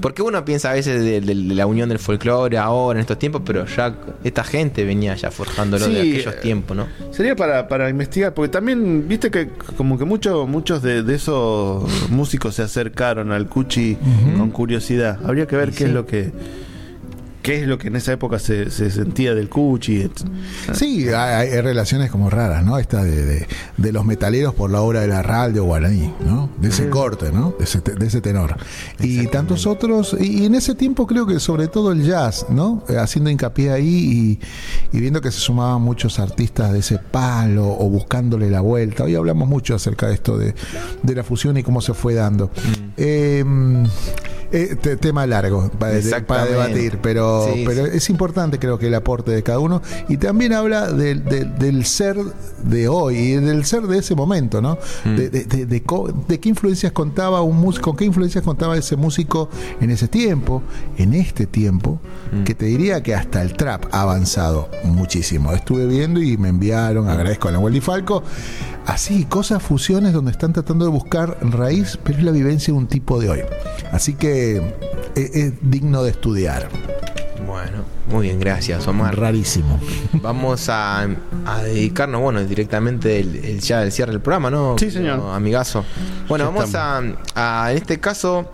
Porque 0.00 0.22
uno 0.22 0.44
piensa 0.44 0.70
a 0.70 0.74
veces 0.74 1.02
de, 1.02 1.20
de- 1.20 1.34
de 1.34 1.54
la 1.54 1.66
unión 1.66 1.88
del 1.88 1.98
folclore 1.98 2.56
ahora, 2.58 2.98
en 2.98 3.02
estos 3.02 3.18
tiempos, 3.18 3.42
pero 3.44 3.66
ya 3.66 3.94
esta 4.24 4.42
gente 4.44 4.84
venía 4.84 5.14
ya 5.14 5.30
forjándolo 5.30 5.86
de 5.86 6.00
aquellos 6.00 6.34
eh, 6.34 6.38
tiempos, 6.40 6.76
¿no? 6.76 6.86
Sería 7.10 7.36
para, 7.36 7.68
para 7.68 7.90
investigar, 7.90 8.32
porque 8.34 8.48
también, 8.50 9.06
viste 9.06 9.30
que 9.30 9.48
como 9.76 9.98
que 9.98 10.04
muchos 10.04 10.48
muchos 10.48 10.82
de, 10.82 11.02
de 11.02 11.14
esos 11.14 12.10
músicos 12.10 12.54
se 12.54 12.62
acercaron 12.62 13.32
al 13.32 13.46
Cuchi 13.48 13.96
con 14.38 14.50
curiosidad. 14.50 15.18
Habría 15.24 15.46
que 15.46 15.56
ver 15.56 15.72
qué 15.72 15.84
es 15.84 15.90
lo 15.90 16.06
que 16.06 16.32
qué 17.42 17.60
es 17.60 17.66
lo 17.66 17.76
que 17.78 17.88
en 17.88 17.96
esa 17.96 18.12
época 18.12 18.38
se, 18.38 18.70
se 18.70 18.90
sentía 18.90 19.34
del 19.34 19.48
Cuchi. 19.48 20.02
et- 20.02 20.22
Sí, 20.74 21.08
hay, 21.08 21.48
hay 21.50 21.60
relaciones 21.60 22.10
como 22.10 22.30
raras, 22.30 22.64
¿no? 22.64 22.78
Esta 22.78 23.02
de, 23.02 23.24
de- 23.24 23.46
de 23.76 23.92
los 23.92 24.04
metaleros 24.04 24.54
por 24.54 24.70
la 24.70 24.80
obra 24.80 25.00
de 25.00 25.08
la 25.08 25.22
RAL 25.22 25.52
de 25.52 25.60
Guaraní, 25.60 26.14
¿no? 26.24 26.48
De 26.60 26.68
ese 26.68 26.88
corte, 26.88 27.32
¿no? 27.32 27.54
De 27.58 27.64
ese, 27.64 27.80
de 27.80 28.06
ese 28.06 28.20
tenor. 28.20 28.56
Y 29.00 29.26
tantos 29.26 29.66
otros, 29.66 30.16
y, 30.20 30.42
y 30.42 30.44
en 30.46 30.54
ese 30.54 30.74
tiempo 30.74 31.06
creo 31.06 31.26
que 31.26 31.40
sobre 31.40 31.66
todo 31.68 31.92
el 31.92 32.02
jazz, 32.04 32.46
¿no? 32.48 32.84
Eh, 32.88 32.96
Haciendo 32.96 33.28
hincapié 33.30 33.72
ahí 33.72 34.38
y, 34.92 34.96
y 34.96 35.00
viendo 35.00 35.20
que 35.20 35.30
se 35.32 35.40
sumaban 35.40 35.82
muchos 35.82 36.18
artistas 36.20 36.72
de 36.72 36.78
ese 36.78 36.98
palo 36.98 37.66
o 37.68 37.88
buscándole 37.90 38.48
la 38.50 38.60
vuelta. 38.60 39.04
Hoy 39.04 39.16
hablamos 39.16 39.48
mucho 39.48 39.74
acerca 39.74 40.06
de 40.06 40.14
esto 40.14 40.38
de, 40.38 40.54
de 41.02 41.14
la 41.14 41.24
fusión 41.24 41.56
y 41.56 41.62
cómo 41.64 41.80
se 41.80 41.92
fue 41.94 42.14
dando. 42.14 42.50
Eh, 42.96 43.44
eh, 44.52 44.76
te- 44.80 44.96
tema 44.96 45.26
largo 45.26 45.70
para, 45.78 45.92
de- 45.94 46.50
debatir, 46.50 46.98
pero, 47.02 47.48
Sí, 47.52 47.64
pero 47.66 47.86
sí. 47.86 47.90
es 47.94 48.10
importante 48.10 48.58
creo 48.58 48.78
que 48.78 48.86
el 48.88 48.94
aporte 48.94 49.30
de 49.30 49.42
cada 49.42 49.58
uno 49.58 49.82
y 50.08 50.16
también 50.18 50.52
habla 50.52 50.92
del- 50.92 51.24
del- 51.24 51.58
del 51.58 51.84
ser 51.86 52.16
de 52.64 52.88
hoy 52.88 53.16
y 53.16 53.32
del 53.34 53.64
ser 53.64 53.82
de 53.84 53.98
ese 53.98 54.14
momento, 54.14 54.60
¿no? 54.60 54.78
Mm. 55.04 55.16
De, 55.16 55.30
de- 55.30 55.44
de- 55.44 55.66
de 55.66 55.82
de 56.28 56.40
qué 56.40 56.48
influencias 56.48 56.92
contaba 56.92 57.42
un 57.42 57.56
músico, 57.58 57.90
con 57.90 57.96
qué 57.96 58.04
influencias 58.04 58.44
contaba 58.44 58.76
ese 58.76 58.96
músico 58.96 59.48
en 59.80 59.90
ese 59.90 60.08
tiempo, 60.08 60.62
en 60.98 61.14
este 61.14 61.46
tiempo, 61.46 62.00
Mm. 62.32 62.44
que 62.44 62.54
te 62.54 62.66
diría 62.66 63.02
que 63.02 63.14
hasta 63.14 63.42
el 63.42 63.54
trap 63.54 63.86
ha 63.92 64.02
avanzado 64.02 64.68
muchísimo. 64.84 65.52
Estuve 65.52 65.86
viendo 65.86 66.20
y 66.22 66.36
me 66.36 66.48
enviaron, 66.48 67.08
agradezco 67.08 67.48
a 67.48 67.52
la 67.52 67.58
Waldi 67.58 67.80
Falco, 67.80 68.22
así, 68.86 69.24
cosas, 69.24 69.62
fusiones 69.62 70.12
donde 70.12 70.30
están 70.30 70.52
tratando 70.52 70.84
de 70.84 70.90
buscar 70.90 71.38
raíz, 71.42 71.98
pero 72.02 72.18
es 72.18 72.24
la 72.24 72.32
vivencia 72.32 72.72
de 72.72 72.78
un 72.78 72.86
tipo 72.86 73.20
de 73.20 73.30
hoy. 73.30 73.40
Así 73.92 74.14
que 74.14 74.41
es, 75.14 75.30
es 75.34 75.52
digno 75.62 76.02
de 76.02 76.10
estudiar. 76.10 76.68
Bueno, 77.46 77.84
muy 78.08 78.26
bien, 78.28 78.38
gracias, 78.40 78.86
Omar. 78.86 79.18
Rarísimo. 79.18 79.78
Vamos 80.14 80.68
a, 80.68 81.08
a 81.46 81.62
dedicarnos, 81.62 82.20
bueno, 82.20 82.42
directamente 82.44 83.20
el, 83.20 83.36
el- 83.44 83.60
ya 83.60 83.82
el 83.82 83.92
cierre 83.92 84.12
del 84.12 84.20
programa, 84.20 84.50
¿no? 84.50 84.76
Sí, 84.78 84.90
señor. 84.90 85.18
No, 85.18 85.34
Amigazo. 85.34 85.84
Bueno, 86.28 86.44
Ya 86.44 86.50
vamos 86.50 86.74
a, 86.74 87.02
a, 87.64 87.70
en 87.72 87.76
este 87.76 87.98
caso, 88.00 88.50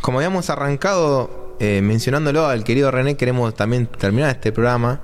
como 0.00 0.18
habíamos 0.18 0.50
arrancado 0.50 1.56
eh, 1.60 1.80
mencionándolo 1.82 2.46
al 2.46 2.62
querido 2.62 2.90
René, 2.90 3.16
queremos 3.16 3.54
también 3.54 3.86
terminar 3.86 4.30
este 4.30 4.52
programa. 4.52 5.00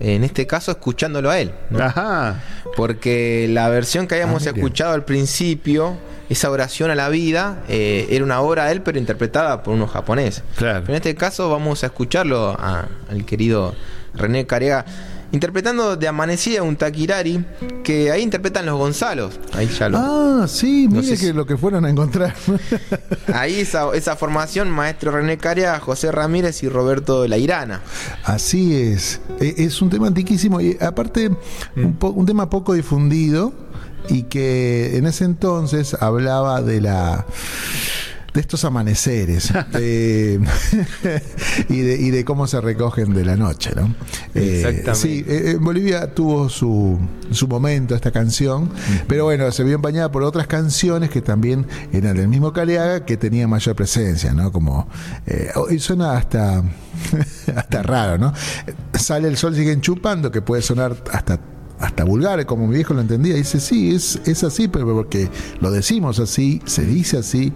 En 0.00 0.24
este 0.24 0.46
caso, 0.46 0.72
escuchándolo 0.72 1.30
a 1.30 1.38
él. 1.38 1.54
¿no? 1.70 1.82
Ajá. 1.82 2.42
Porque 2.76 3.46
la 3.48 3.68
versión 3.68 4.06
que 4.08 4.16
habíamos 4.16 4.44
Ah, 4.46 4.50
escuchado 4.50 4.92
al 4.92 5.04
principio, 5.04 5.96
esa 6.28 6.50
oración 6.50 6.90
a 6.90 6.94
la 6.94 7.08
vida, 7.08 7.62
eh, 7.68 8.06
era 8.10 8.24
una 8.24 8.40
obra 8.40 8.66
de 8.66 8.72
él, 8.72 8.82
pero 8.82 8.98
interpretada 8.98 9.62
por 9.62 9.74
unos 9.74 9.90
japoneses. 9.90 10.42
Claro. 10.56 10.80
Pero 10.80 10.92
en 10.92 10.96
este 10.96 11.14
caso 11.14 11.50
vamos 11.50 11.82
a 11.82 11.86
escucharlo 11.86 12.50
a- 12.58 12.88
al 13.10 13.24
querido 13.24 13.74
René 14.14 14.46
Carega 14.46 14.84
interpretando 15.32 15.96
de 15.96 16.06
amanecida 16.06 16.62
un 16.62 16.76
taquirari 16.76 17.44
que 17.82 18.12
ahí 18.12 18.22
interpretan 18.22 18.64
los 18.66 18.78
Gonzalos. 18.78 19.40
Ahí 19.52 19.66
ya 19.66 19.88
lo. 19.88 19.98
Ah, 19.98 20.46
sí, 20.46 20.86
No 20.86 21.00
mire 21.00 21.08
sé 21.08 21.16
si- 21.16 21.26
que 21.26 21.32
lo 21.32 21.44
que 21.44 21.56
fueron 21.56 21.84
a 21.84 21.90
encontrar. 21.90 22.32
Ahí 23.34 23.58
esa, 23.60 23.92
esa 23.94 24.14
formación, 24.14 24.70
maestro 24.70 25.10
René 25.10 25.36
Carega, 25.38 25.80
José 25.80 26.12
Ramírez 26.12 26.62
y 26.62 26.68
Roberto 26.68 27.26
Lairana. 27.26 27.80
Así 28.22 28.76
es. 28.76 29.20
E- 29.40 29.54
Es 29.58 29.82
un 29.82 29.90
tema 29.90 30.06
antiquísimo 30.06 30.60
y 30.60 30.76
aparte 30.80 31.30
un, 31.76 31.94
po- 31.96 32.10
un 32.10 32.26
tema 32.26 32.48
poco 32.48 32.72
difundido 32.74 33.52
y 34.08 34.24
que 34.24 34.96
en 34.96 35.06
ese 35.06 35.24
entonces 35.24 35.94
hablaba 36.00 36.62
de 36.62 36.80
la 36.80 37.26
de 38.32 38.40
estos 38.40 38.64
amaneceres 38.64 39.52
de- 39.72 40.40
y, 41.68 41.80
de, 41.82 41.96
y 42.00 42.10
de 42.10 42.24
cómo 42.24 42.48
se 42.48 42.60
recogen 42.60 43.14
de 43.14 43.24
la 43.24 43.36
noche, 43.36 43.70
¿no? 43.76 43.94
Eh, 44.34 44.56
Exactamente. 44.56 44.94
sí, 44.96 45.24
eh, 45.28 45.52
en 45.52 45.64
Bolivia 45.64 46.12
tuvo 46.12 46.48
su, 46.48 46.98
su 47.30 47.46
momento 47.46 47.94
esta 47.94 48.10
canción, 48.10 48.70
pero 49.06 49.22
bueno, 49.26 49.52
se 49.52 49.62
vio 49.62 49.76
empañada 49.76 50.10
por 50.10 50.24
otras 50.24 50.48
canciones 50.48 51.10
que 51.10 51.22
también 51.22 51.64
eran 51.92 52.16
del 52.16 52.26
mismo 52.26 52.52
Caleaga 52.52 53.04
que 53.04 53.16
tenían 53.16 53.48
mayor 53.50 53.76
presencia, 53.76 54.32
¿no? 54.34 54.50
Como 54.50 54.88
eh, 55.26 55.52
y 55.70 55.78
suena 55.78 56.16
hasta 56.16 56.60
hasta 57.54 57.82
raro, 57.84 58.18
¿no? 58.18 58.32
Sale 58.94 59.28
el 59.28 59.36
sol 59.36 59.54
siguen 59.54 59.80
chupando 59.80 60.32
que 60.32 60.42
puede 60.42 60.60
sonar 60.62 60.96
hasta 61.12 61.38
hasta 61.84 62.04
vulgar, 62.04 62.44
como 62.46 62.66
mi 62.66 62.74
viejo 62.76 62.94
lo 62.94 63.00
entendía, 63.00 63.34
dice, 63.34 63.60
sí, 63.60 63.94
es, 63.94 64.20
es 64.26 64.42
así, 64.44 64.68
pero 64.68 64.86
porque 64.94 65.28
lo 65.60 65.70
decimos 65.70 66.18
así, 66.18 66.60
se 66.64 66.84
dice 66.86 67.18
así, 67.18 67.52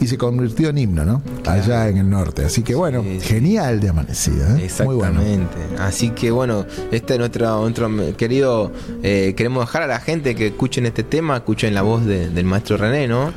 y 0.00 0.06
se 0.06 0.16
convirtió 0.18 0.68
en 0.70 0.78
himno, 0.78 1.04
¿no? 1.04 1.22
Allá 1.46 1.88
en 1.88 1.96
el 1.98 2.08
norte. 2.10 2.44
Así 2.44 2.62
que 2.62 2.74
bueno, 2.74 3.02
Sí, 3.02 3.20
genial 3.20 3.80
de 3.80 3.88
amanecida, 3.88 4.58
¿eh? 4.58 4.68
Muy 4.84 4.94
bueno. 4.94 5.20
Exactamente. 5.22 5.56
Así 5.78 6.10
que 6.10 6.30
bueno, 6.30 6.66
este 6.90 7.14
es 7.14 7.18
nuestro, 7.18 7.60
nuestro 7.62 8.16
querido. 8.16 8.70
eh, 9.02 9.34
queremos 9.36 9.64
dejar 9.66 9.82
a 9.82 9.86
la 9.86 10.00
gente 10.00 10.34
que 10.34 10.48
escuchen 10.48 10.86
este 10.86 11.02
tema, 11.02 11.36
escuchen 11.38 11.74
la 11.74 11.82
voz 11.82 12.04
de- 12.04 12.28
del 12.28 12.44
maestro 12.44 12.76
René, 12.76 13.08
¿no? 13.08 13.32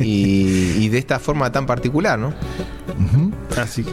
Y, 0.00 0.74
y 0.78 0.88
de 0.88 0.98
esta 0.98 1.18
forma 1.18 1.50
tan 1.52 1.66
particular, 1.66 2.18
¿no? 2.18 2.34
Así, 3.56 3.84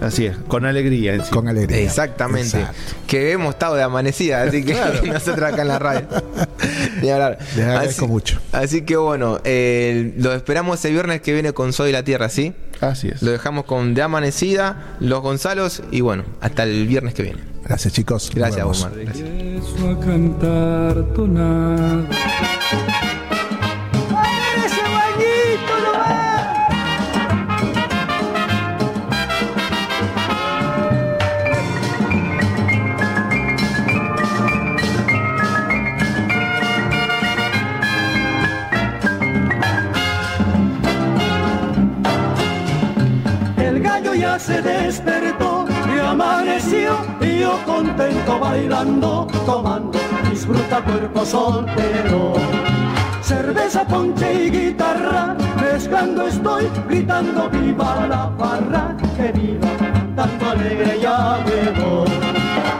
así 0.00 0.26
es, 0.26 0.36
con 0.48 0.64
alegría. 0.64 1.14
encima. 1.14 1.30
Con 1.30 1.48
alegría. 1.48 1.78
Exactamente. 1.78 2.58
Exacto. 2.60 2.94
Que 3.06 3.32
hemos 3.32 3.54
estado 3.54 3.76
de 3.76 3.82
amanecida, 3.82 4.42
así 4.42 4.64
que 4.64 4.74
nosotros 5.06 5.52
acá 5.52 5.62
en 5.62 5.68
la 5.68 5.78
radio. 5.78 6.06
Ni 7.02 7.10
hablar. 7.10 7.38
Les 7.56 7.64
agradezco 7.64 8.04
así, 8.04 8.12
mucho. 8.12 8.40
Así 8.52 8.82
que 8.82 8.96
bueno, 8.96 9.38
eh, 9.44 10.14
lo 10.16 10.32
esperamos 10.32 10.84
el 10.84 10.92
viernes 10.92 11.20
que 11.20 11.32
viene 11.32 11.52
con 11.52 11.72
Soy 11.72 11.92
la 11.92 12.02
Tierra, 12.02 12.28
¿sí? 12.28 12.54
Así 12.80 13.08
es. 13.08 13.22
Lo 13.22 13.30
dejamos 13.30 13.64
con 13.64 13.94
De 13.94 14.02
Amanecida, 14.02 14.96
Los 15.00 15.20
Gonzalos 15.22 15.82
y 15.90 16.00
bueno, 16.00 16.24
hasta 16.40 16.64
el 16.64 16.86
viernes 16.86 17.14
que 17.14 17.22
viene. 17.22 17.40
Gracias, 17.64 17.94
chicos. 17.94 18.30
Gracias. 18.34 18.64
Omar. 18.64 18.92
Gracias. 18.94 19.28
Contento 47.74 48.38
bailando, 48.38 49.26
tomando, 49.44 49.98
disfruta 50.30 50.80
cuerpo 50.82 51.24
soltero. 51.24 52.34
Cerveza, 53.20 53.84
ponche 53.84 54.44
y 54.44 54.50
guitarra, 54.50 55.34
mezclando 55.60 56.26
estoy, 56.26 56.70
gritando 56.88 57.48
viva 57.50 58.06
la 58.06 58.30
farra, 58.38 58.94
que 59.16 59.58
cantando 60.14 60.50
alegre 60.50 61.00
ya 61.00 61.38
voy. 61.78 62.10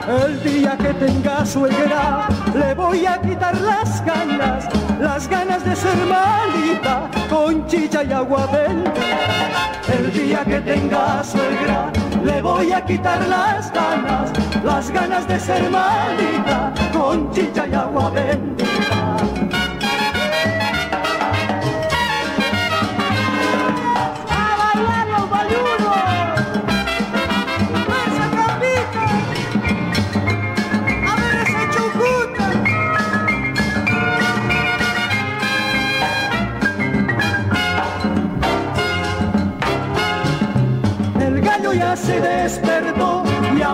El 0.07 0.43
día 0.45 0.77
que 0.77 0.93
tenga 0.95 1.45
suegra, 1.47 2.29
le 2.55 2.75
voy 2.75 3.07
a 3.07 3.21
quitar 3.21 3.59
las 3.61 4.05
ganas, 4.05 4.69
las 5.01 5.27
ganas 5.29 5.65
de 5.65 5.75
ser 5.75 5.97
malita, 6.07 7.11
con 7.31 7.67
chicha 7.67 8.05
y 8.05 8.13
agua 8.13 8.47
bendita. 8.53 8.95
El 9.97 10.13
día 10.13 10.45
que 10.45 10.61
tenga 10.61 11.25
suegra, 11.25 11.91
le 12.25 12.41
voy 12.41 12.73
a 12.73 12.85
quitar 12.85 13.27
las 13.29 13.71
ganas, 13.73 14.33
las 14.65 14.91
ganas 14.91 15.29
de 15.29 15.39
ser 15.39 15.71
malita, 15.71 16.73
con 16.93 17.31
chicha 17.33 17.67
y 17.67 17.75
agua 17.75 18.11
bendita. 18.11 18.64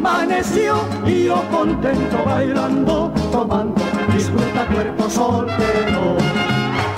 Amaneció 0.01 0.77
y 1.07 1.27
yo 1.27 1.45
contento 1.51 2.25
bailando, 2.25 3.13
tomando, 3.31 3.83
disfruta 4.13 4.67
cuerpo 4.73 5.11
soltero. 5.11 6.17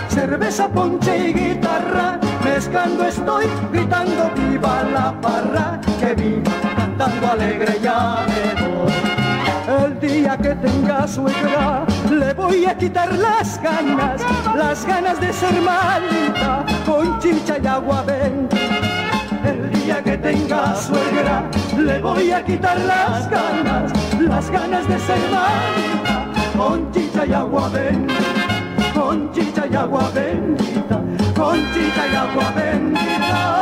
Cerveza, 0.09 0.69
ponche 0.69 1.31
y 1.31 1.33
guitarra, 1.33 2.21
mezclando 2.45 3.05
estoy, 3.05 3.47
gritando 3.73 4.31
viva 4.37 4.85
la 4.85 5.21
parra, 5.21 5.81
que 5.99 6.15
viva, 6.15 6.53
cantando 6.77 7.33
alegre 7.33 7.79
ya 7.83 8.25
me 8.29 8.63
voy. 8.63 8.93
El 9.85 10.01
día 10.01 10.37
que 10.37 10.55
tenga 10.55 11.09
suegra, 11.09 11.85
le 12.11 12.33
voy 12.35 12.67
a 12.67 12.77
quitar 12.77 13.13
las 13.15 13.61
ganas, 13.63 14.21
las 14.55 14.87
ganas 14.87 15.21
de 15.21 15.33
ser 15.33 15.55
malita, 15.61 16.65
con 16.87 17.19
chicha 17.19 17.57
y 17.63 17.67
agua 17.67 18.03
bendita. 18.03 18.72
Día 19.85 20.01
que 20.01 20.17
tenga 20.17 20.77
suegra, 20.77 21.51
le 21.77 21.99
voy 22.01 22.31
a 22.31 22.45
quitar 22.45 22.79
las 22.79 23.29
ganas, 23.29 23.93
las 24.21 24.49
ganas 24.49 24.87
de 24.87 24.99
ser 25.01 25.19
malita, 25.31 26.29
con 26.57 26.93
chicha 26.93 27.27
y 27.27 27.33
agua 27.33 27.69
bendita, 27.69 28.93
con 28.95 29.33
chicha 29.33 29.67
y 29.69 29.75
agua 29.75 30.09
bendita, 30.15 31.01
con 31.35 31.57
chicha 31.75 32.07
y 32.13 32.15
agua 32.15 32.53
bendita. 32.55 33.62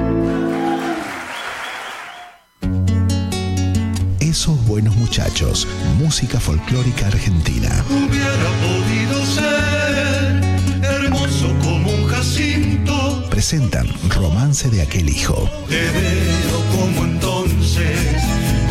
Esos 4.31 4.65
buenos 4.65 4.95
muchachos, 4.95 5.67
música 5.97 6.39
folclórica 6.39 7.07
argentina. 7.07 7.83
Hubiera 7.89 8.49
podido 8.63 9.25
ser 9.25 10.85
hermoso 10.85 11.53
como 11.61 11.91
un 11.91 12.07
jacinto. 12.07 13.25
Presentan 13.29 13.89
Romance 14.07 14.69
de 14.69 14.83
aquel 14.83 15.09
hijo. 15.09 15.49
Te 15.67 15.81
veo 15.81 16.63
como 16.71 17.03
entonces, 17.07 17.99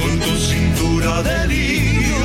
con 0.01 0.19
tu 0.21 0.35
cintura 0.39 1.23
de 1.23 1.49
lirio. 1.49 2.17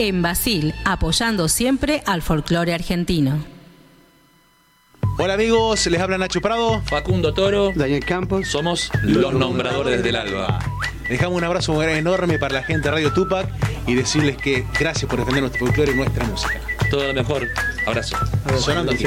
En 0.00 0.22
Basil, 0.22 0.76
apoyando 0.84 1.48
siempre 1.48 2.04
al 2.06 2.22
folclore 2.22 2.72
argentino. 2.72 3.44
Hola 5.18 5.34
amigos, 5.34 5.84
les 5.88 6.00
habla 6.00 6.16
Nacho 6.18 6.40
Prado, 6.40 6.80
Facundo 6.82 7.34
Toro, 7.34 7.72
Daniel 7.74 8.04
Campos. 8.04 8.46
Somos 8.46 8.92
los 9.02 9.34
nombradores 9.34 10.04
del 10.04 10.14
alba. 10.14 10.60
Dejamos 11.08 11.36
un 11.36 11.42
abrazo 11.42 11.72
muy 11.72 11.86
enorme 11.86 12.38
para 12.38 12.54
la 12.54 12.62
gente 12.62 12.88
de 12.88 12.92
Radio 12.92 13.12
Tupac 13.12 13.48
y 13.88 13.96
decirles 13.96 14.36
que 14.36 14.64
gracias 14.78 15.10
por 15.10 15.18
defender 15.18 15.42
nuestro 15.42 15.66
folclore 15.66 15.90
y 15.90 15.96
nuestra 15.96 16.24
música. 16.26 16.60
Todo 16.92 17.08
lo 17.08 17.14
mejor. 17.14 17.48
Abrazo. 17.84 18.16
Sonando 18.60 18.92
aquí. 18.92 19.06